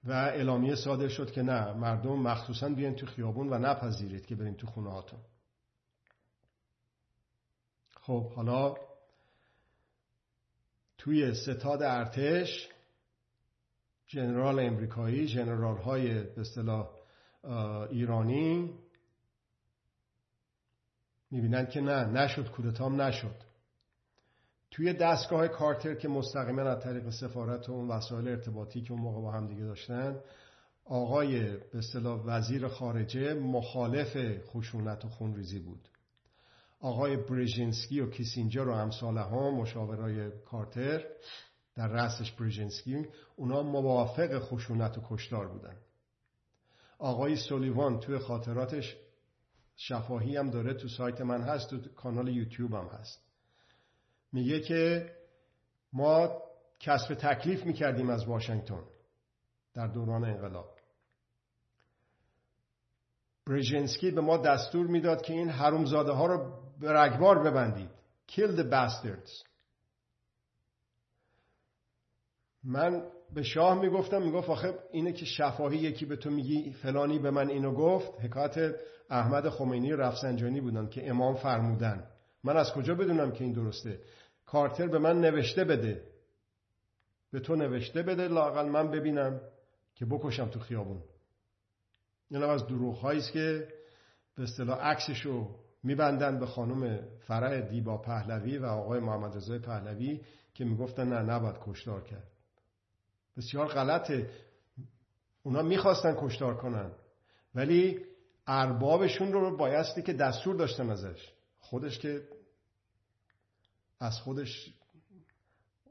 و 0.05 0.13
اعلامیه 0.13 0.75
صادر 0.75 1.09
شد 1.09 1.31
که 1.31 1.43
نه 1.43 1.73
مردم 1.73 2.19
مخصوصا 2.19 2.69
بیان 2.69 2.95
تو 2.95 3.07
خیابون 3.07 3.49
و 3.53 3.59
نپذیرید 3.59 4.27
که 4.27 4.35
برین 4.35 4.55
تو 4.55 4.67
خونه 4.67 4.91
هاتون 4.91 5.19
خب 8.07 8.33
حالا 8.33 8.75
توی 10.99 11.35
ستاد 11.35 11.83
ارتش 11.83 12.69
جنرال 14.07 14.59
امریکایی 14.59 15.27
جنرال 15.27 15.77
های 15.77 16.23
به 16.23 16.41
اصطلاح 16.41 16.91
ایرانی 17.91 18.75
می‌بینن 21.31 21.67
که 21.67 21.81
نه 21.81 22.05
نشد 22.05 22.51
کودتام 22.51 23.01
نشد. 23.01 23.37
توی 24.71 24.93
دستگاه 24.93 25.49
کارتر 25.49 25.95
که 25.95 26.09
مستقیما 26.09 26.63
از 26.63 26.83
طریق 26.83 27.11
سفارت 27.11 27.69
و 27.69 27.73
اون 27.73 27.89
وسایل 27.89 28.29
ارتباطی 28.29 28.83
که 28.83 28.93
اون 28.93 29.03
موقع 29.03 29.21
با 29.21 29.33
هم 29.33 29.47
دیگه 29.47 29.65
داشتن 29.65 30.21
آقای 30.85 31.57
به 31.57 31.79
اصطلاح 31.79 32.23
وزیر 32.25 32.69
خارجه 32.69 33.35
مخالف 33.35 34.17
خشونت 34.47 35.05
و 35.05 35.09
خونریزی 35.09 35.59
بود. 35.59 35.89
آقای 36.85 37.17
بریژنسکی 37.17 38.01
و 38.01 38.11
کیسینجر 38.11 38.69
و 38.69 38.73
امثال 38.73 39.19
ها 39.19 39.51
مشاورای 39.51 40.31
کارتر 40.31 41.05
در 41.75 41.89
رأسش 41.89 42.33
بریژنسکی 42.33 43.07
اونا 43.37 43.63
موافق 43.63 44.39
خشونت 44.39 44.99
و 44.99 45.03
کشتار 45.09 45.49
بودن. 45.49 45.77
آقای 46.99 47.37
سولیوان 47.37 48.01
توی 48.01 48.19
خاطراتش 48.19 48.97
شفاهی 49.77 50.37
هم 50.37 50.51
داره 50.51 50.75
تو 50.75 50.89
سایت 50.89 51.21
من 51.21 51.43
هست 51.43 51.71
تو 51.71 51.79
کانال 51.97 52.29
یوتیوب 52.29 52.75
هم 52.75 52.87
هست. 52.87 53.23
میگه 54.33 54.61
که 54.61 55.13
ما 55.93 56.43
کسب 56.81 57.15
تکلیف 57.15 57.67
می‌کردیم 57.67 58.11
از 58.11 58.25
واشنگتن 58.25 58.85
در 59.75 59.87
دوران 59.87 60.25
انقلاب. 60.25 60.79
بریژنسکی 63.47 64.11
به 64.11 64.21
ما 64.21 64.37
دستور 64.37 64.87
می‌داد 64.87 65.23
که 65.23 65.33
این 65.33 65.49
حرومزاده 65.49 66.13
ها 66.13 66.27
رو 66.27 66.64
رگبار 66.83 67.39
ببندید. 67.39 67.91
Kill 68.29 68.57
the 68.57 68.65
bastards. 68.71 69.45
من 72.65 73.03
به 73.35 73.43
شاه 73.43 73.81
می‌گفتم 73.81 74.23
می‌گفت 74.23 74.51
آخه 74.51 74.79
اینه 74.93 75.13
که 75.13 75.25
شفاهی 75.25 75.77
یکی 75.79 76.07
به 76.07 76.17
تو 76.17 76.31
میگی 76.31 76.73
فلانی 76.73 77.19
به 77.19 77.31
من 77.31 77.49
اینو 77.49 77.75
گفت. 77.75 78.21
حکایت 78.21 78.75
احمد 79.11 79.49
خمینی 79.49 79.93
رفسنجانی 79.93 80.61
بودن 80.61 80.89
که 80.89 81.11
امام 81.11 81.35
فرمودن. 81.35 82.11
من 82.45 82.57
از 82.57 82.73
کجا 82.73 82.95
بدونم 82.95 83.33
که 83.33 83.45
این 83.45 83.53
درسته؟ 83.53 84.01
کارتر 84.47 84.87
به 84.87 84.99
من 84.99 85.21
نوشته 85.21 85.65
بده. 85.65 86.09
به 87.33 87.41
تو 87.41 87.57
نوشته 87.57 88.03
بده 88.03 88.29
لاقل 88.29 88.69
من 88.69 88.91
ببینم 88.91 89.41
که 89.95 90.07
بکشم 90.07 90.49
تو 90.49 90.61
خیابون. 90.61 91.03
این 92.31 92.43
از 92.43 92.67
دروغ 92.67 93.05
است 93.05 93.33
که 93.33 93.69
به 94.37 94.43
اصطلاح 94.43 94.79
عکسشو 94.79 95.64
میبندن 95.85 96.39
به 96.39 96.47
خانم 96.47 96.99
فرح 97.27 97.61
دیبا 97.61 97.99
پهلوی 97.99 98.59
و 98.59 98.67
آقای 98.67 99.01
محمد 99.01 99.37
رضای 99.37 99.59
پهلوی 99.59 100.21
که 100.55 100.65
می‌گفتن 100.65 101.09
نه 101.09 101.35
نباید 101.35 101.57
کشتار 101.61 102.05
کرد. 102.05 102.31
بسیار 103.37 103.67
غلطه. 103.67 104.31
اونا 105.43 105.63
می‌خواستن 105.63 106.17
کشتار 106.19 106.57
کنن. 106.57 106.93
ولی 107.55 108.05
اربابشون 108.47 109.33
رو 109.33 109.57
بایستی 109.57 110.03
که 110.03 110.13
دستور 110.13 110.57
داشتن 110.57 110.91
ازش. 110.91 111.33
خودش 111.61 111.99
که 111.99 112.29
از 114.01 114.19
خودش 114.19 114.75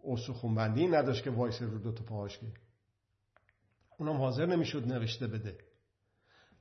استخونبندی 0.03 0.87
نداشت 0.87 1.23
که 1.23 1.29
وایس 1.29 1.61
رو 1.61 1.77
دو 1.79 1.91
تا 1.91 2.03
پاهاش 2.03 2.39
که 2.39 2.45
اونم 3.97 4.17
حاضر 4.17 4.45
نمی‌شد 4.45 4.87
نوشته 4.87 5.27
بده. 5.27 5.57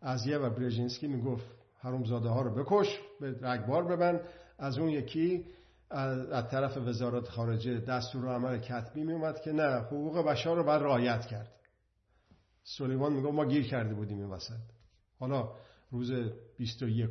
از 0.01 0.27
یه 0.27 0.39
و 0.39 0.51
برژینسکی 0.51 1.07
می‌گفت 1.07 1.62
حرومزاده 1.83 2.29
ها 2.29 2.43
رو 2.43 2.55
بکش 2.55 3.01
به 3.21 3.37
رگبار 3.41 3.85
ببند. 3.85 4.21
از 4.59 4.79
اون 4.79 4.89
یکی 4.89 5.47
از 5.91 6.49
طرف 6.49 6.77
وزارت 6.77 7.29
خارجه 7.29 7.79
دستور 7.79 8.29
عمل 8.29 8.59
کتبی 8.59 9.05
می 9.05 9.13
اومد 9.13 9.41
که 9.41 9.53
نه 9.53 9.79
حقوق 9.79 10.27
بشر 10.27 10.55
رو 10.55 10.65
باید 10.65 10.83
رعایت 10.83 11.27
کرد. 11.27 11.53
سلیمان 12.65 13.13
میگه 13.13 13.31
ما 13.31 13.45
گیر 13.45 13.69
کرده 13.69 13.95
بودیم 13.95 14.19
این 14.19 14.31
وسط. 14.31 14.61
حالا 15.19 15.53
روز 15.91 16.13
21 16.59 17.11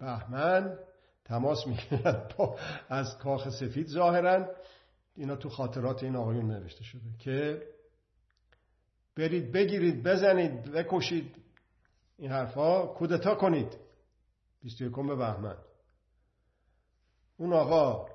بهمن 0.00 0.78
تماس 1.24 1.66
می‌گیرن 1.66 2.22
از 2.88 3.18
کاخ 3.18 3.48
سفید 3.48 3.86
ظاهرا. 3.86 4.46
اینا 5.16 5.36
تو 5.36 5.48
خاطرات 5.48 6.02
این 6.02 6.16
آقایون 6.16 6.50
نوشته 6.50 6.84
شده 6.84 7.10
که 7.18 7.62
برید 9.16 9.52
بگیرید 9.52 10.02
بزنید 10.02 10.62
بکشید. 10.62 11.36
این 12.18 12.30
حرفا 12.30 12.86
کودتا 12.86 13.34
کنید. 13.34 13.87
21 14.62 14.92
بهمن. 14.92 15.56
اون 17.36 17.52
آقا 17.52 18.06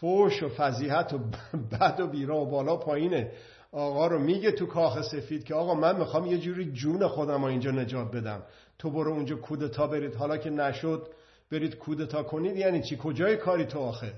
فوش 0.00 0.42
و 0.42 0.48
فضیحت 0.48 1.12
و 1.12 1.18
بد 1.72 2.00
و 2.00 2.06
بیرا 2.06 2.36
و 2.40 2.50
بالا 2.50 2.76
پایینه. 2.76 3.32
آقا 3.72 4.06
رو 4.06 4.18
میگه 4.18 4.52
تو 4.52 4.66
کاخ 4.66 5.02
سفید 5.02 5.44
که 5.44 5.54
آقا 5.54 5.74
من 5.74 5.98
می‌خوام 5.98 6.26
یه 6.26 6.38
جوری 6.38 6.72
جون 6.72 7.08
خودم 7.08 7.42
رو 7.42 7.44
اینجا 7.44 7.70
نجات 7.70 8.10
بدم. 8.10 8.42
تو 8.78 8.90
برو 8.90 9.12
اونجا 9.12 9.36
کودتا 9.36 9.86
برید. 9.86 10.14
حالا 10.14 10.36
که 10.36 10.50
نشد 10.50 11.08
برید 11.50 11.76
کودتا 11.76 12.22
کنید. 12.22 12.56
یعنی 12.56 12.82
چی؟ 12.82 12.98
کجای 13.02 13.36
کاری 13.36 13.64
تو 13.64 13.78
آخه؟ 13.78 14.14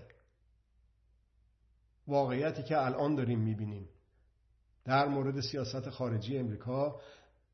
واقعیتی 2.06 2.62
که 2.62 2.84
الان 2.84 3.14
داریم 3.14 3.38
می‌بینیم. 3.38 3.88
در 4.84 5.08
مورد 5.08 5.40
سیاست 5.40 5.90
خارجی 5.90 6.38
امریکا 6.38 7.00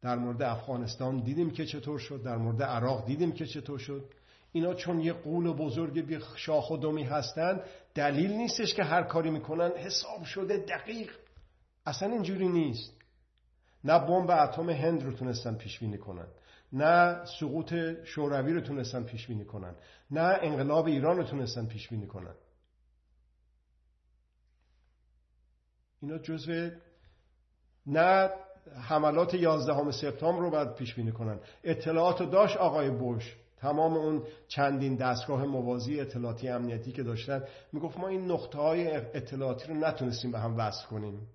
در 0.02 0.16
مورد 0.16 0.42
افغانستان 0.42 1.20
دیدیم 1.20 1.50
که 1.50 1.66
چطور 1.66 1.98
شد 1.98 2.22
در 2.22 2.36
مورد 2.36 2.62
عراق 2.62 3.06
دیدیم 3.06 3.32
که 3.32 3.46
چطور 3.46 3.78
شد. 3.78 4.04
اینا 4.52 4.74
چون 4.74 5.00
یه 5.00 5.12
قول 5.12 5.52
بزرگ 5.52 6.00
بی 6.06 6.18
شاخ 6.36 6.70
و 6.70 6.76
دمی 6.76 7.02
هستن 7.02 7.62
دلیل 7.94 8.30
نیستش 8.32 8.74
که 8.74 8.84
هر 8.84 9.02
کاری 9.02 9.30
می‌کنن. 9.30 9.70
حساب 9.70 10.24
شده 10.24 10.56
دقیق. 10.56 11.10
اصلا 11.86 12.08
اینجوری 12.12 12.48
نیست. 12.48 12.98
نه 13.84 13.98
بمب 13.98 14.30
اتم 14.30 14.70
هند 14.70 15.02
رو 15.02 15.12
تونستن 15.12 15.54
پیش 15.54 15.78
بینی 15.78 15.98
کنن 15.98 16.26
نه 16.72 17.24
سقوط 17.24 17.74
شوروی 18.04 18.52
رو 18.52 18.60
تونستن 18.60 19.02
پیش 19.02 19.26
بینی 19.26 19.44
کنن 19.44 19.74
نه 20.10 20.38
انقلاب 20.42 20.86
ایران 20.86 21.16
رو 21.16 21.24
تونستن 21.24 21.66
پیش 21.66 21.88
بینی 21.88 22.06
کنن. 22.06 22.34
اینا 26.02 26.18
جزء 26.18 26.70
نه 27.86 28.30
حملات 28.74 29.34
11 29.34 29.90
سپتامبر 29.90 30.40
رو 30.40 30.50
باید 30.50 30.74
پیش 30.74 30.94
بینی 30.94 31.12
کنن. 31.12 31.40
اطلاعات 31.64 32.30
داشت 32.30 32.56
آقای 32.56 32.90
بوش. 32.90 33.36
تمام 33.56 33.96
اون 33.96 34.22
چندین 34.48 34.96
دستگاه 34.96 35.44
موازی 35.44 36.00
اطلاعاتی 36.00 36.48
امنیتی 36.48 36.92
که 36.92 37.02
داشتن 37.02 37.44
می‌گفت 37.72 37.98
ما 37.98 38.08
این 38.08 38.30
نقطه 38.30 38.58
های 38.58 38.96
اطلاعاتی 38.96 39.68
رو 39.68 39.74
نتونستیم 39.74 40.32
به 40.32 40.38
هم 40.38 40.56
وصل 40.56 40.86
کنیم. 40.86 41.28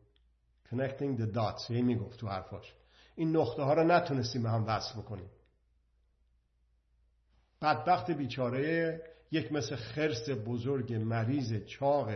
Connecting 0.71 1.19
the 1.19 1.35
dots 1.35 1.69
یه 1.69 1.81
می‌گفت 1.81 2.19
تو 2.19 2.27
حرفاش. 2.27 2.73
این 3.15 3.37
نقطه 3.37 3.63
ها 3.63 3.73
رو 3.73 3.83
نتونستیم 3.83 4.43
به 4.43 4.49
هم 4.49 4.65
وصل 4.67 4.99
بکنیم. 4.99 5.29
بدبخت 7.61 8.11
بیچاره 8.11 9.01
یک 9.31 9.51
مثل 9.51 9.75
خرس 9.75 10.29
بزرگ 10.29 10.93
مریض 10.93 11.65
چاق 11.65 12.09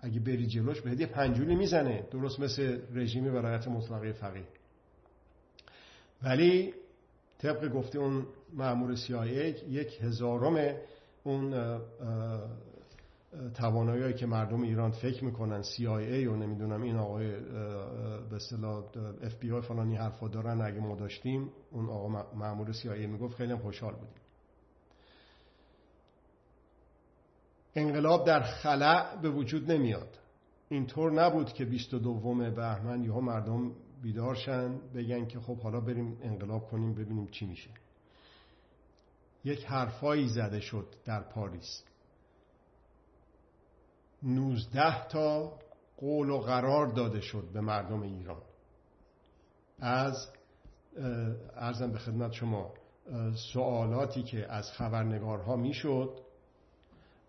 اگه 0.00 0.20
بری 0.20 0.46
جلوش 0.46 0.80
به 0.80 0.90
هدیه 0.90 1.06
پنجولی 1.06 1.54
می‌زنه. 1.54 2.08
درست 2.10 2.40
مثل 2.40 2.80
رژیم 2.94 3.34
ولایت 3.34 3.68
مطلقه 3.68 4.12
فقیه. 4.12 4.46
ولی 6.22 6.74
طبق 7.38 7.68
گفته 7.68 7.98
اون 7.98 8.26
معمور 8.52 8.96
CIA 8.96 9.62
یک 9.68 10.02
هزارم 10.02 10.76
اون 11.24 11.78
توانایی 13.54 14.14
که 14.14 14.26
مردم 14.26 14.62
ایران 14.62 14.90
فکر 14.90 15.24
می‌کنن 15.24 15.62
CIA 15.62 16.26
و 16.26 16.36
نمی‌دونم 16.36 16.82
این 16.82 16.96
آقای 16.96 17.30
به 18.30 18.36
اصطلاح 18.36 18.84
FBI 19.22 19.66
فلانی 19.68 19.96
حرفا 19.96 20.28
دارن 20.28 20.60
اگه 20.60 20.80
ما 20.80 20.94
داشتیم 20.94 21.50
اون 21.70 21.88
آقا 21.88 22.08
معمور 22.34 22.72
CIA 22.72 23.06
می‌گفت 23.06 23.36
خیلی 23.36 23.54
خوشحال 23.54 23.92
بودیم. 23.92 24.25
انقلاب 27.76 28.26
در 28.26 28.40
خلع 28.40 29.20
به 29.20 29.30
وجود 29.30 29.72
نمیاد. 29.72 30.18
اینطور 30.68 31.12
نبود 31.12 31.52
که 31.52 31.64
22 31.64 32.34
بهمن 32.50 33.04
یهو 33.04 33.20
مردم 33.20 33.72
بیدارشن 34.02 34.78
بگن 34.94 35.26
که 35.26 35.40
خب 35.40 35.58
حالا 35.58 35.80
بریم 35.80 36.18
انقلاب 36.22 36.70
کنیم 36.70 36.94
ببینیم 36.94 37.26
چی 37.26 37.46
میشه. 37.46 37.70
یک 39.44 39.64
حرفایی 39.64 40.28
زده 40.28 40.60
شد 40.60 40.94
در 41.04 41.22
پاریس. 41.22 41.84
19 44.22 45.08
تا 45.08 45.58
قول 45.96 46.30
و 46.30 46.38
قرار 46.38 46.86
داده 46.86 47.20
شد 47.20 47.48
به 47.52 47.60
مردم 47.60 48.02
ایران. 48.02 48.42
از 49.78 50.28
ارزم 51.56 51.92
به 51.92 51.98
خدمت 51.98 52.32
شما 52.32 52.74
سوالاتی 53.52 54.22
که 54.22 54.52
از 54.52 54.70
خبرنگارها 54.72 55.56
می‌شد 55.56 56.25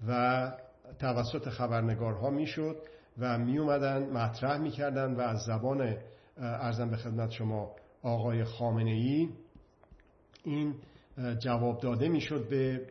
و 0.07 0.51
توسط 0.99 1.49
خبرنگارها 1.49 2.29
می‌شد 2.29 2.75
و 3.17 3.37
می 3.37 3.57
اومدن 3.57 4.09
مطرح 4.09 4.57
می‌کردن 4.57 5.15
و 5.15 5.19
از 5.19 5.39
زبان 5.47 5.97
ارزم 6.37 6.89
به 6.89 6.97
خدمت 6.97 7.31
شما 7.31 7.75
آقای 8.03 8.43
خامنه 8.43 8.91
ای 8.91 9.29
این 10.43 10.75
جواب 11.39 11.79
داده 11.79 12.09
می‌شد 12.09 12.49
به 12.49 12.87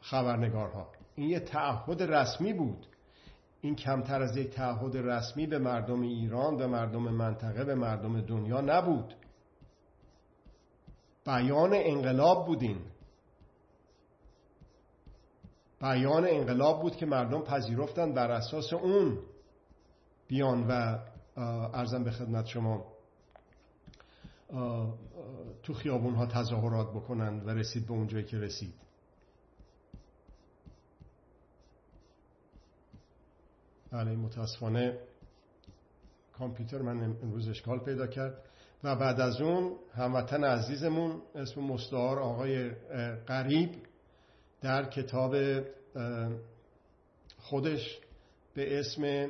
خبرنگارها. 0.00 0.88
این 1.14 1.30
یه 1.30 1.40
تعهد 1.40 2.02
رسمی 2.02 2.52
بود. 2.52 2.86
این 3.60 3.76
کمتر 3.76 4.22
از 4.22 4.36
یک 4.36 4.50
تعهد 4.50 4.96
رسمی 4.96 5.46
به 5.46 5.58
مردم 5.58 6.00
ایران 6.00 6.56
به 6.56 6.66
مردم 6.66 7.02
منطقه 7.02 7.64
به 7.64 7.74
مردم 7.74 8.20
دنیا 8.20 8.60
نبود. 8.60 9.14
بیان 11.26 11.70
انقلاب 11.74 12.46
بودین. 12.46 12.78
بیان 15.80 16.26
انقلاب 16.28 16.82
بود 16.82 16.96
که 16.96 17.06
مردم 17.06 17.42
پذیرفتن 17.42 18.14
بر 18.14 18.30
اساس 18.30 18.72
اون 18.72 19.18
بیان 20.28 20.66
و 20.68 20.98
ارزم 21.74 22.04
به 22.04 22.10
خدمت 22.10 22.46
شما 22.46 22.92
تو 25.62 25.74
خیابون 25.74 26.14
ها 26.14 26.26
تظاهرات 26.26 26.90
بکنن 26.90 27.40
و 27.40 27.50
رسید 27.50 27.86
به 27.86 27.92
اونجایی 27.92 28.24
که 28.24 28.38
رسید. 28.38 28.74
بله 33.90 34.16
متاسفانه 34.16 34.98
کامپیوتر 36.38 36.82
من 36.82 37.16
امروز 37.22 37.48
اشکال 37.48 37.78
پیدا 37.78 38.06
کرد. 38.06 38.44
و 38.84 38.96
بعد 38.96 39.20
از 39.20 39.40
اون 39.40 39.76
هموطن 39.94 40.44
عزیزمون 40.44 41.22
اسم 41.34 41.60
مستعار 41.60 42.18
آقای 42.18 42.70
قریب 43.26 43.70
در 44.60 44.84
کتاب 44.84 45.36
خودش 47.38 47.98
به 48.54 48.78
اسم 48.78 49.28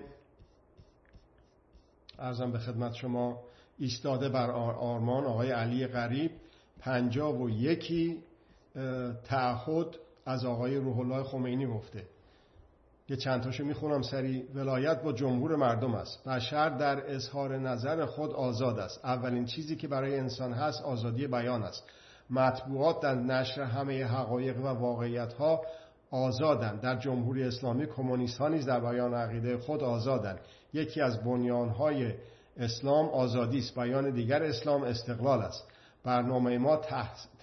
ارزم 2.19 2.53
به 2.53 2.59
خدمت 2.59 2.95
شما 2.95 3.41
ایستاده 3.79 4.29
بر 4.29 4.51
آرمان 4.51 5.25
آقای 5.25 5.51
علی 5.51 5.87
غریب 5.87 6.31
پنجاب 6.81 7.41
و 7.41 7.51
یکی 7.51 8.23
تعهد 9.25 9.87
از 10.27 10.45
آقای 10.45 10.77
روح 10.77 10.99
الله 10.99 11.23
خمینی 11.23 11.67
گفته. 11.67 12.07
یه 13.09 13.17
چند 13.17 13.43
تاشو 13.43 13.65
می‌خونم 13.65 14.03
سری. 14.03 14.43
ولایت 14.55 15.03
با 15.03 15.13
جمهور 15.13 15.57
مردم 15.57 15.95
است. 15.95 16.25
بشر 16.29 16.69
در 16.69 17.15
اظهار 17.15 17.59
نظر 17.59 18.07
خود 18.07 18.31
آزاد 18.31 18.79
است. 18.79 19.05
اولین 19.05 19.45
چیزی 19.45 19.77
که 19.77 19.89
برای 19.89 20.19
انسان 20.19 20.53
هست 20.53 20.83
آزادی 20.83 21.27
بیان 21.27 21.63
است. 21.63 21.85
مطبوعات 22.31 23.01
در 23.01 23.15
نشر 23.15 23.63
همه 23.63 24.05
حقایق 24.05 24.59
و 24.59 24.67
واقعیت 24.67 25.33
ها 25.33 25.61
آزادند 26.11 26.81
در 26.81 26.97
جمهوری 26.97 27.43
اسلامی 27.43 27.87
کمونیست 27.87 28.39
ها 28.39 28.49
نیز 28.49 28.67
در 28.67 28.81
بیان 28.81 29.15
عقیده 29.15 29.59
خود 29.59 29.83
آزادند 29.83 30.39
یکی 30.73 31.01
از 31.01 31.25
بنیان 31.25 31.69
های 31.69 32.15
اسلام 32.59 33.09
آزادی 33.09 33.59
است. 33.59 33.79
بیان 33.79 34.11
دیگر 34.11 34.43
اسلام 34.43 34.83
استقلال 34.83 35.43
است. 35.43 35.65
برنامه 36.05 36.59
ما 36.59 36.81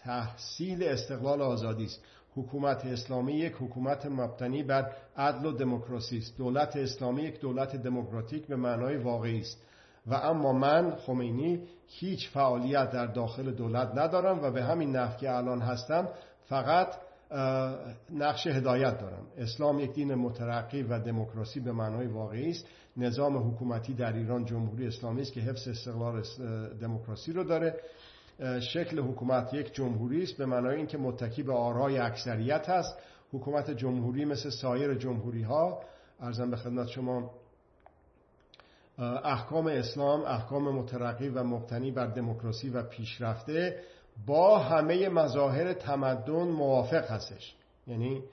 تحصیل 0.03 0.83
استقلال 0.83 1.41
آزادی 1.41 1.85
است. 1.85 2.01
حکومت 2.35 2.85
اسلامی 2.85 3.33
یک 3.33 3.53
حکومت 3.53 4.05
مبتنی 4.05 4.63
بر 4.63 4.91
عدل 5.17 5.45
و 5.45 5.51
دموکراسی 5.51 6.17
است. 6.17 6.37
دولت 6.37 6.75
اسلامی 6.75 7.23
یک 7.23 7.39
دولت 7.39 7.75
دموکراتیک 7.75 8.47
به 8.47 8.55
معنای 8.55 8.97
واقعی 8.97 9.39
است. 9.39 9.61
و 10.07 10.13
اما 10.13 10.53
من 10.53 10.95
خمینی 10.95 11.61
هیچ 11.87 12.29
فعالیت 12.29 12.91
در 12.91 13.05
داخل 13.05 13.51
دولت 13.51 13.91
ندارم 13.95 14.43
و 14.43 14.51
به 14.51 14.63
همین 14.63 14.95
نحو 14.95 15.17
که 15.17 15.31
الان 15.31 15.61
هستم 15.61 16.07
فقط 16.45 16.87
نقش 18.13 18.47
هدایت 18.47 19.01
دارم. 19.01 19.27
اسلام 19.37 19.79
یک 19.79 19.93
دین 19.93 20.15
مترقی 20.15 20.83
و 20.83 20.99
دموکراسی 20.99 21.59
به 21.59 21.71
معنای 21.71 22.07
واقعی 22.07 22.49
است. 22.49 22.65
نظام 22.97 23.37
حکومتی 23.37 23.93
در 23.93 24.13
ایران 24.13 24.45
جمهوری 24.45 24.87
اسلامی 24.87 25.21
است 25.21 25.33
که 25.33 25.41
حفظ 25.41 25.67
استقلال 25.67 26.23
دموکراسی 26.81 27.33
رو 27.33 27.43
داره. 27.43 27.79
شکل 28.73 28.99
حکومت 28.99 29.53
یک 29.53 29.73
جمهوری 29.73 30.23
است 30.23 30.37
به 30.37 30.45
معنای 30.45 30.75
اینکه 30.75 30.97
متکی 30.97 31.43
به 31.43 31.53
آرای 31.53 31.97
اکثریت 31.97 32.69
هست. 32.69 32.97
حکومت 33.33 33.71
جمهوری 33.71 34.25
مثل 34.25 34.49
سایر 34.49 34.93
جمهوری 34.93 35.43
ها 35.43 35.81
ارزم 36.19 36.49
به 36.51 36.57
خدمت 36.57 36.87
شما 36.87 37.31
احکام 39.03 39.67
اسلام 39.67 40.21
احکام 40.21 40.75
مترقی 40.75 41.29
و 41.29 41.43
مبتنی 41.43 41.91
بر 41.91 42.07
دموکراسی 42.07 42.69
و 42.69 42.83
پیشرفته 42.83 43.79
با 44.25 44.59
همه 44.59 45.09
مظاهر 45.09 45.73
تمدن 45.73 46.47
موافق 46.47 47.11
هستش. 47.11 47.55
یعنی 47.87 48.23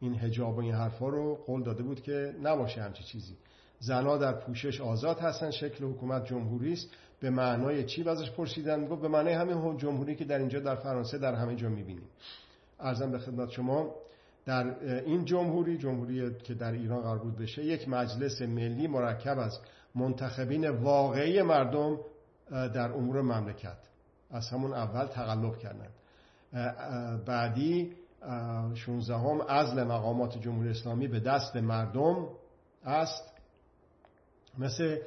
این 0.00 0.14
هجاب 0.14 0.56
و 0.56 0.60
این 0.60 0.74
حرفا 0.74 1.08
رو 1.08 1.34
قول 1.34 1.62
داده 1.62 1.82
بود 1.82 2.02
که 2.02 2.34
نباشه 2.42 2.82
همچی 2.82 3.04
چیزی. 3.04 3.36
زنها 3.78 4.18
در 4.18 4.32
پوشش 4.32 4.80
آزاد 4.80 5.18
هستن 5.18 5.50
شکل 5.50 5.84
حکومت 5.84 6.26
جمهوری 6.26 6.72
است. 6.72 6.90
به 7.20 7.30
معنای 7.30 7.84
چی 7.84 8.08
ازش 8.08 8.30
پرسیدن؟ 8.30 8.86
گفت 8.86 9.02
به 9.02 9.08
معنای 9.08 9.34
همین 9.34 9.76
جمهوری 9.76 10.16
که 10.16 10.24
در 10.24 10.38
اینجا 10.38 10.60
در 10.60 10.74
فرانسه 10.74 11.18
در 11.18 11.34
همه 11.34 11.56
جا 11.56 11.68
می‌بینیم. 11.68 12.08
ارزم 12.80 13.10
به 13.10 13.18
خدمت 13.18 13.50
شما 13.50 13.94
در 14.46 14.74
این 15.04 15.24
جمهوری 15.24 15.78
جمهوری 15.78 16.34
که 16.34 16.54
در 16.54 16.72
ایران 16.72 17.00
قرار 17.00 17.18
بود 17.18 17.36
بشه 17.36 17.64
یک 17.64 17.88
مجلس 17.88 18.42
ملی 18.42 18.86
مرکب 18.86 19.38
از 19.38 19.58
منتخبین 19.94 20.68
واقعی 20.68 21.42
مردم 21.42 21.98
در 22.50 22.92
امور 22.92 23.22
مملکت. 23.22 23.78
از 24.30 24.48
همون 24.48 24.72
اول 24.72 25.06
تقلب 25.06 25.58
کردند 25.58 25.92
بعدی 27.26 27.92
16 28.74 29.14
هم 29.14 29.40
ازل 29.40 29.84
مقامات 29.84 30.38
جمهوری 30.38 30.70
اسلامی 30.70 31.08
به 31.08 31.20
دست 31.20 31.56
مردم 31.56 32.28
است. 32.84 33.32
مثل 34.58 34.98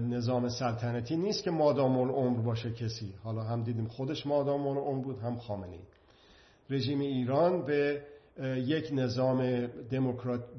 نظام 0.00 0.48
سلطنتی 0.48 1.16
نیست 1.16 1.42
که 1.42 1.50
مادام 1.50 1.98
العمر 1.98 2.40
باشه 2.40 2.70
کسی. 2.72 3.14
حالا 3.24 3.42
هم 3.42 3.62
دیدیم 3.62 3.86
خودش 3.86 4.26
مادام 4.26 4.66
العمر 4.66 5.04
بود 5.04 5.18
هم 5.18 5.36
خامنه 5.36 5.78
رژیم 6.70 7.00
ایران 7.00 7.64
به 7.64 8.02
یک 8.44 8.88
نظام 8.92 9.66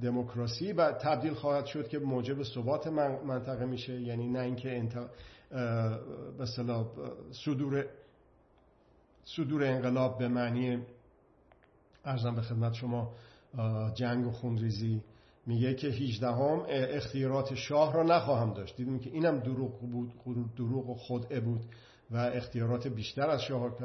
دموکراسی 0.01 0.73
و 0.73 0.91
تبدیل 0.91 1.33
خواهد 1.33 1.65
شد 1.65 1.87
که 1.87 1.99
موجب 1.99 2.43
ثبات 2.43 2.87
منطقه 3.25 3.65
میشه. 3.65 4.01
یعنی 4.01 4.27
نه 4.27 4.39
اینکه 4.39 4.77
انت... 4.77 5.09
به 6.37 6.45
صدور 7.45 7.85
صدور 9.23 9.63
انقلاب 9.63 10.17
به 10.17 10.27
معنی 10.27 10.85
ارزم 12.05 12.35
به 12.35 12.41
خدمت 12.41 12.73
شما 12.73 13.13
جنگ 13.93 14.27
و 14.27 14.31
خونریزی 14.31 15.01
میگه 15.45 15.73
که 15.75 15.87
18 15.87 16.27
هم 16.27 16.65
اختیارات 16.69 17.55
شاه 17.55 17.93
را 17.93 18.03
نخواهم 18.03 18.53
داشت. 18.53 18.77
دیدیم 18.77 18.99
که 18.99 19.09
اینم 19.09 19.39
دروغ 19.39 19.79
بود 19.79 20.55
دروغ 20.55 20.89
و 20.89 20.95
خدعه 20.95 21.39
بود 21.39 21.61
و 22.11 22.17
اختیارات 22.17 22.87
بیشتر 22.87 23.29
از 23.29 23.41
شاه 23.41 23.77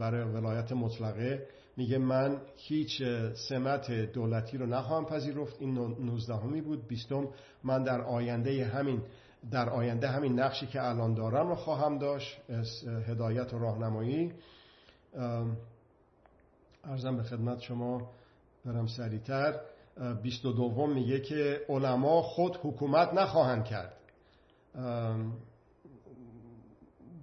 برای 0.00 0.22
ولایت 0.22 0.72
مطلقه 0.72 1.46
میگه 1.76 1.98
من 1.98 2.40
هیچ 2.56 3.02
سمت 3.48 3.90
دولتی 3.90 4.58
رو 4.58 4.66
نخواهم 4.66 5.04
پذیرفت. 5.04 5.56
این 5.60 5.74
19 5.74 6.34
همی 6.34 6.60
بود. 6.60 6.88
بیستم 6.88 7.28
من 7.64 7.82
در 7.82 8.00
آینده 8.00 8.64
همین 8.64 9.02
در 9.50 9.68
آینده 9.68 10.08
همین 10.08 10.40
نقشی 10.40 10.66
که 10.66 10.82
الان 10.82 11.14
دارم 11.14 11.48
رو 11.48 11.54
خواهم 11.54 11.98
داشت. 11.98 12.40
هدایت 13.06 13.54
و 13.54 13.58
راهنمایی. 13.58 14.32
ارزم 16.84 17.16
به 17.16 17.22
خدمت 17.22 17.60
شما 17.60 18.10
برم 18.64 18.86
سریعتر. 18.86 19.60
بیست 20.22 20.44
و 20.44 20.52
دوم 20.52 20.92
میگه 20.92 21.20
که 21.20 21.60
علما 21.68 22.22
خود 22.22 22.58
حکومت 22.62 23.14
نخواهند 23.14 23.64
کرد. 23.64 23.92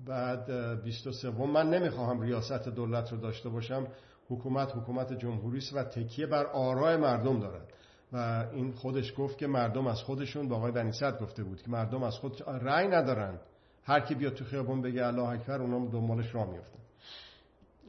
بعد 0.06 0.52
بیست 0.84 1.08
و 1.08 1.12
سوم 1.12 1.52
من 1.52 1.70
نمی‌خواهم 1.70 2.22
ریاست 2.22 2.68
دولت 2.68 3.12
رو 3.12 3.18
داشته 3.18 3.50
باشم. 3.50 3.88
حکومت 4.30 4.76
حکومت 4.76 5.14
جمهوری 5.14 5.58
است 5.58 5.74
و 5.74 5.84
تکیه 5.84 6.28
بر 6.28 6.46
آرای 6.46 6.98
مردم 6.98 7.40
دارد. 7.40 7.74
و 8.14 8.46
این 8.54 8.72
خودش 8.72 9.14
گفت 9.18 9.38
که 9.38 9.48
مردم 9.48 9.88
از 9.88 10.02
خودشون 10.02 10.50
با 10.50 10.56
آقای 10.56 10.72
بنی 10.72 10.92
گفته 11.22 11.44
بود 11.44 11.62
که 11.62 11.72
مردم 11.72 12.04
از 12.04 12.16
خود 12.16 12.42
رأی 12.48 12.88
ندارن. 12.88 13.40
هر 13.84 14.00
کی 14.00 14.16
بیاد 14.16 14.34
تو 14.34 14.46
خیابون 14.46 14.82
بگه 14.82 15.06
الله 15.06 15.30
اکبر 15.30 15.62
اونا 15.62 15.92
دنبالش 15.92 16.36
راه 16.36 16.50
میفتن 16.50 16.80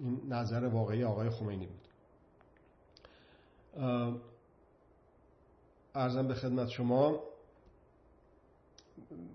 این 0.00 0.20
نظر 0.28 0.64
واقعی 0.64 1.04
آقای 1.04 1.30
خمینی 1.30 1.66
بود. 1.66 1.88
ارزم 5.94 6.28
به 6.28 6.34
خدمت 6.34 6.68
شما 6.68 7.20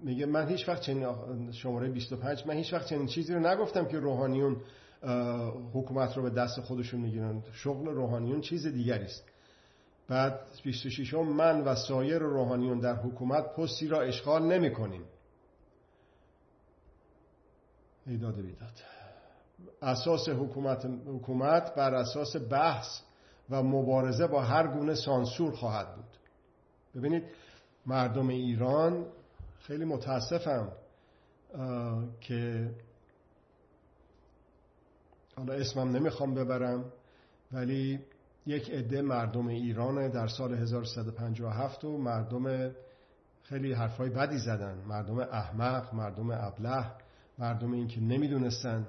میگه 0.04 0.26
من 0.26 0.48
هیچ 0.48 0.70
وقت 0.70 0.82
چنین 0.82 1.52
شماره 1.52 1.90
25 1.90 2.48
من 2.48 2.54
هیچ 2.54 2.74
وقت 2.74 2.86
چنین 2.86 3.06
چیزی 3.06 3.34
رو 3.34 3.40
نگفتم 3.40 3.86
که 3.86 4.00
روحانیون 4.00 4.62
حکومت 5.74 6.18
رو 6.18 6.24
به 6.24 6.30
دست 6.30 6.62
خودشون 6.62 7.02
می‌گیرن. 7.02 7.44
شغل 7.52 7.88
روحانیون 7.88 8.42
چیز 8.42 8.68
دیگری 8.68 9.06
است. 9.06 9.24
بعد 10.08 10.40
26 10.64 11.14
من 11.14 11.62
و 11.62 11.76
سایر 11.76 12.18
روحانیون 12.18 12.80
در 12.80 12.96
حکومت 12.96 13.56
پستی 13.56 13.88
را 13.88 14.02
اشغال 14.02 14.44
نمی 14.44 14.74
کنیم 14.74 15.04
ایداد 18.08 18.36
بیداد. 18.36 18.72
اساس 19.82 20.30
حکومت, 20.30 20.86
حکومت 20.86 21.76
بر 21.76 21.94
اساس 21.96 22.36
بحث 22.36 23.02
و 23.50 23.64
مبارزه 23.64 24.28
با 24.28 24.42
هر 24.42 24.68
گونه 24.68 24.96
سانسور 24.96 25.52
خواهد 25.52 25.96
بود. 25.96 26.06
ببینید 26.96 27.24
مردم 27.86 28.28
ایران 28.28 29.06
خیلی 29.70 29.86
متاسفم 29.86 30.72
که 32.22 32.72
حالا 35.36 35.54
اسمم 35.54 35.96
نمی‌خوام 35.96 36.34
ببرم 36.34 36.86
ولی 37.52 38.00
یک 38.46 38.72
عده 38.72 39.02
مردم 39.02 39.48
ایران 39.48 40.10
در 40.10 40.28
سال 40.28 40.54
1157 40.54 41.84
و 41.84 41.98
مردم 41.98 42.72
خیلی 43.44 43.74
حرفای 43.74 44.10
بدی 44.10 44.38
زدن. 44.38 44.78
مردم 44.88 45.20
احمق 45.20 45.94
مردم 45.94 46.32
ابله 46.32 46.86
مردم 47.38 47.72
این 47.72 47.88
که 47.88 48.02
نمی‌دونستن. 48.02 48.88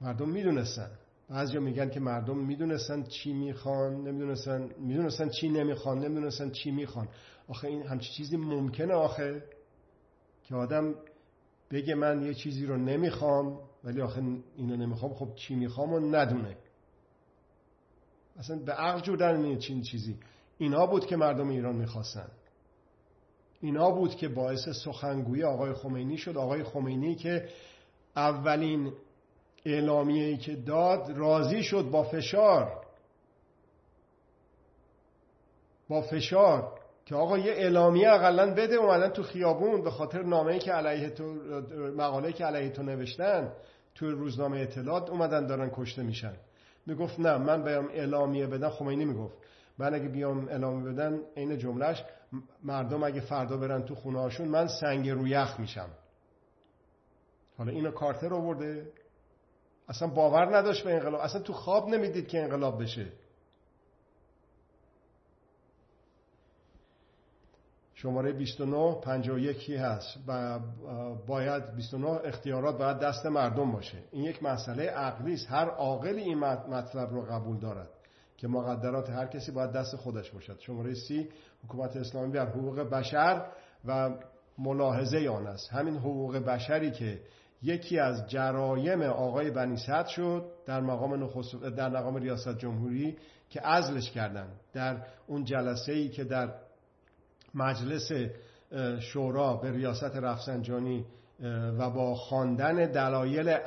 مردم 0.00 0.28
می‌دونستن. 0.28 0.90
بعضیا 1.28 1.60
میگن 1.60 1.90
که 1.90 2.00
مردم 2.00 2.38
می‌دونستن 2.38 3.02
چی 3.02 3.32
می‌خوان 3.32 3.94
نمی‌دونستن 3.94 4.70
می‌دونستن 4.78 5.28
چی 5.28 5.48
نمی‌خوان 5.48 5.98
نمی‌دونستن 5.98 6.50
چی 6.50 6.70
می‌خوان. 6.70 7.08
آخه 7.48 7.68
این 7.68 7.82
همچی 7.82 8.12
چیزی 8.12 8.36
ممکنه 8.36 8.94
آخه. 8.94 9.42
که 10.44 10.54
آدم 10.54 10.94
بگه 11.70 11.94
من 11.94 12.22
یه 12.22 12.34
چیزی 12.34 12.66
رو 12.66 12.76
نمی‌خوام 12.76 13.60
ولی 13.84 14.00
آخه 14.00 14.22
اینو 14.56 14.76
نمی‌خوام 14.76 15.14
خب 15.14 15.34
چی 15.34 15.54
می‌خوام 15.54 15.92
و 15.92 16.00
ندونه. 16.00 16.56
اصلا 18.38 18.58
به 18.58 18.72
عقل 18.72 19.00
جور 19.00 19.16
در 19.16 19.56
چین 19.56 19.82
چیزی. 19.82 20.18
اینا 20.58 20.86
بود 20.86 21.06
که 21.06 21.16
مردم 21.16 21.48
ایران 21.48 21.76
می‌خواستن. 21.76 22.28
اینا 23.60 23.90
بود 23.90 24.14
که 24.14 24.28
باعث 24.28 24.68
سخنگوی 24.68 25.44
آقای 25.44 25.72
خمینی 25.72 26.18
شد. 26.18 26.36
آقای 26.36 26.64
خمینی 26.64 27.14
که 27.14 27.48
اولین 28.16 28.92
اعلامیه‌ای 29.64 30.36
که 30.36 30.56
داد 30.56 31.10
راضی 31.10 31.62
شد 31.62 31.82
با 31.90 32.02
فشار. 32.02 32.86
با 35.88 36.02
فشار. 36.02 36.80
که 37.06 37.14
آقا 37.14 37.38
یه 37.38 37.52
اعلامیه 37.52 38.10
اقلا 38.10 38.54
بده 38.54 38.74
اومدن 38.74 39.08
تو 39.08 39.22
خیابون 39.22 39.82
به 39.82 39.90
خاطر 39.90 40.22
نامه‌ای 40.22 40.58
که 40.58 40.72
علیه 40.72 41.10
تو 41.10 41.24
مقاله 41.96 42.32
که 42.32 42.44
علیه 42.44 42.70
تو 42.70 42.82
نوشتن 42.82 43.52
تو 43.94 44.10
روزنامه 44.10 44.60
اطلاعات 44.60 45.10
اومدن 45.10 45.46
دارن 45.46 45.70
کشته 45.74 46.02
میشن. 46.02 46.32
می‌گفت 46.86 47.20
نه 47.20 47.38
من 47.38 47.62
بیام 47.62 47.88
اعلامیه 47.92 48.46
بدم. 48.46 48.68
خمینی 48.68 49.04
می‌گفت 49.04 49.34
من 49.78 49.94
اگه 49.94 50.08
بیام 50.08 50.48
اعلامیه 50.48 50.92
بدن 50.92 51.20
عین 51.36 51.58
جملهش 51.58 52.04
مردم 52.62 53.02
اگه 53.02 53.20
فردا 53.20 53.56
برن 53.56 53.82
تو 53.82 53.94
خونه 53.94 54.20
هاشون 54.20 54.48
من 54.48 54.66
سنگ 54.66 55.10
رو 55.10 55.28
یخ 55.28 55.60
میشم. 55.60 55.88
حالا 57.58 57.72
اینو 57.72 57.90
کارتر 57.90 58.34
آورده. 58.34 58.92
اصلا 59.88 60.08
باور 60.08 60.56
نداشت 60.56 60.84
به 60.84 60.94
انقلاب. 60.94 61.20
اصلا 61.20 61.40
تو 61.40 61.52
خواب 61.52 61.88
نمی‌دید 61.88 62.28
که 62.28 62.42
انقلاب 62.42 62.82
بشه. 62.82 63.06
شماره 68.04 68.32
29 68.32 69.00
51 69.00 69.70
هست؟ 69.70 70.18
و 70.28 70.58
باید 71.26 71.74
29 71.76 72.08
اختیارات 72.24 72.78
باید 72.78 72.98
دست 72.98 73.26
مردم 73.26 73.72
باشه. 73.72 73.98
این 74.12 74.24
یک 74.24 74.42
مسئله 74.42 74.86
عقلی 74.90 75.34
است. 75.34 75.46
هر 75.50 75.68
عاقلی 75.68 76.20
این 76.20 76.38
مطلب 76.38 77.10
رو 77.10 77.22
قبول 77.22 77.58
دارد 77.58 77.88
که 78.36 78.48
مقدرات 78.48 79.10
هر 79.10 79.26
کسی 79.26 79.52
باید 79.52 79.72
دست 79.72 79.96
خودش 79.96 80.30
باشد. 80.30 80.58
شماره 80.58 80.94
سی 80.94 81.28
حکومت 81.64 81.96
اسلامی 81.96 82.32
بر 82.32 82.46
حقوق 82.46 82.80
بشر 82.80 83.46
و 83.84 84.10
ملاحظه 84.58 85.28
آن 85.28 85.46
است. 85.46 85.72
همین 85.72 85.96
حقوق 85.96 86.36
بشری 86.36 86.90
که 86.90 87.20
یکی 87.62 87.98
از 87.98 88.28
جرایم 88.28 89.02
آقای 89.02 89.50
بنی 89.50 89.76
صد 89.76 90.06
شد 90.06 90.44
در 90.66 90.80
مقام 90.80 91.30
در 91.76 91.88
مقام 91.88 92.16
ریاست 92.16 92.58
جمهوری 92.58 93.16
که 93.50 93.60
عزلش 93.60 94.10
کردن 94.10 94.48
در 94.72 95.02
اون 95.26 95.44
جلسه 95.44 95.92
ای 95.92 96.08
که 96.08 96.24
در 96.24 96.54
مجلس 97.54 98.12
شورا 99.00 99.56
به 99.56 99.70
ریاست 99.70 100.16
رفسنجانی 100.16 101.06
و 101.78 101.90
با 101.90 102.14
خواندن 102.14 102.74
دلایل 102.74 103.58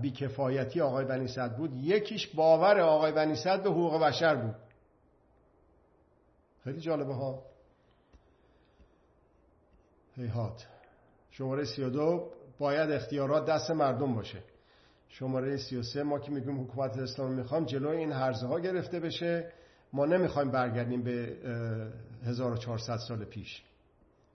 بیکفایتی 0.00 0.80
آقای 0.80 1.04
بنی 1.04 1.28
صد 1.28 1.56
بود 1.56 1.74
یکیش 1.74 2.26
باور 2.34 2.80
آقای 2.80 3.12
بنی 3.12 3.34
صد 3.34 3.62
به 3.62 3.70
حقوق 3.70 4.02
بشر 4.02 4.34
بود. 4.34 4.54
خیلی 6.64 6.80
جالبه 6.80 7.14
ها. 7.14 7.42
هیهات. 10.16 10.66
شماره 11.30 11.64
32 11.64 12.30
باید 12.58 12.90
اختیارات 12.90 13.46
دست 13.46 13.70
مردم 13.70 14.14
باشه. 14.14 14.38
شماره 15.08 15.56
33 15.56 16.02
ما 16.02 16.18
که 16.18 16.30
میگیم 16.30 16.60
حکومت 16.60 16.98
اسلامی 16.98 17.34
می‌خوام 17.34 17.64
جلوی 17.64 17.96
این 17.96 18.12
هرزه 18.12 18.46
ها 18.46 18.60
گرفته 18.60 19.00
بشه. 19.00 19.52
ما 19.94 20.06
نمی‌خوایم 20.06 20.50
برگردیم 20.50 21.02
به 21.02 21.36
1400 22.24 22.96
سال 22.96 23.24
پیش. 23.24 23.62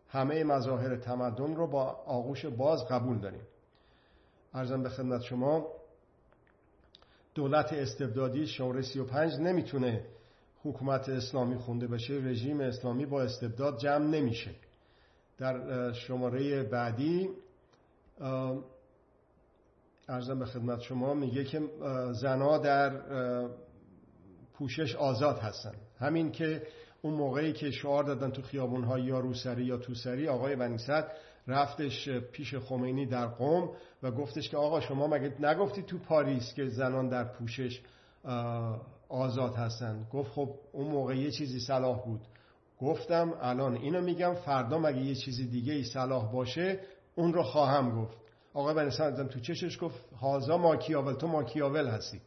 همه 0.09 0.43
مظاهر 0.43 0.95
تمدن 0.95 1.55
رو 1.55 1.67
با 1.67 1.83
آغوش 2.05 2.45
باز 2.45 2.87
قبول 2.87 3.19
داریم. 3.19 3.41
ارزم 4.53 4.83
به 4.83 4.89
خدمت 4.89 5.21
شما 5.21 5.67
دولت 7.35 7.73
استبدادی 7.73 8.47
شماره 8.47 8.81
35 8.81 9.33
نمی‌تونه 9.33 10.05
حکومت 10.63 11.09
اسلامی 11.09 11.57
خونده 11.57 11.87
بشه 11.87 12.13
رژیم 12.13 12.61
اسلامی 12.61 13.05
با 13.05 13.21
استبداد 13.21 13.77
جمع 13.77 14.05
نمیشه. 14.05 14.51
در 15.37 15.93
شماره 15.93 16.63
بعدی 16.63 17.29
ارزم 20.07 20.39
به 20.39 20.45
خدمت 20.45 20.81
شما 20.81 21.13
میگه 21.13 21.43
که 21.43 21.61
زنها 22.11 22.57
در 22.57 23.01
پوشش 24.59 24.95
آزاد 24.95 25.39
هستن. 25.39 25.73
همین 25.99 26.31
که 26.31 26.63
اون 27.01 27.13
موقعی 27.13 27.53
که 27.53 27.71
شعار 27.71 28.03
دادن 28.03 28.31
تو 28.31 28.41
خیابون 28.41 28.83
ها 28.83 28.99
یا 28.99 29.19
روسری 29.19 29.63
یا 29.63 29.77
توسری 29.77 30.27
آقای 30.27 30.55
بنیصد 30.55 31.11
رفتش 31.47 32.09
پیش 32.09 32.55
خمینی 32.55 33.05
در 33.05 33.27
قوم 33.27 33.69
و 34.03 34.11
گفتش 34.11 34.49
که 34.49 34.57
آقا 34.57 34.81
شما 34.81 35.07
مگه 35.07 35.33
نگفتی 35.39 35.83
تو 35.83 35.97
پاریس 35.97 36.53
که 36.53 36.67
زنان 36.67 37.09
در 37.09 37.23
پوشش 37.23 37.81
آزاد 39.09 39.55
هستن؟ 39.55 40.07
گفت 40.13 40.31
خب 40.31 40.49
اون 40.71 40.87
موقع 40.87 41.17
یه 41.17 41.31
چیزی 41.31 41.59
صلاح 41.59 42.05
بود. 42.05 42.21
گفتم 42.79 43.33
الان 43.41 43.75
اینو 43.75 44.01
میگم 44.01 44.33
فردا 44.33 44.77
مگه 44.77 45.01
یه 45.01 45.15
چیزی 45.15 45.47
دیگه 45.47 45.73
ای 45.73 45.83
صلاح 45.83 46.31
باشه؟ 46.31 46.79
اون 47.15 47.33
رو 47.33 47.43
خواهم 47.43 48.01
گفت. 48.01 48.17
آقای 48.53 48.75
بنیصد 48.75 49.27
تو 49.27 49.39
چشش 49.39 49.77
گفت 49.81 50.13
هازا 50.21 50.57
ماکیاول 50.57 51.13
تو 51.13 51.27
ماکیاول 51.27 51.87
هستی. 51.87 52.21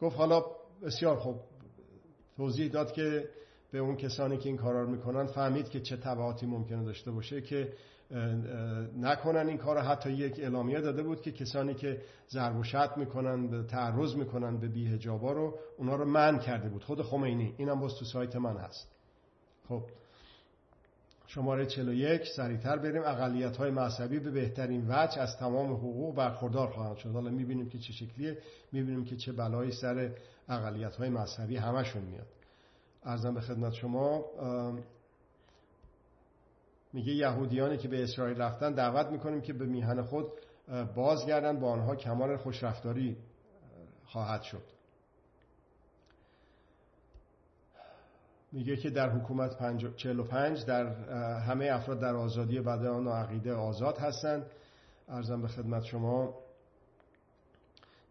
گفت 0.00 0.16
حالا 0.16 0.44
بسیار 0.82 1.16
خوب. 1.16 1.36
توضیح 2.36 2.70
داد 2.70 2.92
که 2.92 3.28
به 3.72 3.78
اون 3.78 3.96
کسانی 3.96 4.38
که 4.38 4.48
این 4.48 4.58
کارا 4.58 4.82
رو 4.82 4.90
می‌کنن 4.90 5.26
فهمید 5.26 5.68
که 5.68 5.80
چه 5.80 5.96
تبعاتی 5.96 6.46
ممکنه 6.46 6.84
داشته 6.84 7.10
باشه 7.10 7.40
که 7.40 7.72
نکنن 9.00 9.48
این 9.48 9.58
کار 9.58 9.78
حتی 9.78 10.10
یک 10.10 10.40
اعلامیه 10.40 10.80
داده 10.80 11.02
بود 11.02 11.20
که 11.20 11.32
کسانی 11.32 11.74
که 11.74 12.00
ضرب 12.30 12.56
و 12.56 12.62
شتم 12.62 12.92
می‌کنن 12.96 13.46
به 13.46 13.62
تعرض 13.62 14.14
می‌کنن 14.14 14.56
به 14.56 14.68
بیهجابا 14.68 15.32
رو 15.32 15.58
اونا 15.78 15.96
رو 15.96 16.04
من 16.04 16.38
کرده 16.38 16.68
بود. 16.68 16.84
خود 16.84 17.02
خمینی. 17.02 17.54
اینم 17.56 17.80
باز 17.80 17.94
تو 17.94 18.04
سایت 18.04 18.36
من 18.36 18.56
هست. 18.56 18.96
خب. 19.68 19.82
شماره 21.30 21.66
41 21.66 22.22
سریعتر 22.36 22.76
بریم. 22.76 23.02
اقلیت 23.02 23.56
های 23.56 23.70
مذهبی 23.70 24.18
به 24.18 24.30
بهترین 24.30 24.84
وجه 24.88 25.20
از 25.20 25.36
تمام 25.36 25.72
حقوق 25.72 26.16
برخوردار 26.16 26.70
خواهند 26.70 26.96
شد. 26.96 27.10
حالا 27.10 27.30
می‌بینیم 27.30 27.68
که 27.68 27.78
چه 27.78 27.92
شکلیه 27.92 28.38
می‌بینیم 28.72 29.04
که 29.04 29.16
چه 29.16 29.32
بلایی 29.32 29.72
سر 29.72 30.10
اقلیت 30.48 30.96
های 30.96 31.08
مذهبی 31.08 31.56
همشون 31.56 32.02
میاد. 32.02 32.26
ارزم 33.02 33.34
به 33.34 33.40
خدمت 33.40 33.72
شما 33.72 34.24
میگه 36.92 37.12
یهودیانی 37.12 37.78
که 37.78 37.88
به 37.88 38.02
اسرائیل 38.02 38.40
رفتن 38.40 38.72
دعوت 38.72 39.06
می‌کنیم 39.06 39.40
که 39.40 39.52
به 39.52 39.66
میهن 39.66 40.02
خود 40.02 40.26
بازگردن 40.94 41.60
با 41.60 41.70
آنها 41.70 41.96
کمال 41.96 42.36
خوشرفتاری 42.36 43.16
خواهد 44.04 44.42
شد. 44.42 44.79
میگه 48.52 48.76
که 48.76 48.90
در 48.90 49.10
حکومت 49.10 49.96
45 49.96 50.64
در 50.64 50.86
همه 51.40 51.70
افراد 51.72 52.00
در 52.00 52.14
آزادی 52.14 52.60
بدن 52.60 53.06
و 53.06 53.10
عقیده 53.10 53.54
آزاد 53.54 53.98
هستند. 53.98 54.46
ارزم 55.08 55.42
به 55.42 55.48
خدمت 55.48 55.84
شما 55.84 56.34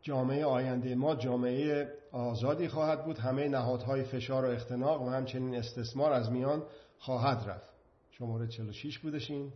جامعه 0.02 0.46
آینده 0.46 0.96
ما 0.96 1.16
جامعه 1.16 1.94
آزادی 2.12 2.68
خواهد 2.68 3.06
بود. 3.06 3.18
همه 3.18 3.48
نهادهای 3.48 4.04
فشار 4.04 4.46
و 4.46 4.50
اختناق 4.50 5.02
و 5.02 5.10
همچنین 5.10 5.56
استثمار 5.56 6.12
از 6.12 6.32
میان 6.32 6.64
خواهد 7.00 7.50
رفت. 7.50 7.70
شماره 8.12 8.48
46 8.48 9.00
بودشین 9.00 9.54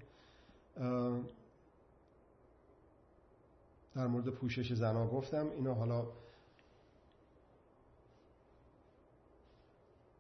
در 3.96 4.08
مورد 4.08 4.30
پوشش 4.30 4.74
زنا 4.74 5.08
گفتم. 5.08 5.50
اینو 5.50 5.74
حالا 5.74 6.06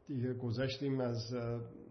دیگه 0.07 0.33
گذشتیم 0.33 0.99
از 0.99 1.33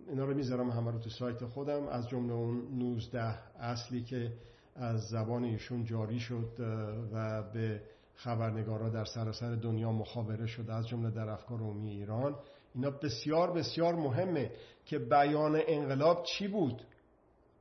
اینا 0.08 0.24
رو 0.24 0.34
می‌ذارم 0.34 0.70
همه 0.70 0.90
رو 0.90 0.98
تو 0.98 1.10
سایت 1.10 1.44
خودم. 1.44 1.88
از 1.88 2.08
جمله 2.08 2.32
اون 2.32 2.78
19 2.78 3.20
اصلی 3.58 4.02
که 4.02 4.32
از 4.76 5.00
زبان 5.00 5.44
ایشون 5.44 5.84
جاری 5.84 6.20
شد 6.20 6.48
و 7.12 7.42
به 7.52 7.82
خبرنگارا 8.14 8.88
در 8.88 9.04
سراسر 9.04 9.54
دنیا 9.54 9.92
مخابره 9.92 10.46
شد 10.46 10.70
از 10.70 10.88
جمله 10.88 11.10
در 11.10 11.28
افکار 11.28 11.58
عمومی 11.58 11.90
ایران. 11.90 12.36
اینا 12.74 12.90
بسیار 12.90 13.52
بسیار 13.52 13.94
مهمه 13.94 14.50
که 14.84 14.98
بیان 14.98 15.62
انقلاب 15.66 16.22
چی 16.22 16.48
بود؟ 16.48 16.82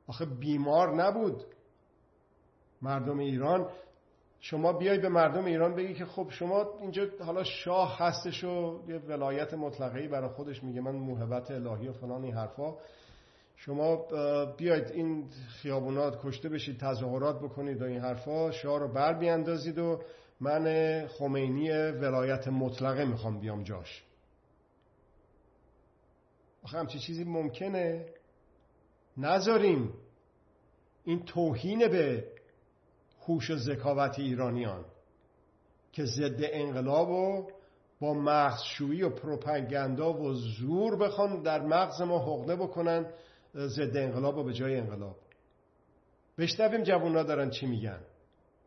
آخه 0.06 0.24
بیمار 0.24 0.94
نبود. 0.94 1.44
مردم 2.82 3.18
ایران 3.18 3.70
شما 4.44 4.72
بیای 4.72 4.98
به 4.98 5.08
مردم 5.08 5.44
ایران 5.44 5.74
بگی 5.74 5.94
که 5.94 6.04
خب 6.04 6.26
شما 6.30 6.78
اینجا 6.80 7.06
حالا 7.20 7.44
شاه 7.44 7.98
هستش 7.98 8.44
و 8.44 8.80
یه 8.88 8.98
ولایت 8.98 9.54
مطلقه 9.54 10.08
برای 10.08 10.28
خودش 10.28 10.64
میگه 10.64 10.80
من 10.80 10.94
موهبت 10.94 11.50
الهی 11.50 11.88
و 11.88 11.92
فلان 11.92 12.24
این 12.24 12.34
حرفا. 12.34 12.74
شما 13.56 14.06
بیاید 14.56 14.90
این 14.90 15.28
خیابونات 15.48 16.26
کشته 16.26 16.48
بشید 16.48 16.80
تظاهرات 16.80 17.38
بکنید 17.40 17.82
و 17.82 17.84
این 17.84 18.00
حرفا 18.00 18.50
شاه 18.50 18.78
رو 18.78 18.92
بر 18.92 19.18
بیاندازید 19.18 19.78
و 19.78 20.02
من 20.40 21.06
خمینی 21.06 21.70
ولایت 21.70 22.48
مطلقه 22.48 23.04
می‌خوام 23.04 23.40
بیام 23.40 23.62
جاش. 23.62 24.04
آخه 26.62 26.78
همچی 26.78 26.98
چیزی 26.98 27.24
ممکنه؟ 27.24 28.06
نذاریم. 29.16 29.94
این 31.04 31.24
توهین 31.24 31.88
به 31.88 32.31
هوش 33.26 33.54
ذکاوت 33.54 34.18
ایرانیان 34.18 34.84
که 35.92 36.04
ضد 36.04 36.40
انقلاب 36.40 37.10
و 37.10 37.50
با 38.00 38.14
مغزشویی 38.14 39.02
و 39.02 39.10
پروپاگاندا 39.10 40.12
و 40.12 40.34
زور 40.34 40.96
بخوان 40.96 41.42
در 41.42 41.60
مغز 41.60 42.00
ما 42.00 42.18
حقنه 42.18 42.56
بکنن 42.56 43.06
ضد 43.54 43.96
انقلاب 43.96 44.38
و 44.38 44.44
به 44.44 44.52
جای 44.52 44.76
انقلاب. 44.76 45.16
بشنویم 46.38 46.82
جوونا 46.82 47.22
دارن 47.22 47.50
چی 47.50 47.66
میگن. 47.66 47.98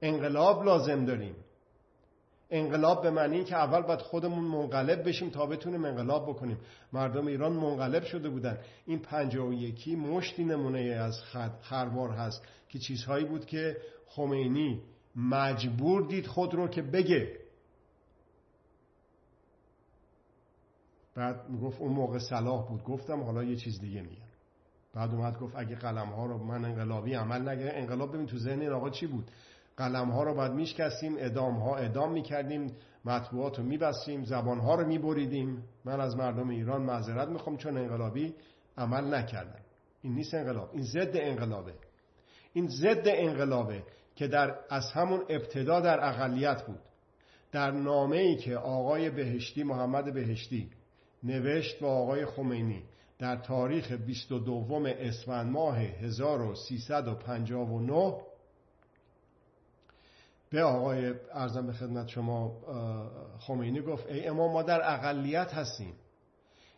انقلاب 0.01 0.63
لازم 0.63 1.05
داریم. 1.05 1.35
انقلاب 2.49 3.01
به 3.01 3.09
معنی 3.09 3.43
که 3.43 3.55
اول 3.55 3.81
باید 3.81 4.01
خودمون 4.01 4.43
منقلب 4.43 5.07
بشیم 5.07 5.29
تا 5.29 5.45
بتونیم 5.45 5.85
انقلاب 5.85 6.29
بکنیم. 6.29 6.57
مردم 6.93 7.27
ایران 7.27 7.53
منقلب 7.53 8.03
شده 8.03 8.29
بودن. 8.29 8.57
این 8.85 8.99
پنجاه 8.99 9.47
و 9.47 9.53
یکی 9.53 9.95
مشتی 9.95 10.43
نمونه 10.43 10.79
از 10.79 11.21
خروار 11.61 12.09
هست 12.09 12.43
که 12.69 12.79
چیزهایی 12.79 13.25
بود 13.25 13.45
که 13.45 13.77
خمینی 14.15 14.81
مجبور 15.15 16.07
دید 16.07 16.27
خود 16.27 16.53
رو 16.53 16.67
که 16.67 16.81
بگه. 16.81 17.39
بعد 21.15 21.59
گفت 21.61 21.81
اون 21.81 21.91
موقع 21.91 22.19
صلاح 22.19 22.67
بود. 22.67 22.83
گفتم 22.83 23.23
حالا 23.23 23.43
یه 23.43 23.55
چیز 23.55 23.79
دیگه 23.79 24.01
میگم. 24.01 24.25
بعد 24.93 25.11
اومد 25.11 25.39
گفت 25.39 25.55
اگه 25.55 25.75
قلم 25.75 26.07
ها 26.09 26.25
رو 26.25 26.43
من 26.43 26.65
انقلابی 26.65 27.13
عمل 27.13 27.49
نگه 27.49 27.71
انقلاب 27.73 28.13
ببین 28.13 28.25
تو 28.25 28.37
ذهن 28.37 28.61
این 28.61 28.71
آقا 28.71 28.89
چی 28.89 29.07
بود؟ 29.07 29.31
قلم 29.77 30.11
ها 30.11 30.23
رو 30.23 30.33
باید 30.33 30.51
میشکستیم 30.51 31.15
ادام 31.17 31.55
ها 31.55 31.75
ادام 31.75 32.11
می‌کردیم 32.11 32.75
مطبوعات 33.05 33.59
رو 33.59 33.65
میبستیم 33.65 34.23
زبان 34.23 34.59
ها 34.59 34.75
رو 34.75 34.87
میبریدیم. 34.87 35.63
من 35.85 35.99
از 35.99 36.15
مردم 36.15 36.49
ایران 36.49 36.81
معذرت 36.81 37.27
می‌خوام 37.27 37.57
چون 37.57 37.77
انقلابی 37.77 38.35
عمل 38.77 39.13
نکردم. 39.13 39.61
این 40.01 40.13
نیست 40.13 40.33
انقلاب. 40.33 40.69
این 40.73 40.83
ضد 40.83 41.11
انقلابه. 41.13 41.73
این 42.53 42.67
ضد 42.67 43.03
انقلابه. 43.05 43.83
که 44.15 44.27
در 44.27 44.55
از 44.69 44.91
همون 44.91 45.25
ابتدا 45.29 45.79
در 45.79 46.09
اقلیت 46.09 46.65
بود. 46.65 46.79
در 47.51 47.71
نامه 47.71 48.17
ای 48.17 48.35
که 48.35 48.57
آقای 48.57 49.09
بهشتی 49.09 49.63
محمد 49.63 50.13
بهشتی 50.13 50.69
نوشت 51.23 51.79
با 51.79 51.89
آقای 51.89 52.25
خمینی 52.25 52.83
در 53.19 53.35
تاریخ 53.35 53.91
22 53.91 54.85
اسفند 54.99 55.51
ماه 55.51 55.79
1359 55.79 58.21
به 60.49 60.63
آقای 60.63 61.13
ارزم 61.33 61.67
به 61.67 61.73
خدمت 61.73 62.07
شما 62.07 62.51
خمینی 63.39 63.81
گفت 63.81 64.07
ای 64.07 64.27
امام 64.27 64.51
ما 64.51 64.63
در 64.63 64.93
اقلیت 64.93 65.53
هستیم. 65.53 65.93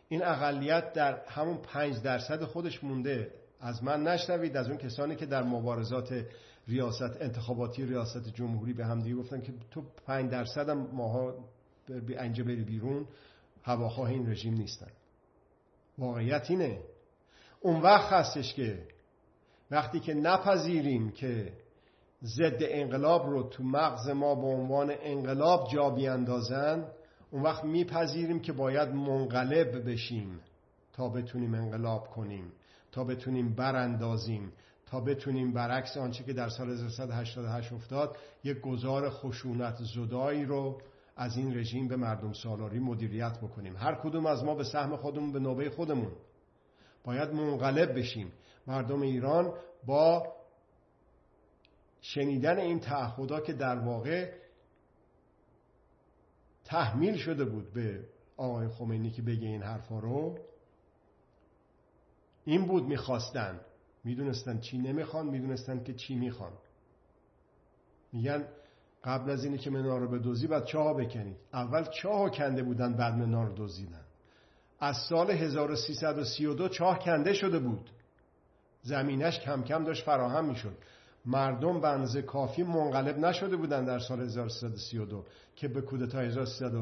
این 0.08 0.24
اقلیت 0.24 0.92
در 0.92 1.20
همون 1.26 1.56
پنج 1.56 2.02
درصد 2.02 2.44
خودش 2.44 2.84
مونده. 2.84 3.30
از 3.60 3.84
من 3.84 4.02
نشنوید 4.02 4.56
از 4.56 4.68
اون 4.68 4.78
کسانی 4.78 5.16
که 5.16 5.26
در 5.26 5.42
مبارزات 5.42 6.24
ریاست 6.68 7.22
انتخاباتی 7.22 7.86
ریاست 7.86 8.28
جمهوری 8.28 8.72
به 8.72 8.86
هم 8.86 9.00
دیگه 9.00 9.16
گفتن 9.16 9.40
که 9.40 9.52
تو 9.70 9.82
پنج 10.06 10.30
درصد 10.30 10.68
هم 10.68 10.88
ماها 10.92 11.34
به 11.86 12.20
انجا 12.20 12.44
بری 12.44 12.64
بیرون 12.64 13.06
هواخواه 13.62 14.10
این 14.10 14.30
رژیم 14.30 14.54
نیستن. 14.54 14.90
واقعیت 15.98 16.50
اینه. 16.50 16.80
اون 17.60 17.80
وقت 17.80 18.12
هستش 18.12 18.54
که 18.54 18.88
وقتی 19.70 20.00
که 20.00 20.14
نپذیریم 20.14 21.10
که 21.10 21.52
ضد 22.22 22.58
انقلاب 22.60 23.30
رو 23.30 23.42
تو 23.42 23.62
مغز 23.62 24.08
ما 24.08 24.34
به 24.34 24.46
عنوان 24.46 24.92
انقلاب 25.02 25.68
جا 25.72 25.90
بیاندازن 25.90 26.88
اون 27.30 27.42
وقت 27.42 27.64
میپذیریم 27.64 28.40
که 28.40 28.52
باید 28.52 28.88
منقلب 28.88 29.90
بشیم 29.90 30.40
تا 30.92 31.08
بتونیم 31.08 31.54
انقلاب 31.54 32.08
کنیم 32.08 32.52
تا 32.92 33.04
بتونیم 33.04 33.54
براندازیم 33.54 34.52
تا 34.90 35.00
بتونیم 35.00 35.52
برعکس 35.52 35.96
آنچه 35.96 36.24
که 36.24 36.32
در 36.32 36.48
سال 36.48 36.70
1988 36.70 37.72
افتاد 37.72 38.16
یک 38.44 38.60
گذار 38.60 39.10
خشونت 39.10 39.76
زدایی 39.94 40.44
رو 40.44 40.80
از 41.16 41.36
این 41.36 41.58
رژیم 41.58 41.88
به 41.88 41.96
مردم 41.96 42.32
سالاری 42.32 42.78
مدیریت 42.78 43.38
بکنیم. 43.38 43.76
هر 43.76 43.94
کدوم 43.94 44.26
از 44.26 44.44
ما 44.44 44.54
به 44.54 44.64
سهم 44.64 44.96
خودمون 44.96 45.32
به 45.32 45.38
نوبه 45.38 45.70
خودمون. 45.70 46.12
باید 47.04 47.30
منقلب 47.30 47.98
بشیم. 47.98 48.32
مردم 48.66 49.02
ایران 49.02 49.52
با 49.86 50.34
شنیدن 52.00 52.58
این 52.58 52.80
تعهدات 52.80 53.44
که 53.44 53.52
در 53.52 53.78
واقع 53.78 54.32
تحمیل 56.64 57.16
شده 57.16 57.44
بود 57.44 57.72
به 57.72 58.04
آقای 58.36 58.68
خمینی 58.68 59.10
که 59.10 59.22
بگه 59.22 59.48
این 59.48 59.62
حرفا 59.62 59.98
رو 59.98 60.38
این 62.44 62.66
بود 62.66 62.84
می‌خواستن 62.84 63.60
می‌دونستن 64.04 64.58
چی 64.58 64.78
نمی‌خوان 64.78 65.26
می‌دونستن 65.26 65.82
که 65.82 65.94
چی 65.94 66.14
می‌خوان. 66.14 66.52
میگن 68.12 68.44
قبل 69.04 69.30
از 69.30 69.44
اینی 69.44 69.58
که 69.58 69.70
منار 69.70 70.00
رو 70.00 70.08
به 70.08 70.18
دوزی 70.18 70.46
بعد 70.46 70.64
چاه 70.64 70.94
بکنید 70.94 71.36
اول 71.52 71.84
چاه 71.84 72.30
کنده 72.30 72.62
بودن 72.62 72.92
بعد 72.96 73.14
منار 73.14 73.46
رو 73.46 73.52
دوزیدن 73.52 74.04
از 74.80 74.96
سال 74.96 75.30
1332 75.30 76.68
چاه 76.68 76.98
کنده 76.98 77.32
شده 77.32 77.58
بود. 77.58 77.90
زمینش 78.82 79.40
کم 79.40 79.62
کم 79.62 79.84
داشت 79.84 80.04
فراهم 80.04 80.44
می‌شد. 80.44 80.76
مردم 81.26 81.80
بنز 81.80 82.16
کافی 82.16 82.62
منقلب 82.62 83.18
نشده 83.18 83.56
بودن 83.56 83.84
در 83.84 83.98
سال 83.98 84.20
1332 84.20 85.24
که 85.56 85.68
به 85.68 85.80
کودتای 85.80 86.26
1300 86.26 86.72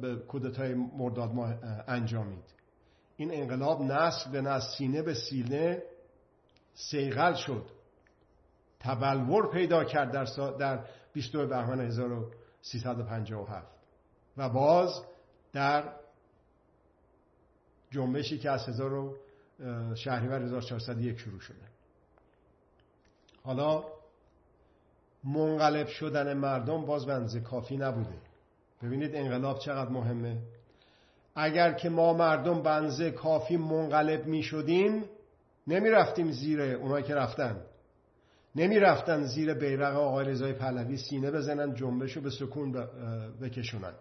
به 0.00 0.16
کودتای 0.16 0.74
مرداد 0.74 1.34
ماه 1.34 1.54
انجامید. 1.88 2.44
این 3.16 3.34
انقلاب 3.34 3.82
نسل 3.82 4.30
به 4.30 4.40
نسل 4.40 4.76
سینه 4.78 5.02
به 5.02 5.14
سینه 5.14 5.82
سیغل 6.74 7.34
شد. 7.34 7.66
تبلور 8.80 9.52
پیدا 9.52 9.84
کرد 9.84 10.12
در, 10.12 10.24
در 10.58 10.84
22 11.12 11.46
بهمن 11.46 11.80
1357 11.80 13.66
و 14.36 14.48
باز 14.48 15.04
در 15.52 15.92
جنبشی 17.90 18.38
که 18.38 18.50
از 18.50 18.60
شهریور 19.94 20.42
1401 20.42 21.18
شروع 21.18 21.40
شده. 21.40 21.56
حالا 23.42 23.84
منقلب 25.24 25.86
شدن 25.86 26.34
مردم 26.34 26.86
باز 26.86 27.06
بنز 27.06 27.36
کافی 27.36 27.76
نبوده. 27.76 28.18
ببینید 28.82 29.16
انقلاب 29.16 29.58
چقدر 29.58 29.90
مهمه. 29.90 30.42
اگر 31.34 31.72
که 31.72 31.88
ما 31.88 32.12
مردم 32.12 32.62
بنزه 32.62 33.10
کافی 33.10 33.56
منقلب 33.56 34.26
می 34.26 34.42
شدیم 34.42 35.04
نمی 35.66 35.90
رفتیم 35.90 36.32
زیر 36.32 36.60
اونایی 36.60 37.04
که 37.04 37.14
رفتن. 37.14 37.66
نمی 38.54 38.78
رفتن 38.78 39.24
زیر 39.24 39.54
بیرق 39.54 39.96
آقای 39.96 40.26
رضای 40.26 40.52
پهلوی 40.52 40.96
سینه 40.96 41.30
بزنن 41.30 41.74
جنبشو 41.74 42.20
به 42.20 42.30
سکون 42.30 42.72
بکشونن. 43.42 43.94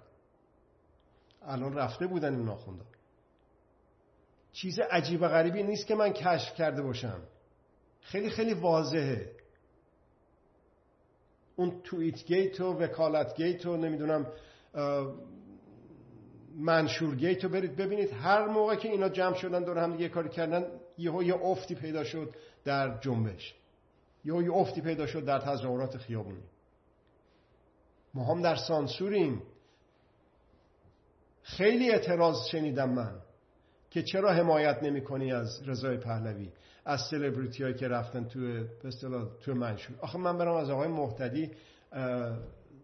الان 1.42 1.76
رفته 1.76 2.08
بودن 2.08 2.36
این 2.36 2.58
چیز 4.52 4.80
عجیب 4.80 5.22
و 5.22 5.28
غریبی 5.28 5.64
نیست 5.64 5.88
که 5.88 5.96
من 5.96 6.14
کشف 6.14 6.56
کرده 6.56 6.82
باشم. 6.82 7.20
خیلی 8.02 8.30
خیلی 8.30 8.54
واضحه. 8.54 9.32
اون 11.56 11.82
توییت 11.84 12.26
گیت 12.26 12.62
و 12.62 12.74
وکالت 12.74 13.36
گیت 13.36 13.66
و 13.66 13.78
نمی‌دونم 13.78 14.28
منشور 16.56 17.16
گیت 17.16 17.44
رو 17.44 17.50
برید 17.50 17.76
ببینید. 17.76 18.12
هر 18.12 18.48
موقع 18.48 18.76
که 18.76 18.90
اینا 18.90 19.10
جمع 19.10 19.36
شدن 19.36 19.64
دور 19.64 19.78
هم 19.78 19.92
دیگه 19.92 20.10
کاری 20.10 20.30
کردن 20.30 20.66
یهو 20.98 21.24
یه 21.24 21.36
افتی 21.36 21.76
پیدا 21.76 22.04
شد 22.04 22.36
در 22.64 23.00
جنبش. 23.00 23.56
یهو 24.26 24.44
یه 24.44 24.54
افتی 24.54 24.82
پیدا 24.82 25.08
شد 25.08 25.26
در 25.26 25.40
تظاهرات 25.40 25.98
خیابونی. 25.98 26.44
ما 28.14 28.24
هم 28.24 28.42
در 28.42 28.56
سانسوریم. 28.56 29.42
خیلی 31.44 31.92
اعتراض 31.92 32.46
شنیدم 32.52 32.90
من 32.90 33.16
که 33.90 34.04
چرا 34.04 34.32
حمایت 34.32 34.84
نمی 34.84 35.02
کنی 35.02 35.34
از 35.34 35.70
رضای 35.70 35.98
پهلوی 35.98 36.50
از 36.86 37.02
سلبریتی 37.02 37.74
که 37.74 37.88
رفتن 37.88 38.24
تو 38.24 38.64
تو 39.42 39.54
منشور. 39.54 39.96
آخه 40.02 40.18
من 40.18 40.38
برم 40.38 40.56
از 40.56 40.70
آقای 40.70 40.88
محتدی 40.88 41.52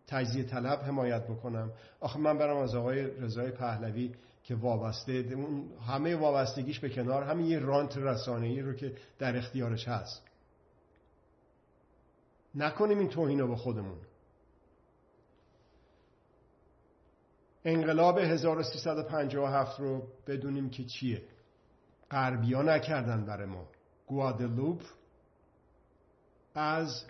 تجزیه 0.10 0.43
طلب 0.43 0.80
حمایت 0.80 1.24
بکنم. 1.24 1.72
آخه 1.99 2.20
من 2.20 2.38
برم 2.38 2.57
از 2.57 2.76
آقای 2.76 3.01
رضای 3.01 3.51
پهلوی 3.51 4.16
که 4.43 4.55
وابسته 4.55 5.38
همه 5.88 6.16
وابستگیش 6.16 6.80
به 6.80 6.89
کنار 6.89 7.24
همین 7.24 7.45
یه 7.45 7.60
رانت 7.60 7.97
رسانه‌ای 7.97 8.62
رو 8.62 8.74
که 8.74 8.95
در 9.20 9.38
اختیارش 9.38 9.88
هست. 9.88 10.28
نکنیم 12.55 12.99
این 12.99 13.10
توهین 13.10 13.39
رو 13.39 13.47
به 13.47 13.55
خودمون. 13.55 13.97
انقلاب 17.66 18.18
1357 18.18 19.80
رو 19.80 20.07
بدونیم 20.28 20.70
که 20.70 20.84
چیه. 20.84 21.24
غربیا 22.12 22.62
نکردن 22.62 23.26
برای 23.26 23.45
ما. 23.47 23.68
گوادلوپ 24.07 24.82
از 26.55 27.05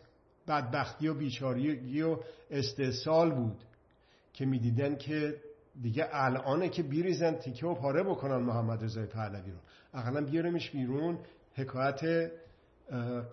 بدبختی 0.50 1.08
و 1.08 1.14
بیچاری 1.14 2.02
و 2.02 2.18
استحصال 2.52 3.32
بود 3.32 3.58
که 4.34 4.46
می‌دیدن 4.46 4.96
که 4.96 5.36
دیگه 5.82 6.08
الانه 6.12 6.70
که 6.70 6.84
بیریزن 6.84 7.34
تیکه 7.34 7.68
و 7.68 7.74
پاره 7.76 8.04
بکنن 8.04 8.38
محمد 8.38 8.84
رضای 8.84 9.06
پهلوی 9.06 9.52
رو. 9.52 9.58
اقلا 9.94 10.22
بیارمش 10.26 10.70
بیرون. 10.70 11.18
حکایت 11.54 12.32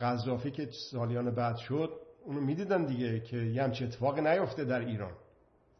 قذافی 0.01 0.51
که 0.51 0.69
سالیان 0.91 1.31
بعد 1.31 1.57
شد 1.57 1.91
اونو 2.25 2.41
می‌دیدن 2.41 2.85
دیگه 2.85 3.21
که 3.21 3.37
یه 3.37 3.62
همچه 3.62 3.85
اتفاقی 3.85 4.21
نیفته 4.21 4.64
در 4.64 4.81
ایران. 4.81 5.12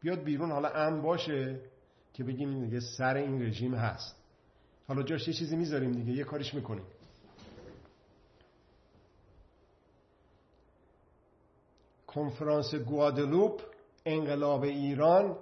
بیاد 0.01 0.23
بیرون 0.23 0.51
حالا 0.51 0.69
ام 0.69 1.03
باشه 1.03 1.61
که 2.13 2.25
بگیم 2.25 2.65
دیگه 2.65 2.81
سر 2.81 3.15
این 3.15 3.43
رژیم 3.43 3.75
هست. 3.75 4.17
حالا 4.89 5.03
جاش 5.03 5.29
یه 5.29 5.35
چیزی 5.35 5.57
می‌ذاریم 5.57 5.93
دیگه 5.93 6.13
یه 6.13 6.25
کارش 6.25 6.55
می‌کنیم. 6.55 6.85
کنفرانس 12.17 12.75
گوادلوپ 12.75 13.61
انقلاب 14.05 14.63
ایران 14.63 15.37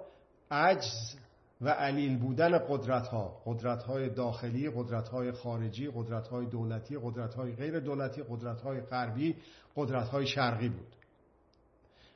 عجز 0.51 1.15
و 1.61 1.69
علیل 1.69 2.17
بودن 2.17 2.57
قدرت 2.57 3.07
ها 3.07 3.41
قدرت 3.45 3.83
های 3.83 4.09
داخلی 4.09 4.69
قدرت 4.69 5.07
های 5.07 5.31
خارجی 5.31 5.91
قدرت 5.95 6.27
های 6.27 6.45
دولتی 6.45 6.97
قدرت 7.03 7.33
های 7.33 7.51
غیر 7.55 7.79
دولتی 7.79 8.23
قدرت 8.29 8.61
های 8.61 8.81
غربی 8.81 9.35
قدرت 9.75 10.07
های 10.07 10.27
شرقی 10.27 10.69
بود. 10.69 10.95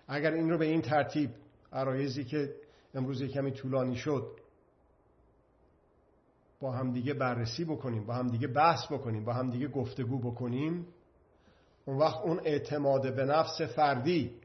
اگر 0.07 0.33
این 0.33 0.49
رو 0.49 0.57
به 0.57 0.65
این 0.65 0.81
ترتیب 0.81 1.29
عرایزی 1.73 2.23
که 2.23 2.55
امروز 2.93 3.23
کمی 3.23 3.51
طولانی 3.51 3.95
شد 3.95 4.39
با 6.59 6.71
همدیگه 6.71 7.13
بررسی 7.13 7.65
بکنیم 7.65 8.05
با 8.05 8.13
همدیگه 8.13 8.47
بحث 8.47 8.91
بکنیم 8.91 9.25
با 9.25 9.33
همدیگه 9.33 9.67
گفتگو 9.67 10.31
بکنیم 10.31 10.87
اون 11.85 11.97
وقت 11.97 12.21
اون 12.21 12.39
اعتماد 12.43 13.15
به 13.15 13.25
نفس 13.25 13.61
فردی 13.61 14.39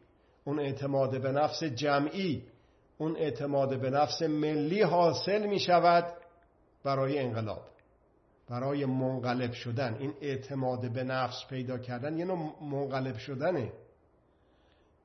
اون 0.44 0.60
اعتماد 0.60 1.22
به 1.22 1.32
نفس 1.32 1.64
جمعی 1.64 2.46
اون 2.98 3.16
اعتماد 3.16 3.80
به 3.80 3.90
نفس 3.90 4.22
ملی 4.22 4.82
حاصل 4.82 5.46
می 5.46 5.60
شود 5.60 6.12
برای 6.84 7.18
انقلاب 7.18 7.74
برای 8.48 8.84
منقلب 8.84 9.52
شدن. 9.52 9.94
این 9.94 10.14
اعتماد 10.20 10.92
به 10.92 11.04
نفس 11.04 11.46
پیدا 11.50 11.78
کردن 11.78 12.18
یه 12.18 12.24
نوع 12.24 12.62
منقلب 12.62 13.16
شدنه. 13.16 13.72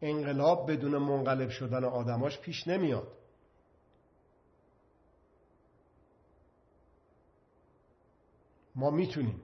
انقلاب 0.01 0.71
بدون 0.71 0.97
منقلب 0.97 1.49
شدن 1.49 1.83
آدماش 1.83 2.39
پیش 2.39 2.67
نمیاد. 2.67 3.07
ما 8.75 8.89
می‌تونیم. 8.89 9.41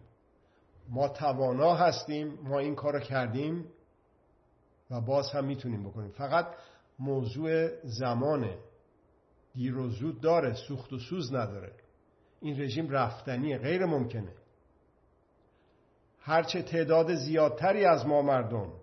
ما 0.89 1.07
توانا 1.07 1.75
هستیم. 1.75 2.39
ما 2.43 2.59
این 2.59 2.75
کار 2.75 2.99
کردیم. 2.99 3.65
و 4.91 5.01
باز 5.01 5.31
هم 5.31 5.45
می‌تونیم 5.45 5.83
بکنیم. 5.83 6.11
فقط 6.11 6.47
موضوع 6.99 7.81
زمانه. 7.83 8.57
دیر 9.53 9.77
و 9.77 9.89
زود 9.89 10.21
داره 10.21 10.53
سوخت 10.53 10.93
و 10.93 10.99
سوز 10.99 11.33
نداره. 11.33 11.71
این 12.41 12.61
رژیم 12.61 12.89
رفتنیه 12.89 13.57
غیر 13.57 13.85
ممکنه. 13.85 14.31
هرچه 16.19 16.61
تعداد 16.61 17.15
زیادتری 17.15 17.85
از 17.85 18.05
ما 18.05 18.21
مردم 18.21 18.73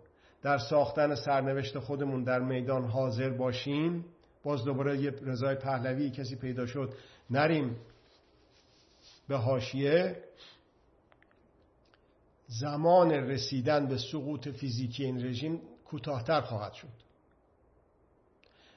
در 0.43 0.59
ساختن 0.59 1.15
سرنوشت 1.15 1.79
خودمون 1.79 2.25
در 2.25 2.41
میدان 2.41 2.85
حاضر 2.85 3.31
باشیم 3.31 4.05
باز 4.43 4.65
دوباره 4.65 4.99
یه 4.99 5.11
رضای 5.11 5.55
پهلوی 5.55 6.11
کسی 6.11 6.37
پیدا 6.37 6.67
شد 6.67 6.95
نریم 7.31 7.77
به 9.29 9.37
هاشیه 9.37 10.25
زمان 12.47 13.11
رسیدن 13.11 13.87
به 13.87 13.99
سقوط 13.99 14.49
فیزیکی 14.49 15.05
این 15.05 15.25
رژیم 15.25 15.61
کوتاهتر 15.93 16.41
خواهد 16.41 16.73
شد. 16.73 16.89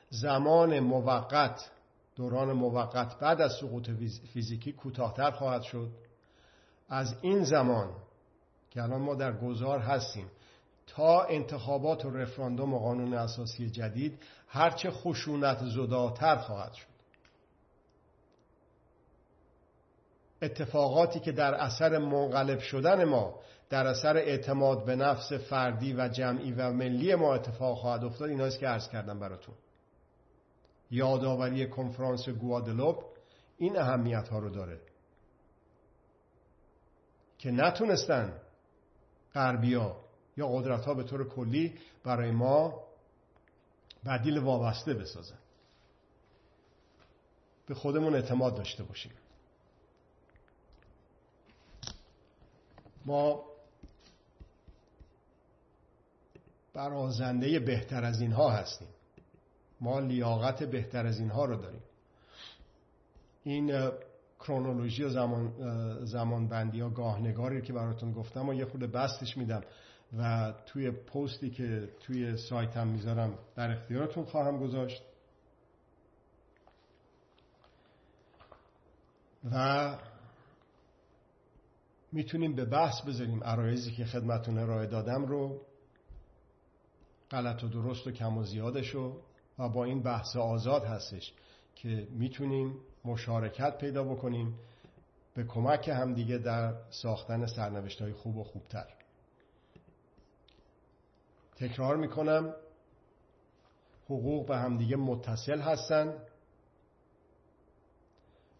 زمان 0.09 0.79
موقت 0.79 1.71
دوران 2.15 2.53
موقت 2.53 3.19
بعد 3.19 3.41
از 3.41 3.51
سقوط 3.61 3.89
فیزیکی 4.33 4.73
کوتاهتر 4.73 5.31
خواهد 5.31 5.61
شد. 5.61 5.91
از 6.89 7.15
این 7.21 7.43
زمان 7.43 7.89
که 8.71 8.83
الان 8.83 9.01
ما 9.01 9.15
در 9.15 9.33
گذار 9.33 9.79
هستیم 9.79 10.27
تا 10.87 11.23
انتخابات 11.23 12.05
و 12.05 12.09
رفراندوم 12.09 12.73
و 12.73 12.79
قانون 12.79 13.13
اساسی 13.13 13.69
جدید 13.69 14.19
هرچه 14.47 14.91
خشونت 14.91 15.65
زداتر 15.65 16.35
خواهد 16.35 16.73
شد. 16.73 16.94
اتفاقاتی 20.45 21.19
که 21.19 21.31
در 21.31 21.53
اثر 21.53 21.97
منقلب 21.97 22.59
شدن 22.59 23.03
ما 23.03 23.39
در 23.69 23.87
اثر 23.87 24.17
اعتماد 24.17 24.85
به 24.85 24.95
نفس 24.95 25.33
فردی 25.33 25.93
و 25.93 26.07
جمعی 26.07 26.51
و 26.51 26.71
ملی 26.71 27.15
ما 27.15 27.35
اتفاق 27.35 27.77
خواهد 27.77 28.03
افتاد 28.03 28.29
این 28.29 28.49
که 28.49 28.67
عرض 28.67 28.89
کردم 28.89 29.19
براتون. 29.19 29.55
یادآوری 30.91 31.69
کنفرانس 31.69 32.29
گوادلوپ 32.29 33.03
این 33.57 33.77
اهمیت 33.77 34.27
ها 34.27 34.39
رو 34.39 34.49
داره 34.49 34.79
که 37.37 37.51
نتونستن 37.51 38.41
غربیا 39.33 39.97
یا 40.37 40.47
قدرت 40.47 40.85
ها 40.85 40.93
به 40.93 41.03
طور 41.03 41.29
کلی 41.29 41.79
برای 42.03 42.31
ما 42.31 42.83
بدیل 44.05 44.37
وابسته 44.37 44.93
بسازن. 44.93 45.37
به 47.67 47.73
خودمون 47.73 48.15
اعتماد 48.15 48.55
داشته 48.55 48.83
باشیم. 48.83 49.11
ما 53.05 53.43
برازنده 56.73 57.59
بهتر 57.59 58.03
از 58.03 58.21
اینها 58.21 58.49
هستیم. 58.49 58.87
ما 59.81 59.99
لیاقت 59.99 60.63
بهتر 60.63 61.05
از 61.05 61.19
اینها 61.19 61.45
رو 61.45 61.55
داریم. 61.55 61.83
این 63.43 63.91
کرونولوژی 64.39 65.03
و 65.03 65.09
زمان, 65.09 65.53
زمان 66.05 66.47
بندی 66.47 66.79
ها 66.79 66.89
گاهنگاری 66.89 67.61
که 67.61 67.73
براتون 67.73 68.11
گفتم 68.11 68.49
و 68.49 68.53
یه 68.53 68.65
خود 68.65 68.81
بستش 68.81 69.37
میدم 69.37 69.61
و 70.17 70.53
توی 70.65 70.91
پستی 70.91 71.49
که 71.49 71.89
توی 71.99 72.37
سایتم 72.37 72.87
می‌ذارم 72.87 73.37
در 73.55 73.71
اختیارتون 73.71 74.25
خواهم 74.25 74.59
گذاشت. 74.59 75.03
و 79.51 79.97
می‌تونیم 82.15 82.55
به 82.55 82.65
بحث 82.65 83.01
بذاریم. 83.01 83.43
عرایزی 83.43 83.91
که 83.91 84.05
خدمتون 84.05 84.57
ارائه 84.57 84.87
دادم 84.87 85.25
رو 85.25 85.61
غلط 87.31 87.63
و 87.63 87.67
درست 87.67 88.07
و 88.07 88.11
کم 88.11 88.37
و 88.37 88.43
زیادش 88.43 88.95
و 88.95 89.21
با 89.57 89.83
این 89.83 90.03
بحث 90.03 90.35
آزاد 90.35 90.83
هستش 90.83 91.33
که 91.75 92.07
می‌تونیم 92.11 92.77
مشارکت 93.05 93.77
پیدا 93.77 94.03
بکنیم 94.03 94.59
به 95.33 95.43
کمک 95.43 95.87
همدیگه 95.87 96.37
در 96.37 96.75
ساختن 96.89 97.45
سرنوشت 97.45 98.01
های 98.01 98.13
خوب 98.13 98.37
و 98.37 98.43
خوبتر. 98.43 98.87
تکرار 101.55 101.95
می‌کنم. 101.95 102.53
حقوق 104.05 104.47
به 104.47 104.57
همدیگه 104.57 104.95
متصل 104.95 105.59
هستن. 105.59 106.13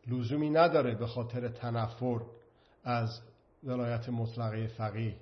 لزومی 0.07 0.49
نداره 0.49 0.95
به 0.95 1.07
خاطر 1.07 1.49
تنفر 1.49 2.21
از 2.83 3.21
ولایت 3.65 4.09
مطلقه 4.09 4.67
فقیه. 4.67 5.17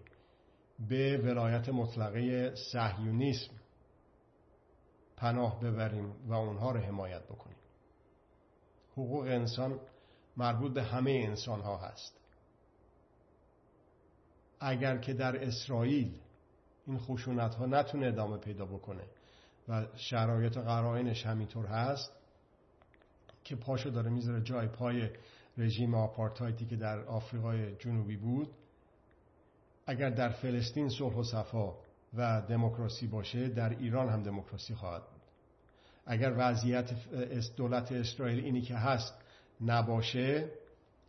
به 0.89 1.18
ولایت 1.18 1.70
مطلقه 1.70 2.56
صهیونیسم. 2.56 3.54
پناه 5.18 5.60
ببریم 5.60 6.16
و 6.28 6.34
اونها 6.34 6.72
رو 6.72 6.80
حمایت 6.80 7.24
بکنیم. 7.24 7.58
حقوق 8.91 9.24
انسان 9.24 9.80
مربوط 10.38 10.74
به 10.74 10.84
همه 10.84 11.12
انسان 11.12 11.62
ها 11.62 11.78
هست. 11.78 12.20
اگر 14.60 14.98
که 14.98 15.14
در 15.14 15.44
اسرائیل 15.44 16.20
این 16.88 16.98
خشونت 16.98 17.56
ها 17.56 17.66
نتونه 17.66 18.08
ادامه 18.08 18.38
پیدا 18.38 18.66
بکنه 18.66 19.04
و 19.68 19.86
شرایط 19.96 20.58
قرائنش 20.58 21.26
همینطور 21.26 21.66
هست 21.66 22.12
که 23.44 23.56
پاشو 23.56 23.89
داره 23.89 24.10
می‌ذاره 24.10 24.41
جای 24.41 24.68
پای 24.68 25.10
رژیم 25.58 25.95
آپارتایتی 25.95 26.66
که 26.66 26.76
در 26.76 26.99
آفریقای 26.99 27.76
جنوبی 27.76 28.18
بود 28.18 28.47
اگر 29.86 30.10
در 30.10 30.30
فلسطین 30.30 30.89
صلح 30.89 31.16
و 31.16 31.24
صفا 31.24 31.76
و 32.14 32.41
دموکراسی 32.41 33.08
باشه 33.08 33.49
در 33.49 33.70
ایران 33.70 34.10
هم 34.10 34.24
دموکراسی 34.24 34.76
خواهد 34.76 35.01
بود. 35.01 35.22
اگر 36.06 36.34
وضعیت 36.38 36.91
دولت 37.56 37.91
اسرائیل 37.91 38.43
اینی 38.43 38.62
که 38.62 38.76
هست 38.76 39.14
نباشه 39.62 40.49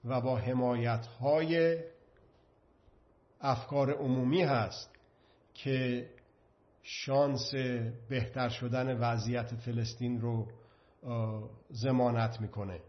و 0.05 0.20
با 0.20 0.36
حمایت 0.36 1.07
های 1.07 1.78
افکار 3.40 3.90
عمومی 3.90 4.42
هست 4.42 4.90
که 5.55 6.11
شانس 6.82 7.55
بهتر 8.09 8.49
شدن 8.49 8.99
وضعیت 8.99 9.55
فلسطین 9.55 10.20
رو 10.20 10.49
زمانت 11.70 12.40
می‌کنه. 12.40 12.80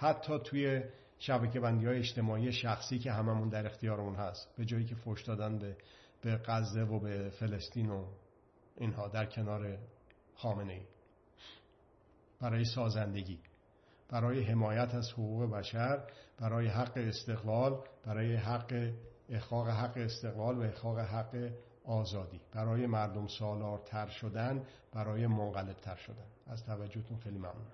حتی 0.00 0.38
توی 0.38 0.82
شبکه 1.18 1.60
بندی 1.60 1.86
های 1.86 1.98
اجتماعی 1.98 2.52
شخصی 2.52 2.98
که 2.98 3.12
هممون 3.12 3.48
در 3.48 3.66
اختیارمون 3.66 4.14
هست 4.14 4.48
به 4.56 4.64
جایی 4.64 4.84
که 4.84 4.94
فوش 4.94 5.22
دادن 5.22 5.58
به 5.58 5.76
به 6.22 6.40
غزه 6.44 6.82
و 6.82 6.98
به 6.98 7.30
فلسطین 7.30 7.90
و 7.90 8.04
اینها 8.76 9.08
در 9.08 9.26
کنار 9.26 9.78
خامنه 10.34 10.72
ای. 10.72 10.82
برای 12.40 12.64
سازندگی 12.64 13.38
برای 14.08 14.42
حمایت 14.42 14.94
از 14.94 15.12
حقوق 15.12 15.50
بشر 15.50 16.02
برای 16.38 16.66
حق 16.68 16.92
استقلال 16.96 17.80
برای 18.06 18.36
حق 18.36 18.92
احقاق 19.28 19.68
حق 19.68 19.96
استقلال 19.96 20.58
و 20.58 20.60
احقاق 20.60 20.98
حق 20.98 21.50
آزادی. 21.84 22.40
برای 22.52 22.86
مردم 22.86 23.26
سالارتر 23.26 24.08
شدن 24.08 24.64
برای 24.92 25.26
منقلب 25.26 25.76
تر 25.76 25.96
شدن. 25.96 26.26
از 26.46 26.64
توجهتون 26.64 27.18
خیلی 27.18 27.38
ممنون. 27.38 27.66